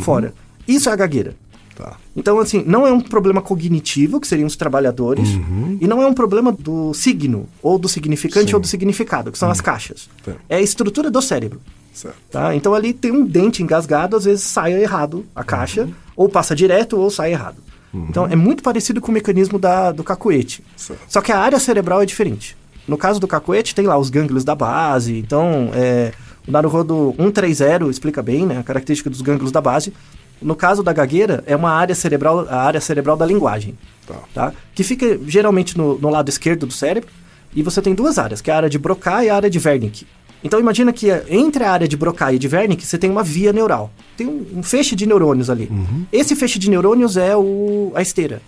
fora. 0.00 0.34
Isso 0.66 0.88
é 0.88 0.92
a 0.92 0.96
gagueira. 0.96 1.34
Tá. 1.74 1.96
Então, 2.16 2.38
assim, 2.38 2.64
não 2.66 2.86
é 2.86 2.92
um 2.92 3.00
problema 3.00 3.42
cognitivo, 3.42 4.18
que 4.18 4.26
seriam 4.26 4.46
os 4.46 4.56
trabalhadores, 4.56 5.28
Uhum. 5.28 5.76
e 5.80 5.86
não 5.86 6.00
é 6.00 6.06
um 6.06 6.14
problema 6.14 6.50
do 6.50 6.94
signo, 6.94 7.46
ou 7.62 7.78
do 7.78 7.86
significante, 7.88 8.48
Sim. 8.48 8.54
ou 8.54 8.60
do 8.60 8.66
significado, 8.66 9.30
que 9.30 9.38
são 9.38 9.50
as 9.50 9.60
caixas. 9.60 10.08
Tá. 10.24 10.32
É 10.48 10.56
a 10.56 10.60
estrutura 10.62 11.10
do 11.10 11.20
cérebro. 11.20 11.60
Certo. 11.92 12.16
Tá? 12.30 12.54
Então 12.54 12.74
ali 12.74 12.92
tem 12.94 13.10
um 13.12 13.24
dente 13.26 13.62
engasgado, 13.62 14.16
às 14.16 14.24
vezes 14.24 14.44
sai 14.44 14.72
errado 14.82 15.24
a 15.34 15.42
caixa, 15.44 15.82
Uhum. 15.84 15.92
ou 16.16 16.28
passa 16.28 16.54
direto 16.54 16.96
ou 16.98 17.10
sai 17.10 17.32
errado. 17.32 17.56
Então 18.10 18.26
é 18.26 18.36
muito 18.36 18.62
parecido 18.62 19.00
com 19.00 19.10
o 19.10 19.14
mecanismo 19.14 19.58
da, 19.58 19.90
do 19.92 20.04
cacoete. 20.04 20.62
Certo. 20.76 21.00
Só 21.08 21.22
que 21.22 21.32
a 21.32 21.38
área 21.38 21.58
cerebral 21.58 22.02
é 22.02 22.06
diferente. 22.06 22.54
No 22.86 22.98
caso 22.98 23.18
do 23.18 23.26
cacoete, 23.26 23.74
tem 23.74 23.86
lá 23.86 23.96
os 23.96 24.10
gânglios 24.10 24.44
da 24.44 24.54
base, 24.54 25.16
então 25.18 25.70
é, 25.72 26.12
o 26.46 26.50
Naruhodo 26.50 27.14
130 27.16 27.90
explica 27.90 28.22
bem 28.22 28.46
né, 28.46 28.58
a 28.58 28.62
característica 28.62 29.10
dos 29.10 29.20
gânglios 29.20 29.50
da 29.52 29.60
base. 29.60 29.92
No 30.40 30.54
caso 30.54 30.82
da 30.82 30.92
gagueira, 30.92 31.42
é 31.46 31.56
uma 31.56 31.70
área 31.70 31.94
cerebral, 31.94 32.46
a 32.48 32.62
área 32.62 32.80
cerebral 32.80 33.16
da 33.16 33.24
linguagem, 33.24 33.76
Tá. 34.06 34.14
tá? 34.32 34.52
que 34.74 34.84
fica 34.84 35.18
geralmente 35.26 35.76
no, 35.76 35.98
no 35.98 36.08
lado 36.10 36.28
esquerdo 36.28 36.66
do 36.66 36.72
cérebro, 36.72 37.10
e 37.54 37.62
você 37.62 37.80
tem 37.82 37.94
duas 37.94 38.18
áreas, 38.18 38.40
que 38.40 38.50
é 38.50 38.54
a 38.54 38.58
área 38.58 38.70
de 38.70 38.78
Broca 38.78 39.24
e 39.24 39.30
a 39.30 39.34
área 39.34 39.48
de 39.50 39.58
Wernicke. 39.58 40.06
Então 40.44 40.60
imagina 40.60 40.92
que 40.92 41.10
eh, 41.10 41.24
entre 41.28 41.64
a 41.64 41.72
área 41.72 41.88
de 41.88 41.96
Broca 41.96 42.32
e 42.32 42.38
de 42.38 42.46
Wernicke 42.46 42.86
você 42.86 42.98
tem 42.98 43.10
uma 43.10 43.22
via 43.22 43.52
neural. 43.52 43.90
Tem 44.16 44.26
um, 44.26 44.58
um 44.58 44.62
feixe 44.62 44.94
de 44.94 45.06
neurônios 45.06 45.48
ali. 45.50 45.68
Esse 46.12 46.36
feixe 46.36 46.58
de 46.58 46.68
neurônios 46.70 47.16
é 47.16 47.34
o, 47.36 47.90
a 47.94 48.02
esteira. 48.02 48.42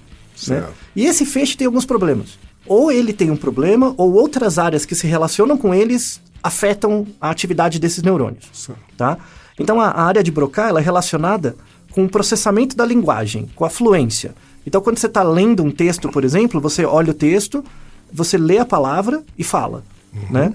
Né? 0.46 0.64
E 0.94 1.06
esse 1.06 1.24
feixe 1.24 1.56
tem 1.56 1.66
alguns 1.66 1.86
problemas. 1.86 2.38
Ou 2.66 2.92
ele 2.92 3.12
tem 3.14 3.30
um 3.30 3.36
problema, 3.36 3.94
ou 3.96 4.12
outras 4.12 4.58
áreas 4.58 4.84
que 4.84 4.94
se 4.94 5.06
relacionam 5.06 5.56
com 5.56 5.74
eles 5.74 6.20
afetam 6.42 7.06
a 7.20 7.30
atividade 7.30 7.78
desses 7.78 8.02
neurônios. 8.02 8.68
Tá? 8.96 9.16
Então 9.58 9.80
a, 9.80 9.88
a 9.88 10.02
área 10.02 10.22
de 10.22 10.30
Broca 10.30 10.68
ela 10.68 10.80
é 10.80 10.82
relacionada 10.82 11.56
com 11.92 12.04
o 12.04 12.08
processamento 12.08 12.76
da 12.76 12.84
linguagem, 12.84 13.48
com 13.54 13.64
a 13.64 13.70
fluência. 13.70 14.34
Então 14.66 14.80
quando 14.80 14.98
você 14.98 15.06
está 15.06 15.22
lendo 15.22 15.62
um 15.62 15.70
texto, 15.70 16.08
por 16.08 16.24
exemplo, 16.24 16.60
você 16.60 16.84
olha 16.84 17.10
o 17.10 17.14
texto, 17.14 17.64
você 18.12 18.36
lê 18.38 18.58
a 18.58 18.64
palavra 18.64 19.22
e 19.36 19.44
fala, 19.44 19.82
né? 20.30 20.52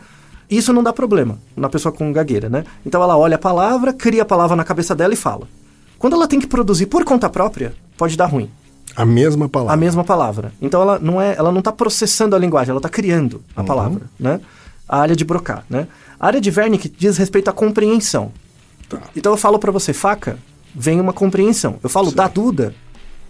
Isso 0.49 0.71
não 0.73 0.83
dá 0.83 0.93
problema 0.93 1.39
na 1.55 1.69
pessoa 1.69 1.91
com 1.91 2.11
gagueira, 2.11 2.47
né? 2.49 2.63
Então 2.85 3.01
ela 3.01 3.17
olha 3.17 3.35
a 3.35 3.39
palavra, 3.39 3.91
cria 3.93 4.21
a 4.21 4.25
palavra 4.25 4.55
na 4.55 4.63
cabeça 4.63 4.93
dela 4.93 5.13
e 5.13 5.17
fala. 5.17 5.47
Quando 5.97 6.13
ela 6.15 6.27
tem 6.27 6.39
que 6.39 6.45
produzir 6.47 6.85
por 6.87 7.03
conta 7.03 7.29
própria, 7.29 7.73
pode 7.97 8.15
dar 8.17 8.25
ruim 8.25 8.49
A 8.95 9.05
mesma 9.05 9.47
palavra. 9.49 9.73
a 9.73 9.77
mesma 9.77 10.03
palavra. 10.03 10.51
Então 10.61 10.81
ela 10.81 10.99
não 10.99 11.19
é, 11.19 11.33
ela 11.35 11.51
não 11.51 11.59
está 11.59 11.71
processando 11.71 12.35
a 12.35 12.39
linguagem, 12.39 12.69
ela 12.71 12.79
está 12.79 12.89
criando 12.89 13.41
a 13.55 13.63
palavra, 13.63 14.01
né? 14.19 14.39
A 14.93 14.99
área 14.99 15.15
de 15.15 15.25
Broca, 15.25 15.63
né? 15.67 15.87
A 16.19 16.27
área 16.27 16.39
de 16.39 16.51
Wernicke 16.55 16.87
diz 16.87 17.17
respeito 17.17 17.49
à 17.49 17.51
compreensão. 17.51 18.31
Tá. 18.87 18.99
Então 19.15 19.31
eu 19.33 19.37
falo 19.37 19.57
para 19.57 19.71
você 19.71 19.91
faca, 19.91 20.37
vem 20.75 21.01
uma 21.01 21.11
compreensão. 21.11 21.79
Eu 21.81 21.89
falo 21.89 22.11
da 22.11 22.27
Duda, 22.27 22.75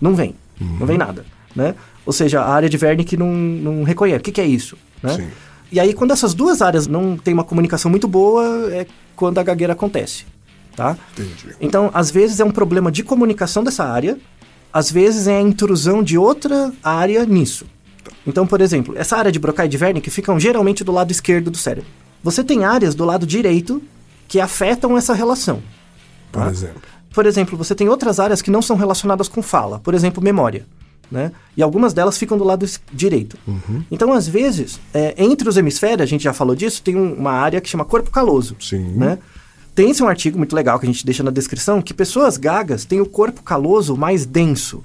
não 0.02 0.14
vem, 0.14 0.36
não 0.60 0.86
vem 0.86 0.98
nada, 0.98 1.26
né? 1.56 1.74
Ou 2.06 2.12
seja, 2.12 2.42
a 2.42 2.54
área 2.54 2.68
de 2.68 2.76
Wernicke 2.76 3.16
não, 3.16 3.34
não 3.34 3.84
reconhece. 3.84 4.20
O 4.20 4.24
que, 4.24 4.34
que 4.34 4.42
é 4.42 4.46
isso, 4.46 4.78
né? 5.02 5.16
Sim. 5.16 5.28
E 5.72 5.80
aí 5.80 5.94
quando 5.94 6.12
essas 6.12 6.34
duas 6.34 6.62
áreas 6.62 6.86
não 6.86 7.16
têm 7.16 7.34
uma 7.34 7.46
comunicação 7.46 7.90
muito 7.90 8.10
boa, 8.10 8.44
é 8.70 8.86
quando 9.16 9.38
a 9.38 9.44
gagueira 9.44 9.72
acontece, 9.72 10.26
tá? 10.76 10.98
Entendi. 11.14 11.56
Então, 11.62 11.90
às 11.94 12.12
vezes 12.12 12.42
é 12.42 12.44
um 12.44 12.52
problema 12.52 12.92
de 12.92 13.04
comunicação 13.04 13.64
dessa 13.64 13.86
área, 13.86 14.18
às 14.74 14.92
vezes 14.92 15.28
é 15.28 15.38
a 15.38 15.42
intrusão 15.42 16.04
de 16.04 16.18
outra 16.18 16.74
área 16.84 17.26
nisso. 17.26 17.66
Então, 18.26 18.46
por 18.48 18.62
exemplo, 18.62 18.94
essa 18.98 19.18
área 19.18 19.32
de 19.32 19.40
Broca 19.40 19.66
e 19.66 19.68
de 19.68 19.78
Wernicke 19.78 20.10
ficam 20.10 20.40
geralmente 20.40 20.84
do 20.84 20.92
lado 20.92 21.12
esquerdo 21.12 21.52
do 21.52 21.58
cérebro. 21.58 21.90
Você 22.24 22.44
tem 22.44 22.64
áreas 22.66 22.96
do 22.96 23.06
lado 23.06 23.26
direito 23.26 23.82
que 24.28 24.40
afetam 24.40 24.98
essa 24.98 25.14
relação. 25.14 25.62
Por 26.32 26.42
tá? 26.44 26.50
exemplo. 26.50 26.82
Por 27.14 27.26
exemplo, 27.26 27.58
você 27.58 27.76
tem 27.76 27.88
outras 27.90 28.20
áreas 28.20 28.42
que 28.42 28.50
não 28.50 28.62
são 28.62 28.76
relacionadas 28.76 29.28
com 29.28 29.42
fala, 29.42 29.80
por 29.80 29.94
exemplo, 29.94 30.24
memória. 30.24 30.66
Né? 31.12 31.32
E 31.56 31.62
algumas 31.62 31.94
delas 31.94 32.18
ficam 32.18 32.38
do 32.38 32.44
lado 32.44 32.66
direito. 32.92 33.38
Uhum. 33.48 33.84
Então, 33.92 34.12
às 34.14 34.28
vezes, 34.28 34.80
é, 34.94 35.14
entre 35.18 35.48
os 35.48 35.58
hemisférios, 35.58 36.02
a 36.02 36.06
gente 36.08 36.24
já 36.24 36.34
falou 36.34 36.56
disso, 36.56 36.82
tem 36.82 36.96
um- 36.96 37.14
uma 37.14 37.34
área 37.34 37.62
que 37.62 37.70
chama 37.70 37.86
corpo 37.86 38.10
caloso. 38.10 38.56
Sim. 38.60 38.94
Né? 38.96 39.20
Tem 39.76 39.92
esse 39.92 40.02
um 40.02 40.08
artigo 40.08 40.38
muito 40.40 40.56
legal 40.56 40.80
que 40.80 40.86
a 40.86 40.92
gente 40.92 41.06
deixa 41.06 41.22
na 41.22 41.30
descrição, 41.30 41.82
que 41.84 41.94
pessoas 41.94 42.38
gagas 42.38 42.84
têm 42.86 43.00
o 43.00 43.06
corpo 43.06 43.44
caloso 43.44 43.96
mais 43.96 44.26
denso. 44.26 44.84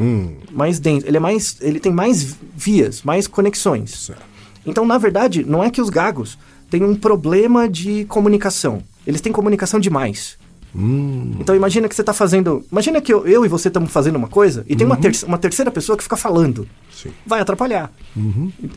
Hum, 0.00 0.36
Mais 0.52 0.78
denso. 0.78 1.06
Ele, 1.06 1.16
é 1.16 1.20
mais, 1.20 1.56
ele 1.60 1.78
tem 1.80 1.92
mais 1.92 2.36
vias, 2.56 3.02
mais 3.02 3.26
conexões. 3.26 3.90
certo. 4.06 4.22
Então, 4.66 4.84
na 4.86 4.98
verdade, 4.98 5.44
não 5.44 5.62
é 5.64 5.70
que 5.70 5.80
os 5.80 5.88
gagos 5.90 6.38
têm 6.70 6.84
um 6.84 6.94
problema 6.94 7.68
de 7.68 8.04
comunicação. 8.06 8.82
Eles 9.06 9.20
têm 9.20 9.32
comunicação 9.32 9.80
demais. 9.80 10.38
Hum, 10.74 11.32
Então 11.40 11.56
imagina 11.56 11.88
que 11.88 11.94
você 11.94 12.02
está 12.02 12.12
fazendo. 12.12 12.64
Imagina 12.70 13.00
que 13.00 13.12
eu, 13.12 13.26
eu 13.26 13.44
e 13.44 13.48
você 13.48 13.68
estamos 13.68 13.90
fazendo 13.90 14.16
uma 14.16 14.28
coisa 14.28 14.64
e 14.68 14.76
tem 14.76 14.86
uma, 14.86 14.96
ter- 14.96 15.24
uma 15.26 15.36
terceira 15.38 15.70
pessoa 15.70 15.96
que 15.96 16.02
fica 16.04 16.16
falando. 16.16 16.68
sim. 16.94 17.10
Vai 17.26 17.40
atrapalhar. 17.40 17.90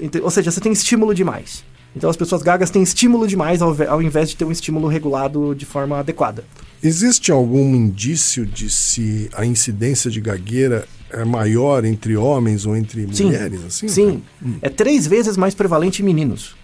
Ent- 0.02 0.16
Ou 0.24 0.32
seja, 0.32 0.50
você 0.50 0.60
tem 0.60 0.72
estímulo 0.72 1.14
demais. 1.14 1.64
Então 1.96 2.10
as 2.10 2.18
pessoas 2.18 2.42
gagas 2.42 2.72
têm 2.72 2.82
estímulo 2.82 3.28
demais 3.28 3.62
ao, 3.62 3.76
ao 3.88 4.02
invés 4.02 4.30
de 4.30 4.36
ter 4.38 4.46
um 4.46 4.52
estímulo 4.52 4.88
regulado 4.88 5.54
de 5.54 5.66
forma 5.66 6.00
adequada. 6.00 6.44
Existe 6.82 7.32
algum 7.32 7.76
indício 7.76 8.44
de 8.46 8.70
se 8.72 9.30
a 9.34 9.46
incidência 9.46 10.10
de 10.10 10.20
gagueira 10.20 10.88
é 11.14 11.24
maior 11.24 11.86
entre 11.86 12.18
homens 12.18 12.66
ou 12.66 12.76
entre 12.76 13.08
Sim. 13.14 13.26
mulheres? 13.26 13.64
Assim? 13.66 13.88
Sim. 13.88 14.24
É 14.62 14.70
três 14.70 15.08
vezes 15.08 15.38
mais 15.38 15.54
prevalente 15.54 16.02
em 16.02 16.06
meninos 16.06 16.56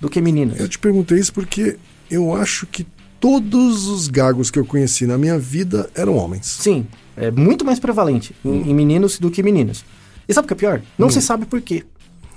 do 0.00 0.08
que 0.08 0.20
meninas. 0.20 0.58
Eu 0.58 0.68
te 0.68 0.78
perguntei 0.78 1.18
isso 1.18 1.32
porque 1.32 1.76
eu 2.10 2.34
acho 2.34 2.66
que 2.66 2.86
todos 3.18 3.86
os 3.86 4.08
gagos 4.08 4.50
que 4.50 4.58
eu 4.58 4.64
conheci 4.64 5.06
na 5.06 5.18
minha 5.18 5.38
vida 5.38 5.90
eram 5.94 6.16
homens. 6.16 6.46
Sim. 6.46 6.86
É 7.16 7.30
muito 7.30 7.64
mais 7.64 7.78
prevalente 7.78 8.34
em, 8.44 8.70
em 8.70 8.74
meninos 8.74 9.18
do 9.18 9.30
que 9.30 9.42
meninas. 9.42 9.84
E 10.26 10.32
sabe 10.32 10.46
o 10.46 10.48
que 10.48 10.54
é 10.54 10.56
pior? 10.56 10.82
Não 10.96 11.10
se 11.10 11.20
sabe 11.20 11.44
por 11.44 11.60
quê. 11.60 11.84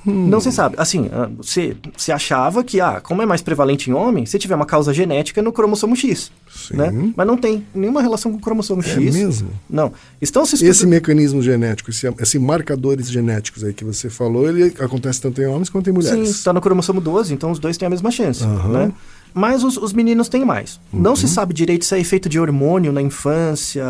Não 0.06 0.40
se 0.40 0.52
sabe. 0.52 0.76
Assim, 0.78 1.10
ah, 1.14 1.30
você, 1.38 1.76
você 1.96 2.12
achava 2.12 2.64
que, 2.64 2.82
ah, 2.82 3.00
como 3.02 3.22
é 3.22 3.26
mais 3.26 3.42
prevalente 3.42 3.90
em 3.90 3.94
homem, 3.94 4.26
se 4.26 4.38
tiver 4.38 4.56
uma 4.56 4.66
causa 4.66 4.94
genética 4.94 5.42
no 5.42 5.52
cromossomo 5.52 5.96
X. 5.96 6.32
Sim. 6.54 6.76
Né? 6.78 7.12
Mas 7.16 7.26
não 7.28 7.38
tem 7.38 7.66
nenhuma 7.74 8.02
relação 8.02 8.32
com 8.32 8.38
o 8.38 8.42
cromossomo 8.42 8.82
É 8.82 8.86
X. 8.86 9.16
mesmo? 9.16 9.50
Não. 9.70 9.92
Estão 10.22 10.46
se 10.46 10.56
Esse 10.56 10.68
estudando... 10.70 10.92
mecanismo 10.92 11.42
genético, 11.42 11.90
esse, 11.90 12.08
esse 12.20 12.38
marcadores 12.40 13.10
genéticos 13.10 13.64
aí 13.64 13.74
que 13.74 13.84
você 13.84 14.10
falou, 14.10 14.48
ele 14.48 14.74
acontece 14.80 15.22
tanto 15.22 15.42
em 15.42 15.46
homens 15.46 15.70
quanto 15.70 15.90
em 15.90 15.94
Sim, 15.94 15.98
mulheres. 16.12 16.30
está 16.30 16.54
no 16.54 16.62
cromossomo 16.62 17.02
12, 17.02 17.34
então 17.34 17.52
os 17.52 17.60
dois 17.60 17.78
têm 17.78 17.88
a 17.88 17.90
mesma 17.90 18.12
chance, 18.12 18.44
Aham. 18.44 18.70
né? 18.88 18.92
Mas 19.34 19.64
os, 19.64 19.78
os 19.78 19.94
meninos 19.94 20.30
têm 20.30 20.46
mais. 20.46 20.80
Não 20.92 21.12
Uhum. 21.12 21.16
se 21.16 21.28
sabe 21.28 21.54
direito 21.54 21.86
se 21.86 21.96
é 21.96 22.00
efeito 22.00 22.30
de 22.30 22.40
hormônio 22.40 22.92
na 22.92 23.02
infância, 23.02 23.84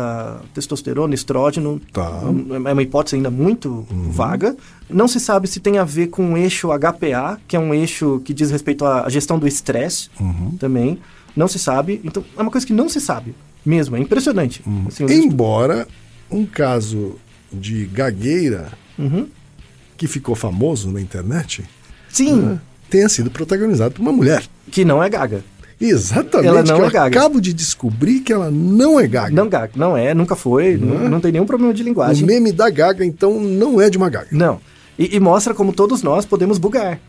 testosterona, 0.54 1.14
estrógeno. 1.14 1.80
Tá. 1.92 2.20
É 2.66 2.72
uma 2.72 2.82
hipótese 2.82 3.16
ainda 3.16 3.30
muito 3.30 3.86
vaga. 3.90 4.56
Não 4.88 5.06
se 5.06 5.20
sabe 5.20 5.46
se 5.46 5.60
tem 5.60 5.76
a 5.78 5.84
ver 5.84 6.06
com 6.08 6.32
o 6.32 6.36
eixo 6.36 6.68
HPA, 6.68 7.38
que 7.46 7.56
é 7.56 7.58
um 7.60 7.74
eixo 7.74 8.20
que 8.24 8.32
diz 8.32 8.50
respeito 8.50 8.84
à 8.86 9.08
gestão 9.08 9.38
do 9.38 9.46
estresse 9.46 10.08
também. 10.58 10.98
Não 11.36 11.46
se 11.48 11.58
sabe. 11.58 12.00
Então, 12.04 12.24
é 12.36 12.40
uma 12.40 12.50
coisa 12.50 12.66
que 12.66 12.72
não 12.72 12.88
se 12.88 13.00
sabe 13.00 13.34
mesmo. 13.66 13.96
É 13.96 14.00
impressionante. 14.00 14.62
Assim, 14.88 15.04
os 15.04 15.10
estu- 15.10 15.26
Embora 15.26 15.86
um 16.30 16.46
caso 16.46 17.16
de 17.52 17.84
gagueira 17.86 18.72
Uhum. 18.98 19.26
que 19.96 20.06
ficou 20.06 20.34
famoso 20.34 20.90
na 20.90 21.00
internet 21.00 21.64
Sim, 22.08 22.58
tenha 22.94 23.08
sido 23.08 23.28
protagonizado 23.28 23.92
por 23.92 24.02
uma 24.02 24.12
mulher. 24.12 24.44
que 24.70 24.84
não 24.84 25.02
é 25.02 25.08
gaga. 25.08 25.42
Exatamente. 25.80 26.46
Ela 26.48 26.62
não 26.62 26.76
é 26.76 26.86
eu 26.86 26.90
gaga. 26.90 27.06
acabo 27.18 27.40
de 27.40 27.52
descobrir 27.52 28.20
que 28.20 28.32
ela 28.32 28.52
não 28.52 29.00
é 29.00 29.08
gaga. 29.08 29.34
Não 29.34 29.48
gaga. 29.48 29.72
Não 29.74 29.96
é, 29.96 30.14
nunca 30.14 30.36
foi. 30.36 30.76
Não, 30.76 31.08
não 31.08 31.20
tem 31.20 31.32
nenhum 31.32 31.44
problema 31.44 31.74
de 31.74 31.82
O 31.82 31.84
linguagem. 31.84 32.24
meme 32.24 32.52
da 32.52 32.70
gaga, 32.70 33.04
então, 33.04 33.40
não 33.40 33.80
é 33.80 33.90
de 33.90 33.98
uma 33.98 34.08
gaga. 34.08 34.28
Não. 34.30 34.60
E, 34.96 35.16
e 35.16 35.18
mostra 35.18 35.52
como 35.52 35.72
todos 35.72 36.04
nós 36.04 36.24
podemos 36.24 36.56
bugar. 36.56 37.00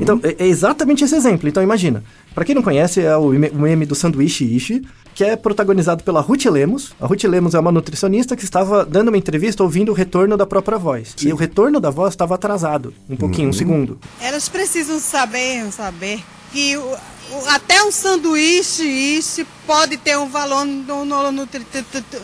Então, 0.00 0.20
é, 0.22 0.36
é 0.44 0.46
exatamente 0.46 1.02
esse 1.04 1.14
exemplo. 1.14 1.48
Então, 1.48 1.62
imagina. 1.62 2.04
Pra 2.34 2.44
quem 2.44 2.54
não 2.54 2.62
conhece, 2.62 3.00
é 3.00 3.16
o 3.16 3.28
meme- 3.30 3.86
do 3.86 3.94
sanduíche 3.94 4.44
Ishi, 4.44 4.82
que 5.14 5.22
é 5.24 5.36
protagonizado 5.36 6.02
pela 6.02 6.20
Ruth 6.20 6.44
Lemos. 6.46 6.92
A 7.00 7.06
Ruth 7.06 7.22
Lemos 7.24 7.54
é 7.54 7.58
uma 7.60 7.70
nutricionista 7.72 8.34
que 8.36 8.44
estava 8.44 8.84
dando 8.84 9.08
uma 9.08 9.16
entrevista 9.16 9.62
ouvindo 9.62 9.90
o 9.92 9.94
retorno 9.94 10.36
da 10.36 10.44
própria 10.44 10.76
voz. 10.76 11.14
E 11.22 11.32
o 11.32 11.36
retorno 11.36 11.78
da 11.80 11.88
voz 11.90 12.12
estava 12.12 12.34
atrasado, 12.34 12.92
um 13.08 13.16
pouquinho, 13.16 13.48
um 13.48 13.52
segundo. 13.52 13.98
Elas 14.20 14.48
precisam 14.48 14.98
saber, 14.98 15.70
saber 15.72 16.20
que 16.52 16.76
o- 16.76 16.80
o- 16.82 17.48
até 17.48 17.82
um 17.84 17.92
sanduíche 17.92 18.82
isso 18.82 19.46
pode 19.66 19.96
ter 19.96 20.18
um 20.18 20.28
valor 20.28 20.64
no, 20.66 21.04
no- 21.32 21.46
tri- 21.46 21.60
nut- 21.94 22.22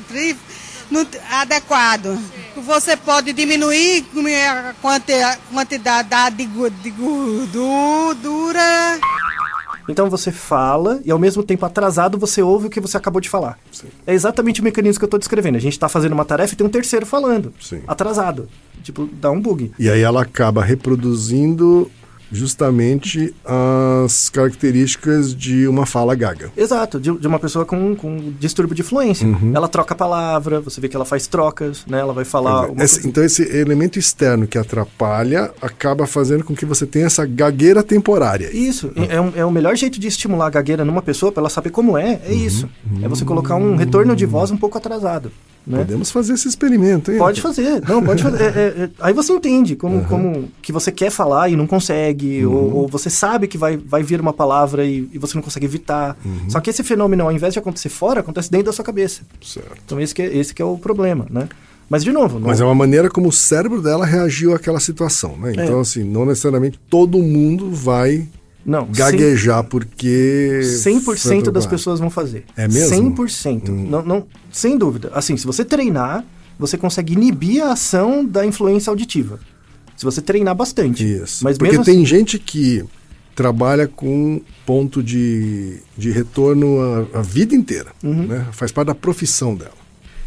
adequado. 1.31 2.19
Você 2.57 2.97
pode 2.97 3.33
diminuir 3.33 4.05
a 4.49 4.75
quanti- 4.81 5.13
a 5.13 5.37
quantidade 5.53 6.37
de 6.83 6.91
gordura. 6.91 8.61
Então 9.89 10.09
você 10.09 10.31
fala 10.31 11.01
e 11.05 11.11
ao 11.11 11.19
mesmo 11.19 11.43
tempo 11.43 11.67
atrasado 11.67 12.17
você 12.19 12.41
ouve 12.43 12.67
o 12.67 12.71
que 12.71 12.81
você 12.81 12.97
acabou 12.97 13.21
de 13.21 13.29
falar. 13.29 13.59
É 14.07 14.13
exatamente 14.15 14.61
o 14.61 14.65
mecanismo 14.65 14.99
que 15.01 15.05
eu 15.05 15.09
estou 15.09 15.19
descrevendo. 15.19 15.57
A 15.57 15.61
gente 15.61 15.73
está 15.73 15.89
fazendo 15.89 16.13
uma 16.13 16.25
tarefa 16.25 16.55
e 16.55 16.57
tem 16.57 16.67
um 16.67 16.71
terceiro 16.71 17.05
falando. 17.07 17.53
Sim. 17.61 17.83
Atrasado. 17.89 18.49
Tipo, 18.85 19.07
dá 19.13 19.31
um 19.31 19.41
bug. 19.41 19.73
E 19.79 19.91
aí 19.91 20.01
ela 20.01 20.23
acaba 20.23 20.63
reproduzindo 20.63 21.91
justamente 22.33 23.35
as 23.45 24.29
características 24.29 25.35
de 25.35 25.67
uma 25.67 25.87
fala 25.87 26.15
gaga. 26.15 26.51
Exato, 26.57 26.99
de, 27.01 27.17
de 27.19 27.27
uma 27.27 27.39
pessoa 27.39 27.65
com, 27.65 27.95
com 27.97 28.33
distúrbio 28.39 28.75
de 28.75 28.83
fluência. 28.83 29.27
Ela 29.55 29.69
troca 29.69 29.95
a 29.95 29.97
palavra, 29.97 30.61
você 30.61 30.81
vê 30.81 30.89
que 30.89 30.97
ela 30.97 31.05
faz 31.05 31.27
trocas, 31.27 31.85
né? 31.87 32.01
Ela 32.01 32.13
vai 32.13 32.25
falar. 32.25 32.69
coisa- 32.69 33.07
então 33.07 33.25
esse 33.25 33.43
elemento 33.43 33.99
externo 33.99 34.47
que 34.47 34.59
atrapalha 34.59 35.53
acaba 35.61 36.07
fazendo 36.07 36.45
com 36.45 36.55
que 36.55 36.65
você 36.67 36.87
tenha 36.87 37.07
essa 37.07 37.25
gagueira 37.27 37.83
temporária. 37.83 38.51
Isso, 38.55 38.91
é, 38.97 39.17
é 39.17 39.21
um- 39.21 39.33
é 39.37 39.45
o 39.45 39.51
melhor 39.51 39.77
jeito 39.77 39.99
de 39.99 40.07
estimular 40.07 40.47
a 40.47 40.51
gagueira 40.51 40.85
numa 40.85 41.03
pessoa 41.03 41.33
para 41.33 41.43
ela 41.43 41.51
saber 41.51 41.71
como 41.71 41.97
é, 41.97 42.21
é 42.27 42.33
isso. 42.33 42.69
É 43.03 43.09
você 43.09 43.25
colocar 43.25 43.57
um 43.57 43.77
retorno 43.77 44.15
de 44.17 44.27
voz 44.27 44.51
um 44.51 44.57
pouco 44.57 44.77
atrasado. 44.79 45.31
Né? 45.67 45.79
Podemos 45.79 46.11
fazer 46.11 46.33
esse 46.33 46.49
experimento, 46.49 47.13
hein? 47.13 47.19
Pode 47.19 47.41
fazer, 47.41 47.83
não, 47.87 48.03
pode 48.03 48.23
fazer. 48.23 48.43
É, 48.43 48.47
é, 48.47 48.85
é, 48.85 48.91
aí 48.99 49.13
você 49.13 49.33
entende 49.33 49.77
como, 49.77 50.05
como 50.07 50.49
que 50.63 50.73
você 50.73 50.91
quer 50.91 51.11
falar 51.11 51.49
e 51.49 51.57
não 51.57 51.67
consegue, 51.67 52.45
ou, 52.47 52.75
ou 52.75 52.89
você 52.89 53.11
sabe 53.11 53.47
que 53.47 53.59
vai, 53.59 53.77
vai 53.77 54.03
vir 54.03 54.21
uma 54.21 54.33
palavra 54.33 54.85
e, 54.85 55.09
e 55.13 55.19
você 55.19 55.35
não 55.35 55.43
consegue 55.43 55.67
evitar. 55.67 56.17
Só 56.49 56.61
que 56.61 56.71
esse 56.71 56.83
fenômeno, 56.83 57.25
ao 57.25 57.33
invés 57.33 57.53
de 57.53 57.59
acontecer 57.59 57.91
fora, 57.91 58.21
acontece 58.21 58.51
dentro 58.51 58.67
da 58.67 58.73
sua 58.73 58.85
cabeça. 58.85 59.23
Certo. 59.43 59.77
Então 59.85 60.01
esse 60.01 60.15
que 60.15 60.23
é, 60.23 60.37
esse 60.37 60.55
que 60.55 60.63
é 60.63 60.65
o 60.65 60.79
problema, 60.79 61.27
né? 61.31 61.49
Mas 61.89 62.05
de 62.05 62.13
novo, 62.13 62.39
não, 62.39 62.47
Mas 62.47 62.61
é 62.61 62.65
uma 62.65 62.75
maneira 62.75 63.11
como 63.11 63.29
o 63.29 63.33
cérebro 63.33 63.83
dela 63.83 64.07
reagiu 64.07 64.55
àquela 64.55 64.79
situação, 64.79 65.37
né? 65.37 65.53
Então, 65.53 65.79
É. 65.79 65.81
assim, 65.81 66.05
não 66.05 66.25
necessariamente 66.25 66.79
todo 66.89 67.19
mundo 67.19 67.71
vai 67.73 68.29
não 68.71 68.89
gaguejar 68.91 69.65
porque... 69.65 70.61
100% 70.63 71.51
das 71.51 71.67
pessoas 71.67 71.99
vão 71.99 72.09
fazer. 72.09 72.45
É 72.57 72.69
mesmo? 72.69 73.15
100%. 73.15 73.69
Não, 73.69 74.03
não, 74.03 74.27
sem 74.53 74.79
dúvida. 74.79 75.11
Assim, 75.13 75.37
se 75.37 75.47
você 75.47 75.65
treinar, 75.65 76.25
você 76.59 76.79
consegue 76.79 77.15
inibir 77.15 77.63
a 77.63 77.73
ação 77.73 78.25
da 78.25 78.47
influência 78.47 78.91
auditiva. 78.91 79.41
Se 79.97 80.05
você 80.05 80.23
treinar 80.23 80.55
bastante. 80.55 81.05
Isso. 81.05 81.43
Mas 81.45 81.59
Porque 81.59 81.79
tem 81.79 81.97
assim, 81.97 82.07
gente 82.07 82.39
que 82.39 82.85
trabalha 83.35 83.89
com 83.89 84.41
ponto 84.65 85.03
de, 85.03 85.79
de 85.97 86.11
retorno 86.11 87.09
a, 87.15 87.19
a 87.19 87.23
vida 87.23 87.55
inteira, 87.55 87.91
né? 88.03 88.47
Faz 88.53 88.71
parte 88.71 88.89
da 88.89 88.95
profissão 88.95 89.55
dela. 89.55 89.80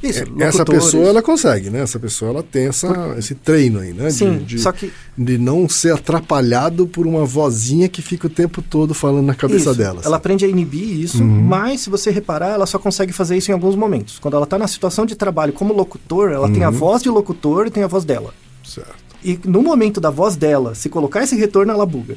Uhum. 0.04 0.10
isso, 0.10 0.24
É, 0.39 0.43
Essa 0.43 0.66
pessoa, 0.66 1.06
ela 1.08 1.22
consegue, 1.22 1.70
né? 1.70 1.82
Essa 1.82 1.99
pessoa, 1.99 2.32
ela 2.32 2.43
tem 2.43 2.68
essa, 2.68 3.16
esse 3.18 3.34
treino 3.36 3.80
aí, 3.80 3.93
né? 3.93 4.08
De- 4.08 4.14
Sim, 4.14 4.38
de, 4.39 4.60
só 4.60 4.72
que- 4.72 4.91
de 5.18 5.38
não 5.38 5.68
ser 5.70 5.93
atrapalhado 5.93 6.88
por 6.88 7.06
uma 7.08 7.26
vozinha 7.26 7.88
que 7.88 8.01
fica 8.01 8.28
o 8.28 8.30
tempo 8.30 8.62
todo 8.62 8.93
falando 8.93 9.26
na 9.26 9.36
cabeça 9.36 9.70
Isso, 9.72 9.76
dela. 9.80 9.99
assim. 9.99 10.08
Ela 10.08 10.18
aprende 10.18 10.45
a 10.45 10.47
inibir 10.47 10.99
isso, 10.99 11.24
mas 11.24 11.82
se 11.82 11.89
você 11.89 12.12
reparar, 12.12 12.49
ela 12.49 12.66
só 12.66 12.78
consegue 12.80 13.14
fazer 13.14 13.38
isso 13.38 13.51
em 13.51 13.54
alguns 13.54 13.76
momentos. 13.76 14.20
Quando 14.20 14.36
ela 14.36 14.43
está 14.43 14.58
na 14.58 14.68
situação 14.68 15.06
de 15.06 15.16
trabalho 15.16 15.54
como 15.54 15.74
locutor, 15.74 16.32
ela 16.32 16.49
tem 16.49 16.64
a 16.64 16.70
Uhum. 16.70 16.76
voz 16.76 17.01
de 17.04 17.10
locutor 17.10 17.68
e 17.68 17.70
tem 17.72 17.84
a 17.84 17.88
voz 17.88 18.04
dela. 18.06 18.34
Certo. 18.64 18.93
E 19.24 19.39
no 19.45 19.62
momento 19.64 20.01
da 20.01 20.10
voz 20.10 20.36
dela, 20.36 20.76
se 20.76 20.89
colocar 20.89 21.24
esse 21.24 21.36
retorno, 21.36 21.72
ela 21.72 21.86
buga. 21.86 22.16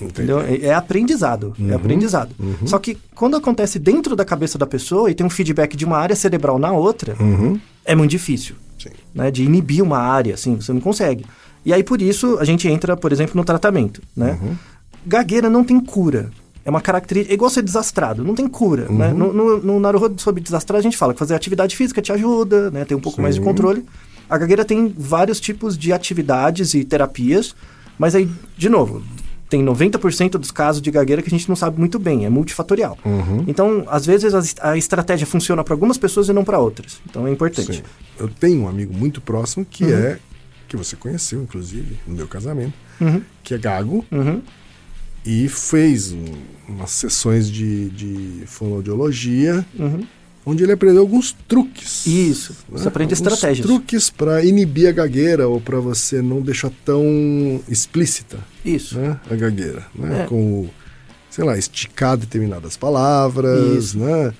Entendeu? 0.00 0.40
É, 0.40 0.66
é 0.66 0.74
aprendizado. 0.74 1.54
É 1.68 1.74
aprendizado. 1.74 2.34
Só 2.64 2.78
que 2.78 2.98
quando 3.14 3.36
acontece 3.36 3.78
dentro 3.78 4.14
da 4.14 4.24
cabeça 4.24 4.58
da 4.58 4.66
pessoa 4.66 5.10
e 5.10 5.14
tem 5.14 5.26
um 5.26 5.30
feedback 5.30 5.76
de 5.76 5.84
uma 5.84 5.96
área 5.96 6.14
cerebral 6.14 6.58
na 6.58 6.72
outra, 6.72 7.16
é 7.84 7.94
muito 7.94 8.10
difícil. 8.10 8.54
Sim. 8.78 8.90
Né? 9.14 9.30
De 9.30 9.44
inibir 9.44 9.82
uma 9.82 9.98
área, 9.98 10.34
assim, 10.34 10.56
você 10.56 10.72
não 10.72 10.80
consegue. 10.80 11.24
E 11.64 11.72
aí, 11.72 11.82
por 11.82 12.00
isso, 12.00 12.38
a 12.38 12.44
gente 12.44 12.68
entra, 12.68 12.96
por 12.96 13.10
exemplo, 13.12 13.36
no 13.36 13.44
tratamento. 13.44 14.02
Né? 14.16 14.38
Gagueira 15.04 15.48
não 15.48 15.64
tem 15.64 15.80
cura. 15.80 16.30
É 16.64 16.70
uma 16.70 16.80
característica. 16.80 17.32
É 17.32 17.34
igual 17.34 17.48
ser 17.48 17.62
desastrado, 17.62 18.24
não 18.24 18.34
tem 18.34 18.48
cura. 18.48 18.88
Né? 18.88 19.12
No, 19.12 19.32
no, 19.32 19.58
no 19.58 19.80
Naruhodo 19.80 20.20
sobre 20.20 20.42
desastrado, 20.42 20.80
a 20.80 20.82
gente 20.82 20.96
fala 20.96 21.12
que 21.12 21.18
fazer 21.18 21.34
atividade 21.34 21.76
física 21.76 22.02
te 22.02 22.12
ajuda, 22.12 22.70
né? 22.70 22.84
tem 22.84 22.96
um 22.96 23.00
pouco 23.00 23.22
mais 23.22 23.36
de 23.36 23.40
controle. 23.40 23.84
A 24.28 24.36
gagueira 24.36 24.64
tem 24.64 24.92
vários 24.96 25.38
tipos 25.38 25.78
de 25.78 25.92
atividades 25.92 26.74
e 26.74 26.84
terapias, 26.84 27.54
mas 27.96 28.16
aí, 28.16 28.28
de 28.56 28.68
novo, 28.68 29.02
tem 29.48 29.64
90% 29.64 30.30
dos 30.38 30.50
casos 30.50 30.82
de 30.82 30.90
gagueira 30.90 31.22
que 31.22 31.28
a 31.28 31.30
gente 31.30 31.48
não 31.48 31.54
sabe 31.56 31.78
muito 31.78 31.98
bem, 31.98 32.24
é 32.24 32.28
multifatorial. 32.30 32.98
Então, 33.46 33.84
às 33.88 34.04
vezes, 34.04 34.34
a, 34.60 34.70
a 34.72 34.76
estratégia 34.76 35.26
funciona 35.26 35.62
para 35.62 35.72
algumas 35.74 35.96
pessoas 35.98 36.28
e 36.28 36.32
não 36.32 36.44
para 36.44 36.58
outras. 36.58 37.00
Então, 37.08 37.26
é 37.26 37.30
importante. 37.30 37.76
Sim. 37.76 37.82
Eu 38.18 38.28
tenho 38.28 38.62
um 38.62 38.68
amigo 38.68 38.92
muito 38.92 39.20
próximo 39.20 39.64
que 39.64 39.84
Uhum. 39.84 39.90
é, 39.98 40.18
que 40.68 40.76
você 40.76 40.96
conheceu, 40.96 41.40
inclusive, 41.42 41.96
no 42.06 42.16
meu 42.16 42.26
casamento, 42.26 42.74
que 43.44 43.54
é 43.54 43.58
gago 43.58 44.04
Uhum. 44.10 44.42
e 45.24 45.48
fez 45.48 46.12
um- 46.12 46.24
umas 46.68 46.90
sessões 46.90 47.48
de, 47.48 47.88
de 47.90 48.42
fonoaudiologia 48.46 49.64
onde 50.48 50.62
ele 50.62 50.70
aprendeu 50.72 51.00
alguns 51.02 51.32
truques. 51.48 52.06
Isso, 52.06 52.52
né? 52.52 52.78
você 52.78 52.86
aprende 52.88 53.12
Alguns 53.14 53.32
estratégias. 53.32 53.66
truques 53.66 54.08
para 54.08 54.44
inibir 54.44 54.88
a 54.88 54.92
gagueira 54.92 55.48
ou 55.48 55.60
para 55.60 55.80
você 55.80 56.22
não 56.22 56.40
deixar 56.40 56.70
tão 56.84 57.60
explícita 57.68 58.38
Isso. 58.64 58.96
né, 58.98 59.18
a 59.28 59.34
gagueira, 59.34 59.84
né? 59.92 60.22
É. 60.22 60.26
Com, 60.26 60.68
sei 61.28 61.44
lá, 61.44 61.58
esticar 61.58 62.16
determinadas 62.16 62.76
palavras, 62.76 63.84
Isso. 63.84 63.98
né? 63.98 64.32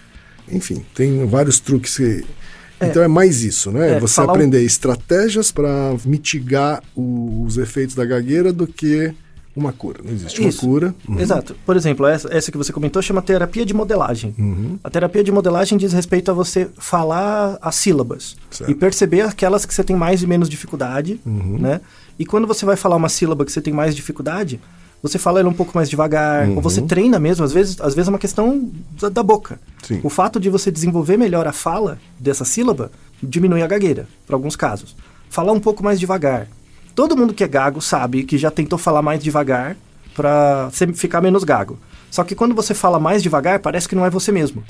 Enfim, 0.51 0.85
tem 0.95 1.27
vários 1.27 1.59
truques 1.59 1.97
que... 1.97 2.25
Então 2.81 3.03
é 3.03 3.09
mais 3.09 3.43
isso, 3.43 3.73
né? 3.73 3.97
É, 3.97 4.01
Você 4.01 4.15
falar 4.17 4.29
um- 4.29 4.31
aprender 4.33 4.63
estratégias 4.63 5.51
para 5.51 5.97
mitigar 6.05 6.83
o- 6.95 7.43
os 7.45 7.57
efeitos 7.57 7.95
da 7.97 8.05
gagueira 8.05 8.53
do 8.53 8.67
que 8.67 9.13
uma 9.57 9.73
cura. 9.73 10.01
Não 10.05 10.13
existe 10.13 10.47
Isso. 10.47 10.65
uma 10.67 10.73
cura. 10.73 10.95
Exato. 11.19 11.57
Por 11.65 11.75
exemplo, 11.77 12.07
essa, 12.07 12.29
essa 12.33 12.53
que 12.53 12.59
você 12.59 12.73
comentou 12.73 13.01
chama 13.01 13.23
terapia 13.23 13.65
de 13.65 13.73
modelagem. 13.73 14.35
Uhum. 14.39 14.79
A 14.85 14.91
terapia 14.91 15.25
de 15.25 15.33
modelagem 15.33 15.79
diz 15.79 15.93
respeito 15.95 16.31
a 16.31 16.35
você 16.35 16.69
falar 16.77 17.59
as 17.63 17.75
sílabas 17.77 18.37
Certo. 18.51 18.71
e 18.71 18.75
perceber 18.75 19.23
aquelas 19.23 19.65
que 19.65 19.73
você 19.75 19.83
tem 19.83 19.97
mais 19.97 20.23
e 20.23 20.27
menos 20.27 20.49
dificuldade, 20.49 21.21
Uhum. 21.25 21.57
né? 21.59 21.81
E 22.19 22.27
quando 22.27 22.47
você 22.47 22.65
vai 22.67 22.77
falar 22.77 22.97
uma 22.97 23.09
sílaba 23.09 23.45
que 23.45 23.53
você 23.53 23.61
tem 23.61 23.73
mais 23.73 23.97
dificuldade, 23.97 24.61
você 25.03 25.19
fala 25.19 25.41
ela 25.41 25.49
um 25.49 25.53
pouco 25.55 25.73
mais 25.75 25.89
devagar, 25.89 26.49
ou 26.51 26.61
você 26.61 26.81
treina 26.83 27.19
mesmo, 27.19 27.45
às 27.45 27.53
vezes, 27.53 27.81
às 27.81 27.95
vezes 27.95 28.09
é 28.09 28.11
uma 28.11 28.19
questão 28.19 28.71
da, 29.01 29.09
da 29.09 29.23
boca. 29.23 29.59
Sim. 29.83 30.01
O 30.03 30.09
fato 30.09 30.41
de 30.41 30.49
você 30.51 30.71
desenvolver 30.71 31.17
melhor 31.17 31.47
a 31.47 31.53
fala 31.53 31.99
dessa 32.19 32.45
sílaba 32.45 32.91
diminui 33.23 33.63
a 33.63 33.67
gagueira, 33.67 34.07
para 34.27 34.35
alguns 34.35 34.57
casos. 34.57 34.97
Falar 35.31 35.53
um 35.53 35.61
pouco 35.61 35.83
mais 35.85 36.01
devagar. 36.01 36.49
Todo 36.97 37.15
mundo 37.15 37.35
que 37.35 37.45
é 37.45 37.47
gago 37.47 37.83
sabe 37.83 38.25
que 38.25 38.39
já 38.39 38.51
tentou 38.51 38.79
falar 38.79 39.03
mais 39.03 39.23
devagar 39.23 39.77
para 40.15 40.71
ficar 40.95 41.21
menos 41.21 41.45
gago. 41.45 41.79
Só 42.11 42.25
que 42.25 42.35
quando 42.35 42.55
você 42.55 42.73
fala 42.73 42.99
mais 42.99 43.23
devagar, 43.23 43.59
parece 43.59 43.87
que 43.87 43.95
não 43.95 44.07
é 44.07 44.09
você 44.09 44.33
mesmo. 44.33 44.65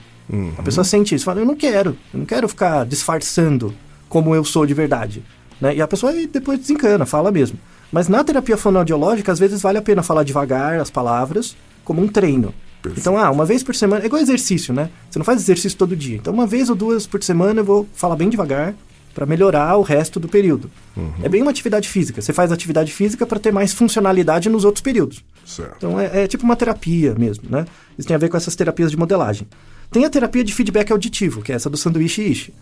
A 0.58 0.62
pessoa 0.64 0.82
sente 0.82 1.14
isso, 1.14 1.24
fala, 1.24 1.38
eu 1.38 1.46
não 1.46 1.54
quero, 1.54 1.96
eu 2.12 2.18
não 2.18 2.26
quero 2.26 2.48
ficar 2.48 2.84
disfarçando 2.84 3.72
como 4.08 4.34
eu 4.34 4.44
sou 4.44 4.66
de 4.66 4.74
verdade. 4.74 5.22
Né? 5.60 5.76
E 5.76 5.80
a 5.80 5.86
pessoa 5.86 6.10
aí 6.10 6.26
depois 6.26 6.58
desencana, 6.58 7.06
fala 7.06 7.30
mesmo. 7.30 7.60
Mas 7.92 8.08
na 8.08 8.24
terapia 8.24 8.56
fonoaudiológica, 8.56 9.30
às 9.30 9.38
vezes 9.38 9.62
vale 9.62 9.78
a 9.78 9.82
pena 9.82 10.02
falar 10.02 10.24
devagar 10.24 10.80
as 10.80 10.90
palavras, 10.90 11.56
como 11.84 12.02
um 12.02 12.08
treino. 12.08 12.52
Então, 12.84 13.16
ah, 13.16 13.30
uma 13.30 13.44
vez 13.44 13.62
por 13.62 13.74
semana, 13.74 14.02
é 14.02 14.06
igual 14.06 14.20
exercício, 14.20 14.74
né? 14.74 14.90
Você 15.08 15.18
não 15.18 15.24
faz 15.24 15.40
exercício 15.40 15.78
todo 15.78 15.94
dia. 15.94 16.16
Então, 16.16 16.34
uma 16.34 16.46
vez 16.46 16.68
ou 16.68 16.74
duas 16.74 17.06
por 17.06 17.22
semana 17.22 17.60
eu 17.60 17.64
vou 17.64 17.88
falar 17.94 18.16
bem 18.16 18.28
devagar 18.28 18.74
para 19.16 19.24
melhorar 19.24 19.78
o 19.78 19.82
resto 19.82 20.20
do 20.20 20.28
período. 20.28 20.70
É 21.22 21.28
bem 21.28 21.40
uma 21.40 21.50
atividade 21.50 21.88
física. 21.88 22.20
Você 22.20 22.34
faz 22.34 22.52
atividade 22.52 22.92
física 22.92 23.24
para 23.24 23.40
ter 23.40 23.50
mais 23.50 23.72
funcionalidade 23.72 24.50
nos 24.50 24.62
outros 24.62 24.82
períodos. 24.82 25.24
Certo. 25.42 25.74
Então 25.78 25.98
é, 25.98 26.24
é 26.24 26.26
tipo 26.26 26.44
uma 26.44 26.54
terapia 26.54 27.14
mesmo, 27.14 27.44
né? 27.48 27.64
Isso 27.98 28.06
tem 28.06 28.14
a 28.14 28.18
ver 28.18 28.28
com 28.28 28.36
essas 28.36 28.54
terapias 28.54 28.90
de 28.90 28.96
modelagem. 28.98 29.48
Tem 29.90 30.04
a 30.04 30.10
terapia 30.10 30.44
de 30.44 30.52
feedback 30.52 30.92
auditivo, 30.92 31.40
que 31.40 31.50
é 31.50 31.54
essa 31.54 31.70
do 31.70 31.78
sanduíche 31.78 32.20
ishi. 32.22 32.52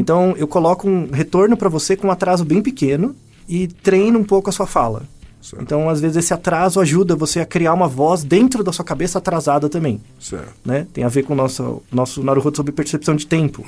Então 0.00 0.34
eu 0.36 0.48
coloco 0.48 0.88
um 0.88 1.12
retorno 1.12 1.56
para 1.56 1.68
você 1.68 1.96
com 1.96 2.08
um 2.08 2.10
atraso 2.10 2.44
bem 2.44 2.60
pequeno 2.60 3.14
e 3.48 3.68
treino 3.68 4.18
um 4.18 4.24
pouco 4.24 4.50
a 4.50 4.52
sua 4.52 4.66
fala. 4.66 5.04
Certo. 5.40 5.62
Então 5.62 5.88
às 5.88 6.00
vezes 6.00 6.16
esse 6.16 6.34
atraso 6.34 6.80
ajuda 6.80 7.16
você 7.16 7.40
a 7.40 7.46
criar 7.46 7.72
uma 7.72 7.88
voz 7.88 8.22
dentro 8.22 8.62
da 8.62 8.72
sua 8.72 8.84
cabeça 8.84 9.18
atrasada 9.18 9.68
também. 9.68 10.00
Certo. 10.18 10.52
Né? 10.64 10.86
Tem 10.92 11.04
a 11.04 11.08
ver 11.08 11.22
com 11.22 11.32
o 11.32 11.36
nosso, 11.36 11.82
nosso 11.90 12.22
Naruhodo 12.22 12.56
sobre 12.56 12.72
percepção 12.72 13.16
de 13.16 13.26
tempo. 13.26 13.64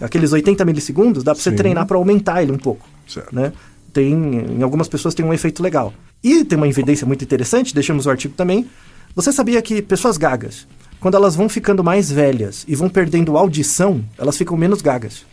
Aqueles 0.00 0.32
80 0.32 0.64
milissegundos 0.64 1.24
dá 1.24 1.34
para 1.34 1.42
você 1.42 1.52
treinar 1.52 1.86
para 1.86 1.96
aumentar 1.96 2.42
ele 2.42 2.52
um 2.52 2.58
pouco. 2.58 2.88
Certo. 3.08 3.34
Né? 3.34 3.52
Tem, 3.92 4.12
em 4.12 4.62
algumas 4.62 4.88
pessoas 4.88 5.14
tem 5.14 5.24
um 5.24 5.32
efeito 5.32 5.62
legal. 5.62 5.92
E 6.22 6.44
tem 6.44 6.56
uma 6.56 6.68
evidência 6.68 7.06
muito 7.06 7.24
interessante, 7.24 7.74
deixamos 7.74 8.06
o 8.06 8.10
artigo 8.10 8.34
também. 8.34 8.66
Você 9.14 9.32
sabia 9.32 9.60
que 9.62 9.80
pessoas 9.80 10.16
gagas, 10.16 10.66
quando 11.00 11.16
elas 11.16 11.34
vão 11.34 11.48
ficando 11.48 11.82
mais 11.82 12.10
velhas 12.10 12.64
e 12.68 12.74
vão 12.74 12.88
perdendo 12.88 13.36
audição, 13.36 14.04
elas 14.18 14.36
ficam 14.36 14.56
menos 14.56 14.82
gagas. 14.82 15.24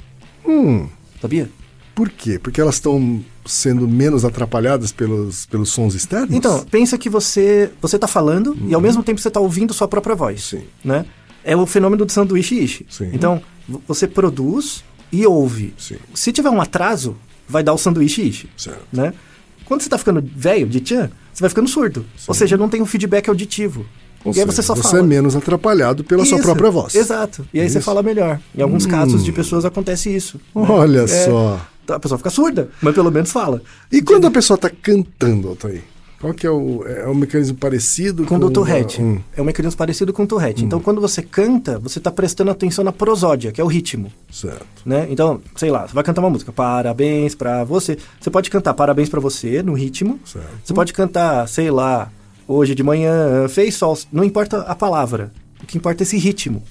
Hum, 0.45 0.87
Sabia? 1.23 1.49
Por 1.95 2.09
quê? 2.09 2.39
Porque 2.39 2.59
elas 2.59 2.75
estão 2.75 3.23
sendo 3.45 3.87
menos 3.87 4.23
atrapalhadas 4.25 4.91
pelos, 4.91 5.45
pelos 5.45 5.69
sons 5.69 5.93
externos? 5.95 6.31
Então, 6.31 6.63
pensa 6.71 6.97
que 6.97 7.09
você 7.09 7.71
você 7.81 7.99
tá 7.99 8.07
falando 8.07 8.57
e 8.67 8.73
ao 8.73 8.81
mesmo 8.81 9.03
tempo 9.03 9.19
você 9.19 9.29
tá 9.29 9.39
ouvindo 9.39 9.73
sua 9.73 9.87
própria 9.87 10.15
voz, 10.15 10.53
Uhum. 10.53 10.59
Sim. 10.59 10.65
né? 10.83 11.05
É 11.43 11.55
o 11.57 11.65
fenômeno 11.65 12.05
do 12.05 12.11
sanduíche 12.11 12.55
ishi. 12.55 12.85
Sim. 12.89 13.09
Então, 13.11 13.41
você 13.87 14.07
produz 14.07 14.83
e 15.11 15.25
ouve. 15.27 15.73
Sim. 15.77 15.97
Se 16.13 16.31
tiver 16.31 16.49
um 16.49 16.61
atraso, 16.61 17.17
vai 17.47 17.61
dar 17.61 17.73
o 17.73 17.77
sanduíche 17.77 18.21
ishi, 18.21 18.49
Certo. 18.57 18.79
né? 18.93 19.13
Quando 19.65 19.81
você 19.81 19.89
tá 19.89 19.97
ficando 19.97 20.23
velho, 20.35 20.67
de 20.67 20.79
tchan, 20.79 21.09
você 21.33 21.41
vai 21.41 21.49
ficando 21.49 21.67
surdo. 21.69 22.05
Ou 22.27 22.33
seja, 22.33 22.55
não 22.57 22.69
tem 22.69 22.81
um 22.81 22.85
feedback 22.85 23.27
auditivo. 23.29 23.85
Ou 24.23 24.31
e 24.31 24.35
aí 24.39 24.45
seja, 24.45 24.45
você 24.53 24.61
só 24.61 24.73
você 24.73 24.83
fala. 24.83 24.99
é 24.99 25.01
menos 25.03 25.35
atrapalhado 25.35 26.01
pela 26.03 26.23
sua 26.23 26.37
Isso, 26.37 26.45
própria 26.45 26.69
voz. 26.71 26.95
Exato. 26.95 27.45
E 27.53 27.59
aí 27.59 27.69
você 27.69 27.79
Isso. 27.79 27.85
fala 27.85 28.01
melhor. 28.01 28.39
Em 28.55 28.61
alguns 28.61 28.85
casos 28.85 29.21
de 29.23 29.31
pessoas 29.33 29.65
acontece 29.65 30.13
isso. 30.15 30.37
né? 30.55 30.61
Olha 30.69 30.99
É, 31.01 31.07
A 31.88 31.99
pessoa 31.99 32.17
fica 32.17 32.29
surda, 32.29 32.69
mas 32.81 32.93
pelo 32.95 33.11
menos 33.11 33.31
fala. 33.31 33.61
E 33.91 34.01
quando 34.01 34.25
a 34.25 34.31
pessoa 34.31 34.55
está 34.55 34.69
cantando, 34.69 35.49
Altair? 35.49 35.81
Qual 36.19 36.34
que 36.34 36.47
é 36.47 36.49
o, 36.49 36.86
é 36.88 37.05
um 37.09 37.13
mecanismo 37.13 37.57
parecido 37.57 38.23
Com 38.23 38.38
o 38.38 38.47
a- 38.47 38.51
Tourette. 38.51 39.01
Hum, 39.01 39.19
É 39.36 39.41
um 39.41 39.45
mecanismo 39.45 39.77
parecido 39.77 40.13
com 40.13 40.23
o 40.23 40.27
Tourette. 40.27 40.63
Então, 40.63 40.79
quando 40.79 41.01
você 41.01 41.21
canta, 41.21 41.77
você 41.77 41.99
está 41.99 42.09
prestando 42.09 42.49
atenção 42.49 42.81
na 42.81 42.93
prosódia, 42.93 43.51
que 43.51 43.59
é 43.59 43.63
o 43.63 43.67
ritmo. 43.67 44.09
certo. 44.31 44.65
Né? 44.86 45.05
Então, 45.09 45.41
sei 45.57 45.69
lá, 45.69 45.86
você 45.86 45.93
vai 45.93 46.01
cantar 46.01 46.21
uma 46.21 46.29
música, 46.29 46.53
parabéns 46.53 47.36
pra 47.36 47.65
você. 47.65 47.97
Você 48.21 48.29
pode 48.29 48.49
cantar 48.49 48.73
parabéns 48.73 49.09
pra 49.09 49.19
você 49.19 49.61
no 49.61 49.73
ritmo. 49.73 50.17
Certo. 50.23 50.47
Você 50.63 50.73
pode 50.73 50.93
cantar, 50.93 51.45
sei 51.49 51.69
lá, 51.69 52.09
hoje 52.47 52.73
de 52.73 52.84
manhã, 52.84 53.45
fez 53.49 53.75
sol. 53.75 53.97
Não 54.09 54.23
importa 54.23 54.59
a 54.61 54.73
palavra. 54.75 55.29
O 55.61 55.65
que 55.65 55.77
importa 55.77 56.03
é 56.03 56.05
esse 56.05 56.17
ritmo. 56.17 56.63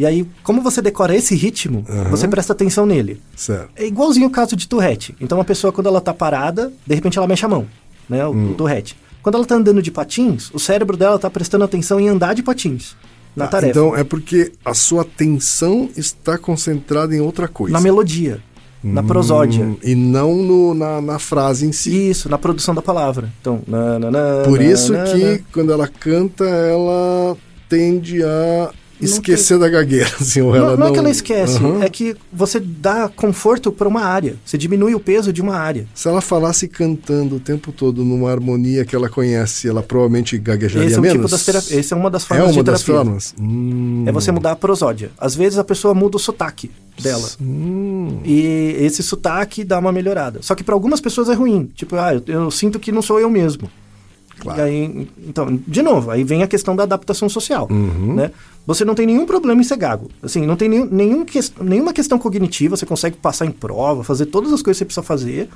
E 0.00 0.06
aí, 0.06 0.26
como 0.42 0.62
você 0.62 0.80
decora 0.80 1.14
esse 1.14 1.34
ritmo, 1.34 1.84
você 2.08 2.26
presta 2.26 2.54
atenção 2.54 2.86
nele. 2.86 3.20
Certo. 3.36 3.68
É 3.76 3.84
igualzinho 3.86 4.28
o 4.28 4.30
caso 4.30 4.56
de 4.56 4.66
Tourette. 4.66 5.14
Então, 5.20 5.36
uma 5.36 5.44
pessoa, 5.44 5.70
quando 5.74 5.88
ela 5.88 6.00
tá 6.00 6.14
parada, 6.14 6.72
de 6.86 6.94
repente 6.94 7.18
ela 7.18 7.26
mexe 7.26 7.44
a 7.44 7.48
mão, 7.48 7.66
né? 8.08 8.24
O, 8.26 8.30
Hum. 8.30 8.50
o 8.52 8.54
Tourette. 8.54 8.96
Quando 9.22 9.34
ela 9.34 9.44
tá 9.44 9.56
andando 9.56 9.82
de 9.82 9.90
patins, 9.90 10.50
o 10.54 10.58
cérebro 10.58 10.96
dela 10.96 11.18
tá 11.18 11.28
prestando 11.28 11.64
atenção 11.64 12.00
em 12.00 12.08
andar 12.08 12.34
de 12.34 12.42
patins. 12.42 12.96
Na 13.36 13.44
Ah, 13.44 13.48
tarefa. 13.48 13.70
Então 13.72 13.94
é 13.94 14.02
porque 14.02 14.52
a 14.64 14.72
sua 14.72 15.02
atenção 15.02 15.90
está 15.94 16.38
concentrada 16.38 17.14
em 17.14 17.20
outra 17.20 17.46
coisa. 17.46 17.74
na 17.74 17.80
melodia. 17.82 18.40
Na 18.82 19.02
prosódia. 19.02 19.62
Hum, 19.66 19.76
e 19.84 19.94
não 19.94 20.34
no- 20.34 20.72
na, 20.72 21.02
na 21.02 21.18
frase 21.18 21.66
em 21.66 21.72
si. 21.72 22.08
Isso, 22.08 22.30
na 22.30 22.38
produção 22.38 22.74
da 22.74 22.80
palavra. 22.80 23.28
Então, 23.38 23.60
na, 23.68 23.98
na, 23.98 24.10
na, 24.10 24.42
Por 24.46 24.62
isso 24.62 24.94
que 25.12 25.44
quando 25.52 25.70
ela 25.70 25.86
canta, 25.86 26.44
ela 26.46 27.36
tende 27.68 28.22
a 28.24 28.70
esquecer 29.04 29.58
da 29.58 29.68
gagueira. 29.68 30.10
Assim, 30.20 30.40
ou 30.40 30.54
ela 30.54 30.70
Não, 30.72 30.76
não 30.78 30.86
é 30.88 30.92
que 30.92 30.98
ela 30.98 31.10
esquece, 31.10 31.56
Aham. 31.58 31.82
é 31.82 31.88
que 31.88 32.16
você 32.32 32.58
dá 32.60 33.08
conforto 33.08 33.70
para 33.72 33.88
uma 33.88 34.02
área. 34.02 34.36
Você 34.44 34.56
diminui 34.58 34.94
o 34.94 35.00
peso 35.00 35.32
de 35.32 35.40
uma 35.40 35.56
área. 35.56 35.86
Se 35.94 36.08
ela 36.08 36.20
falasse 36.20 36.68
cantando 36.68 37.36
o 37.36 37.40
tempo 37.40 37.72
todo 37.72 38.04
numa 38.04 38.30
harmonia 38.30 38.84
que 38.84 38.94
ela 38.94 39.08
conhece, 39.08 39.68
ela 39.68 39.82
provavelmente 39.82 40.36
gaguejaria 40.38 40.86
Esse 40.86 40.96
é, 40.96 40.98
um 40.98 41.02
menos. 41.02 41.16
tipo 41.18 41.28
das 41.30 41.44
terapias, 41.44 41.72
esse 41.72 41.92
é 41.92 41.96
uma 41.96 42.10
das 42.10 42.24
É 42.24 42.26
formas 42.26 42.46
uma 42.46 42.52
de 42.52 42.62
das 42.62 42.82
terapia. 42.82 43.04
formas. 43.04 43.34
Hum. 43.40 44.04
É 44.06 44.12
você 44.12 44.30
mudar 44.32 44.52
a 44.52 44.56
prosódia. 44.56 45.10
Às 45.18 45.34
vezes 45.34 45.58
a 45.58 45.64
pessoa 45.64 45.94
muda 45.94 46.16
o 46.16 46.20
sotaque 46.20 46.70
dela. 47.00 47.28
Hum. 47.40 48.18
E 48.24 48.76
esse 48.80 49.02
sotaque 49.02 49.64
dá 49.64 49.78
uma 49.78 49.92
melhorada. 49.92 50.40
Só 50.42 50.54
que 50.54 50.62
para 50.62 50.74
algumas 50.74 51.00
pessoas 51.00 51.28
é 51.28 51.34
ruim. 51.34 51.70
Tipo, 51.74 51.96
ah, 51.96 52.14
eu, 52.14 52.22
eu 52.26 52.50
sinto 52.50 52.78
que 52.78 52.92
não 52.92 53.02
sou 53.02 53.18
eu 53.20 53.30
mesmo. 53.30 53.70
Claro. 54.40 54.62
Aí, 54.62 55.08
então, 55.26 55.58
de 55.66 55.82
novo, 55.82 56.10
aí 56.10 56.24
vem 56.24 56.42
a 56.42 56.46
questão 56.46 56.74
da 56.74 56.82
adaptação 56.84 57.28
social, 57.28 57.68
Uhum. 57.70 58.14
né? 58.14 58.30
Você 58.66 58.84
não 58.84 58.94
tem 58.94 59.06
nenhum 59.06 59.26
problema 59.26 59.60
em 59.60 59.64
ser 59.64 59.76
gago. 59.76 60.08
Assim, 60.22 60.46
não 60.46 60.56
tem 60.56 60.68
nenhum, 60.68 60.86
nenhum 60.90 61.24
ques- 61.24 61.52
nenhuma 61.60 61.92
questão 61.92 62.18
cognitiva, 62.18 62.76
você 62.76 62.86
consegue 62.86 63.16
passar 63.16 63.46
em 63.46 63.50
prova, 63.50 64.02
fazer 64.04 64.26
todas 64.26 64.52
as 64.52 64.62
coisas 64.62 64.78
que 64.78 64.78
você 64.78 64.84
precisa 64.84 65.02
fazer. 65.02 65.48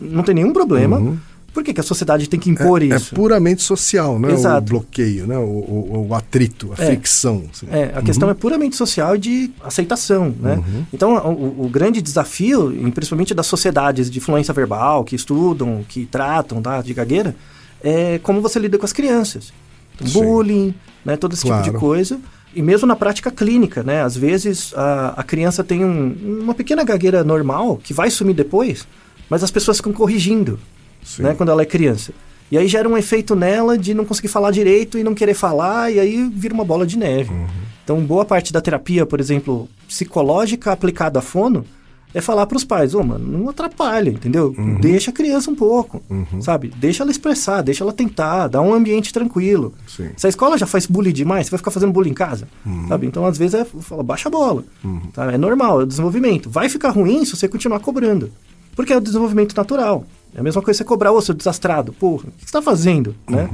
Não 0.00 0.22
tem 0.22 0.34
nenhum 0.34 0.52
problema. 0.52 1.16
Por 1.52 1.64
que, 1.64 1.74
que 1.74 1.80
a 1.80 1.82
sociedade 1.82 2.28
tem 2.28 2.38
que 2.38 2.48
impor 2.48 2.80
Uhum. 2.80 2.92
é, 2.92 2.96
isso? 2.96 3.12
É 3.12 3.16
puramente 3.16 3.60
social, 3.60 4.20
né? 4.20 4.28
O 4.28 4.32
Exato. 4.32 4.68
bloqueio, 4.70 5.26
né? 5.26 5.36
O, 5.36 5.40
o- 5.42 6.06
o 6.10 6.14
atrito, 6.14 6.72
a 6.78 6.80
É. 6.80 6.86
fricção. 6.86 7.42
assim. 7.52 7.66
É, 7.72 7.90
a 7.92 8.00
questão 8.02 8.30
é 8.30 8.34
puramente 8.34 8.76
social 8.76 9.16
e 9.16 9.18
de 9.18 9.50
aceitação, 9.64 10.32
né? 10.40 10.54
Uhum. 10.64 10.84
Então, 10.94 11.16
o, 11.16 11.62
o- 11.62 11.66
o 11.66 11.68
grande 11.68 12.00
desafio, 12.00 12.72
principalmente 12.94 13.34
das 13.34 13.46
sociedades 13.46 14.08
de 14.08 14.20
fluência 14.20 14.54
verbal, 14.54 15.02
que 15.02 15.16
estudam, 15.16 15.84
que 15.88 16.06
tratam 16.06 16.62
tá, 16.62 16.80
de 16.82 16.94
gagueira, 16.94 17.34
é 17.82 18.18
como 18.22 18.40
você 18.40 18.58
lida 18.58 18.78
com 18.78 18.84
as 18.84 18.92
crianças. 18.92 19.52
Sim. 20.02 20.12
bullying, 20.18 20.74
né, 21.04 21.14
todo 21.14 21.34
esse 21.34 21.42
tipo 21.42 21.54
Claro. 21.58 21.72
de 21.72 21.78
coisa. 21.78 22.18
E 22.54 22.62
mesmo 22.62 22.86
na 22.86 22.96
prática 22.96 23.30
clínica, 23.30 23.82
né? 23.82 24.02
Às 24.02 24.16
vezes 24.16 24.72
a, 24.74 25.08
a 25.18 25.22
criança 25.22 25.62
tem 25.62 25.84
um- 25.84 26.40
uma 26.42 26.54
pequena 26.54 26.82
gagueira 26.82 27.22
normal, 27.22 27.76
que 27.76 27.92
vai 27.92 28.08
sumir 28.10 28.32
depois, 28.34 28.88
mas 29.28 29.44
as 29.44 29.50
pessoas 29.50 29.76
ficam 29.76 29.92
corrigindo 29.92 30.58
Sim. 31.04 31.22
né, 31.22 31.34
quando 31.34 31.50
ela 31.50 31.60
é 31.60 31.66
criança. 31.66 32.12
E 32.50 32.56
aí 32.56 32.66
gera 32.66 32.88
um 32.88 32.96
efeito 32.96 33.36
nela 33.36 33.76
de 33.76 33.92
não 33.92 34.06
conseguir 34.06 34.28
falar 34.28 34.50
direito 34.52 34.96
e 34.98 35.04
não 35.04 35.14
querer 35.14 35.34
falar, 35.34 35.92
e 35.92 36.00
aí 36.00 36.28
vira 36.34 36.54
uma 36.54 36.64
bola 36.64 36.86
de 36.86 36.96
neve. 36.98 37.30
Então, 37.84 38.00
boa 38.00 38.24
parte 38.24 38.52
da 38.54 38.60
terapia, 38.62 39.04
por 39.04 39.20
exemplo, 39.20 39.68
psicológica 39.86 40.72
aplicada 40.72 41.18
a 41.18 41.22
fono, 41.22 41.64
é 42.12 42.20
falar 42.20 42.46
para 42.46 42.56
os 42.56 42.64
pais, 42.64 42.94
ô, 42.94 43.02
mano, 43.02 43.26
não 43.38 43.48
atrapalha, 43.48 44.10
entendeu? 44.10 44.54
Deixa 44.80 45.10
a 45.10 45.14
criança 45.14 45.50
um 45.50 45.54
pouco, 45.54 46.02
sabe? 46.40 46.72
Deixa 46.76 47.02
ela 47.02 47.10
expressar, 47.10 47.62
deixa 47.62 47.84
ela 47.84 47.92
tentar, 47.92 48.48
dá 48.48 48.60
um 48.60 48.74
ambiente 48.74 49.12
tranquilo. 49.12 49.74
Sim. 49.86 50.10
Se 50.16 50.26
a 50.26 50.30
escola 50.30 50.58
já 50.58 50.66
faz 50.66 50.86
bullying 50.86 51.12
demais, 51.12 51.46
você 51.46 51.50
vai 51.50 51.58
ficar 51.58 51.70
fazendo 51.70 51.92
bullying 51.92 52.10
em 52.10 52.14
casa, 52.14 52.48
sabe? 52.88 53.06
Então, 53.06 53.24
às 53.24 53.38
vezes, 53.38 53.54
é, 53.54 53.64
fala, 53.64 54.02
baixa 54.02 54.28
a 54.28 54.32
bola, 54.32 54.64
tá? 55.12 55.32
É 55.32 55.38
normal, 55.38 55.80
é 55.80 55.84
o 55.84 55.86
desenvolvimento. 55.86 56.50
Vai 56.50 56.68
ficar 56.68 56.90
ruim 56.90 57.24
se 57.24 57.36
você 57.36 57.46
continuar 57.48 57.80
cobrando. 57.80 58.30
Porque 58.74 58.92
é 58.92 58.96
o 58.96 59.00
desenvolvimento 59.00 59.54
natural. 59.56 60.04
É 60.34 60.40
a 60.40 60.42
mesma 60.42 60.62
coisa 60.62 60.78
que 60.78 60.84
você 60.84 60.88
cobrar, 60.88 61.12
ô, 61.12 61.20
seu 61.20 61.34
desastrado. 61.34 61.92
Porra, 61.92 62.28
o 62.28 62.32
que 62.32 62.40
você 62.40 62.44
está 62.46 62.62
fazendo, 62.62 63.14
né? 63.28 63.48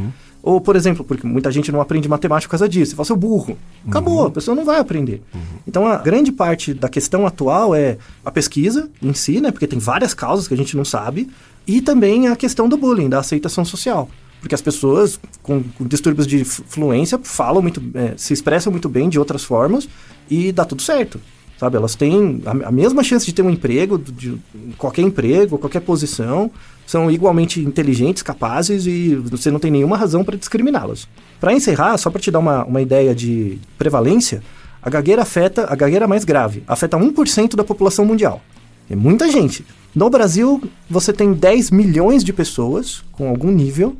Ou, 0.47 0.61
por 0.61 0.76
exemplo, 0.76 1.05
porque 1.05 1.26
muita 1.26 1.51
gente 1.51 1.72
não 1.72 1.80
aprende 1.80 2.09
matemática 2.09 2.49
por 2.49 2.53
causa 2.53 2.68
disso. 2.68 2.92
Você 2.92 2.97
fala, 2.97 3.07
seu 3.07 3.16
burro. 3.16 3.59
Acabou, 3.84 4.26
a 4.26 4.30
pessoa 4.30 4.55
não 4.55 4.64
vai 4.64 4.78
aprender. 4.78 5.20
Então, 5.66 5.88
a 5.88 5.97
grande 5.97 6.30
parte 6.30 6.72
da 6.72 6.88
questão 6.88 7.26
atual 7.26 7.74
é 7.74 7.99
a 8.24 8.30
pesquisa 8.30 8.88
em 9.03 9.12
si, 9.12 9.40
né? 9.40 9.51
Porque 9.51 9.66
tem 9.66 9.80
várias 9.80 10.14
causas 10.14 10.47
que 10.47 10.55
a 10.55 10.57
gente 10.57 10.76
não 10.76 10.84
sabe. 10.84 11.28
E 11.66 11.80
também 11.80 12.28
a 12.28 12.36
questão 12.36 12.68
do 12.68 12.76
bullying, 12.76 13.09
da 13.09 13.18
aceitação 13.18 13.64
social. 13.64 14.09
Porque 14.38 14.55
as 14.55 14.62
pessoas 14.62 15.18
com, 15.42 15.64
com 15.64 15.84
distúrbios 15.84 16.28
de 16.28 16.44
fluência 16.44 17.18
falam 17.24 17.61
muito, 17.61 17.82
é, 17.92 18.14
se 18.16 18.32
expressam 18.32 18.70
muito 18.70 18.88
bem 18.88 19.09
de 19.09 19.18
outras 19.18 19.42
formas 19.42 19.88
e 20.30 20.53
dá 20.53 20.64
tudo 20.64 20.80
certo. 20.80 21.20
Sabe, 21.59 21.76
elas 21.76 21.94
têm 21.94 22.42
a, 22.44 22.68
a 22.68 22.70
mesma 22.70 23.02
chance 23.02 23.24
de 23.24 23.32
ter 23.32 23.42
um 23.42 23.48
emprego, 23.48 23.98
de, 23.98 24.12
de 24.12 24.38
qualquer 24.76 25.02
emprego, 25.02 25.57
qualquer 25.57 25.80
posição, 25.80 26.50
são 26.86 27.11
igualmente 27.11 27.61
inteligentes, 27.61 28.22
capazes 28.22 28.86
e 28.86 29.14
você 29.16 29.50
não 29.50 29.59
tem 29.59 29.70
nenhuma 29.70 29.96
razão 29.96 30.22
para 30.22 30.36
discriminá-las. 30.36 31.09
Para 31.40 31.52
encerrar, 31.52 31.96
só 31.96 32.11
para 32.11 32.20
te 32.20 32.30
dar 32.30 32.38
uma, 32.38 32.64
uma 32.64 32.82
ideia 32.82 33.14
de 33.14 33.59
prevalência, 33.78 34.42
a 34.82 34.90
gagueira 34.90 35.22
afeta, 35.22 35.66
a 35.68 35.74
gagueira 35.74 36.07
mais 36.07 36.24
grave, 36.24 36.62
afeta 36.66 36.96
1% 36.96 37.57
da 37.57 37.64
população 37.64 38.04
mundial. 38.04 38.40
É 38.88 38.94
muita 38.94 39.28
gente. 39.30 39.66
No 39.94 40.09
Brasil, 40.11 40.62
você 40.88 41.12
tem 41.12 41.32
10 41.32 41.70
milhões 41.70 42.22
de 42.22 42.32
pessoas 42.32 43.02
com 43.11 43.28
algum 43.28 43.50
nível, 43.50 43.96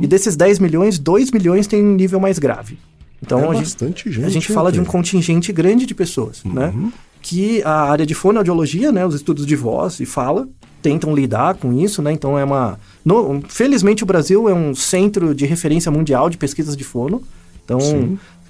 e 0.00 0.06
desses 0.06 0.36
10 0.36 0.58
milhões, 0.58 0.98
2 0.98 1.32
milhões 1.32 1.66
têm 1.66 1.82
um 1.84 1.94
nível 1.94 2.20
mais 2.20 2.38
grave. 2.38 2.78
Então, 3.22 3.38
É 3.38 3.42
a 3.42 3.54
gente- 3.54 3.78
gente, 4.10 4.24
a 4.24 4.28
gente 4.28 4.52
fala 4.52 4.72
de 4.72 4.80
um 4.80 4.84
contingente 4.84 5.52
grande 5.52 5.86
de 5.86 5.94
pessoas, 5.94 6.42
né? 6.44 6.72
Que 7.20 7.62
a 7.62 7.82
área 7.82 8.04
de 8.04 8.14
fonoaudiologia, 8.14 8.90
né, 8.90 9.06
os 9.06 9.14
estudos 9.14 9.46
de 9.46 9.54
voz 9.54 10.00
e 10.00 10.06
fala, 10.06 10.48
tentam 10.82 11.14
lidar 11.14 11.54
com 11.54 11.72
isso, 11.72 12.02
né? 12.02 12.12
Então 12.12 12.36
é 12.36 12.42
uma, 12.44 12.80
no- 13.04 13.40
felizmente 13.48 14.02
o 14.02 14.06
Brasil 14.06 14.48
é 14.48 14.52
um 14.54 14.74
centro 14.74 15.32
de 15.32 15.46
referência 15.46 15.90
mundial 15.92 16.28
de 16.28 16.36
pesquisas 16.36 16.76
de 16.76 16.82
fono. 16.82 17.22
Então, 17.64 17.78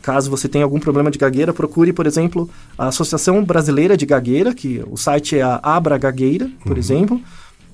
caso 0.00 0.30
você 0.30 0.48
tenha 0.48 0.64
algum 0.64 0.80
problema 0.80 1.10
de 1.10 1.18
gagueira, 1.18 1.52
procure, 1.52 1.92
por 1.92 2.06
exemplo, 2.06 2.48
a 2.78 2.86
Associação 2.86 3.44
Brasileira 3.44 3.94
de 3.94 4.06
Gagueira, 4.06 4.54
que 4.54 4.82
o 4.90 4.96
site 4.96 5.36
é 5.36 5.42
a 5.42 5.60
Abra 5.62 5.98
Gagueira, 5.98 6.50
por 6.64 6.78
exemplo, 6.78 7.20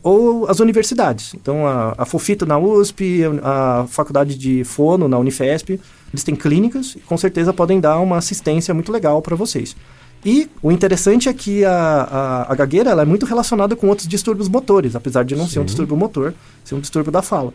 ou 0.02 0.48
as 0.48 0.58
universidades. 0.58 1.32
Então, 1.34 1.64
a, 1.66 1.94
a 1.96 2.04
Fofito 2.04 2.44
na 2.44 2.58
USP, 2.58 3.20
a 3.42 3.86
Faculdade 3.88 4.36
de 4.36 4.64
Fono 4.64 5.06
na 5.08 5.16
Unifesp, 5.16 5.80
eles 6.12 6.24
têm 6.24 6.34
clínicas 6.34 6.94
e 6.96 7.00
com 7.00 7.16
certeza 7.16 7.52
podem 7.52 7.80
dar 7.80 7.98
uma 7.98 8.16
assistência 8.16 8.72
muito 8.72 8.90
legal 8.90 9.20
para 9.20 9.36
vocês. 9.36 9.76
E 10.24 10.48
o 10.62 10.72
interessante 10.72 11.28
é 11.28 11.32
que 11.32 11.64
a, 11.64 11.72
a, 11.72 12.52
a 12.52 12.54
gagueira 12.54 12.90
ela 12.90 13.02
é 13.02 13.04
muito 13.04 13.24
relacionada 13.24 13.76
com 13.76 13.86
outros 13.88 14.08
distúrbios 14.08 14.48
motores, 14.48 14.96
apesar 14.96 15.24
de 15.24 15.36
não 15.36 15.46
ser 15.46 15.60
um 15.60 15.64
distúrbio 15.64 15.96
motor, 15.96 16.34
ser 16.64 16.74
um 16.74 16.80
distúrbio 16.80 17.12
da 17.12 17.22
fala. 17.22 17.52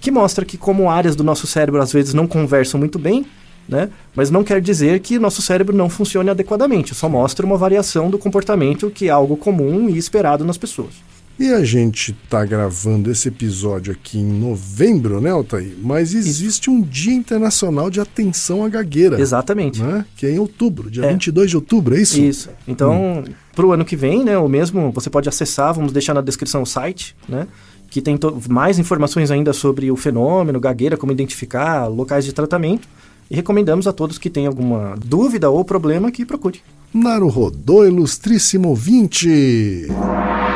Que 0.00 0.10
mostra 0.10 0.44
que, 0.44 0.56
como 0.56 0.90
áreas 0.90 1.14
do 1.14 1.22
nosso 1.22 1.46
cérebro 1.46 1.80
às 1.80 1.92
vezes 1.92 2.14
não 2.14 2.26
conversam 2.26 2.80
muito 2.80 2.98
bem, 2.98 3.24
né? 3.68 3.90
Mas 4.16 4.30
não 4.30 4.42
quer 4.42 4.60
dizer 4.60 4.98
que 5.00 5.18
nosso 5.18 5.40
cérebro 5.40 5.76
não 5.76 5.88
funcione 5.88 6.30
adequadamente. 6.30 6.94
Só 6.94 7.08
mostra 7.08 7.46
uma 7.46 7.56
variação 7.56 8.10
do 8.10 8.18
comportamento 8.18 8.90
que 8.90 9.06
é 9.06 9.10
algo 9.10 9.36
comum 9.36 9.88
e 9.88 9.96
esperado 9.96 10.44
nas 10.44 10.58
pessoas. 10.58 10.94
E 11.40 11.54
a 11.54 11.64
gente 11.64 12.14
está 12.22 12.44
gravando 12.44 13.10
esse 13.10 13.28
episódio 13.28 13.94
aqui 13.94 14.18
em 14.18 14.26
novembro, 14.26 15.22
né, 15.22 15.30
Altair? 15.30 15.74
Mas 15.82 16.12
existe 16.12 16.68
um 16.68 16.82
Dia 16.82 17.14
Internacional 17.14 17.88
de 17.88 17.98
Atenção 17.98 18.62
à 18.62 18.68
Gagueira. 18.68 19.18
Exatamente. 19.18 19.82
Né? 19.82 20.04
Que 20.14 20.26
é 20.26 20.32
em 20.32 20.38
outubro, 20.38 20.90
dia 20.90 21.06
é. 21.06 21.10
22 21.10 21.48
de 21.48 21.56
outubro, 21.56 21.96
é 21.96 22.02
isso? 22.02 22.20
Isso. 22.20 22.50
Então, 22.68 23.24
hum. 23.26 23.32
para 23.56 23.64
o 23.64 23.72
ano 23.72 23.86
que 23.86 23.96
vem, 23.96 24.22
né, 24.22 24.36
o 24.36 24.46
mesmo, 24.50 24.92
você 24.92 25.08
pode 25.08 25.30
acessar, 25.30 25.72
vamos 25.72 25.92
deixar 25.92 26.12
na 26.12 26.20
descrição 26.20 26.60
o 26.60 26.66
site, 26.66 27.16
né? 27.26 27.46
Que 27.88 28.02
tem 28.02 28.18
mais 28.46 28.78
informações 28.78 29.30
ainda 29.30 29.54
sobre 29.54 29.90
o 29.90 29.96
fenômeno, 29.96 30.60
gagueira, 30.60 30.98
como 30.98 31.10
identificar, 31.10 31.86
locais 31.86 32.26
de 32.26 32.34
tratamento. 32.34 32.86
E 33.30 33.34
recomendamos 33.34 33.86
a 33.86 33.94
todos 33.94 34.18
que 34.18 34.28
têm 34.28 34.46
alguma 34.46 34.94
dúvida 35.02 35.48
ou 35.48 35.64
problema 35.64 36.10
que 36.10 36.26
procure. 36.26 36.60
Naruhodô, 36.92 37.86
ilustríssimo 37.86 38.68
ouvinte! 38.68 39.86
Música 39.88 40.49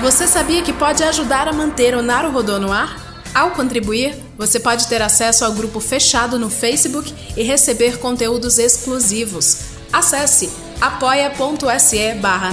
você 0.00 0.26
sabia 0.26 0.62
que 0.62 0.72
pode 0.72 1.02
ajudar 1.02 1.46
a 1.48 1.52
manter 1.52 1.94
o 1.94 2.02
Naruhodô 2.02 2.58
no 2.58 2.72
ar? 2.72 3.22
Ao 3.34 3.50
contribuir, 3.50 4.14
você 4.38 4.58
pode 4.58 4.86
ter 4.88 5.02
acesso 5.02 5.44
ao 5.44 5.52
grupo 5.52 5.80
fechado 5.80 6.38
no 6.38 6.48
Facebook 6.48 7.14
e 7.36 7.42
receber 7.42 7.98
conteúdos 7.98 8.58
exclusivos. 8.58 9.58
Acesse 9.92 10.50
apoia.se 10.80 12.14
barra 12.14 12.50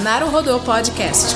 Podcast. 0.66 1.36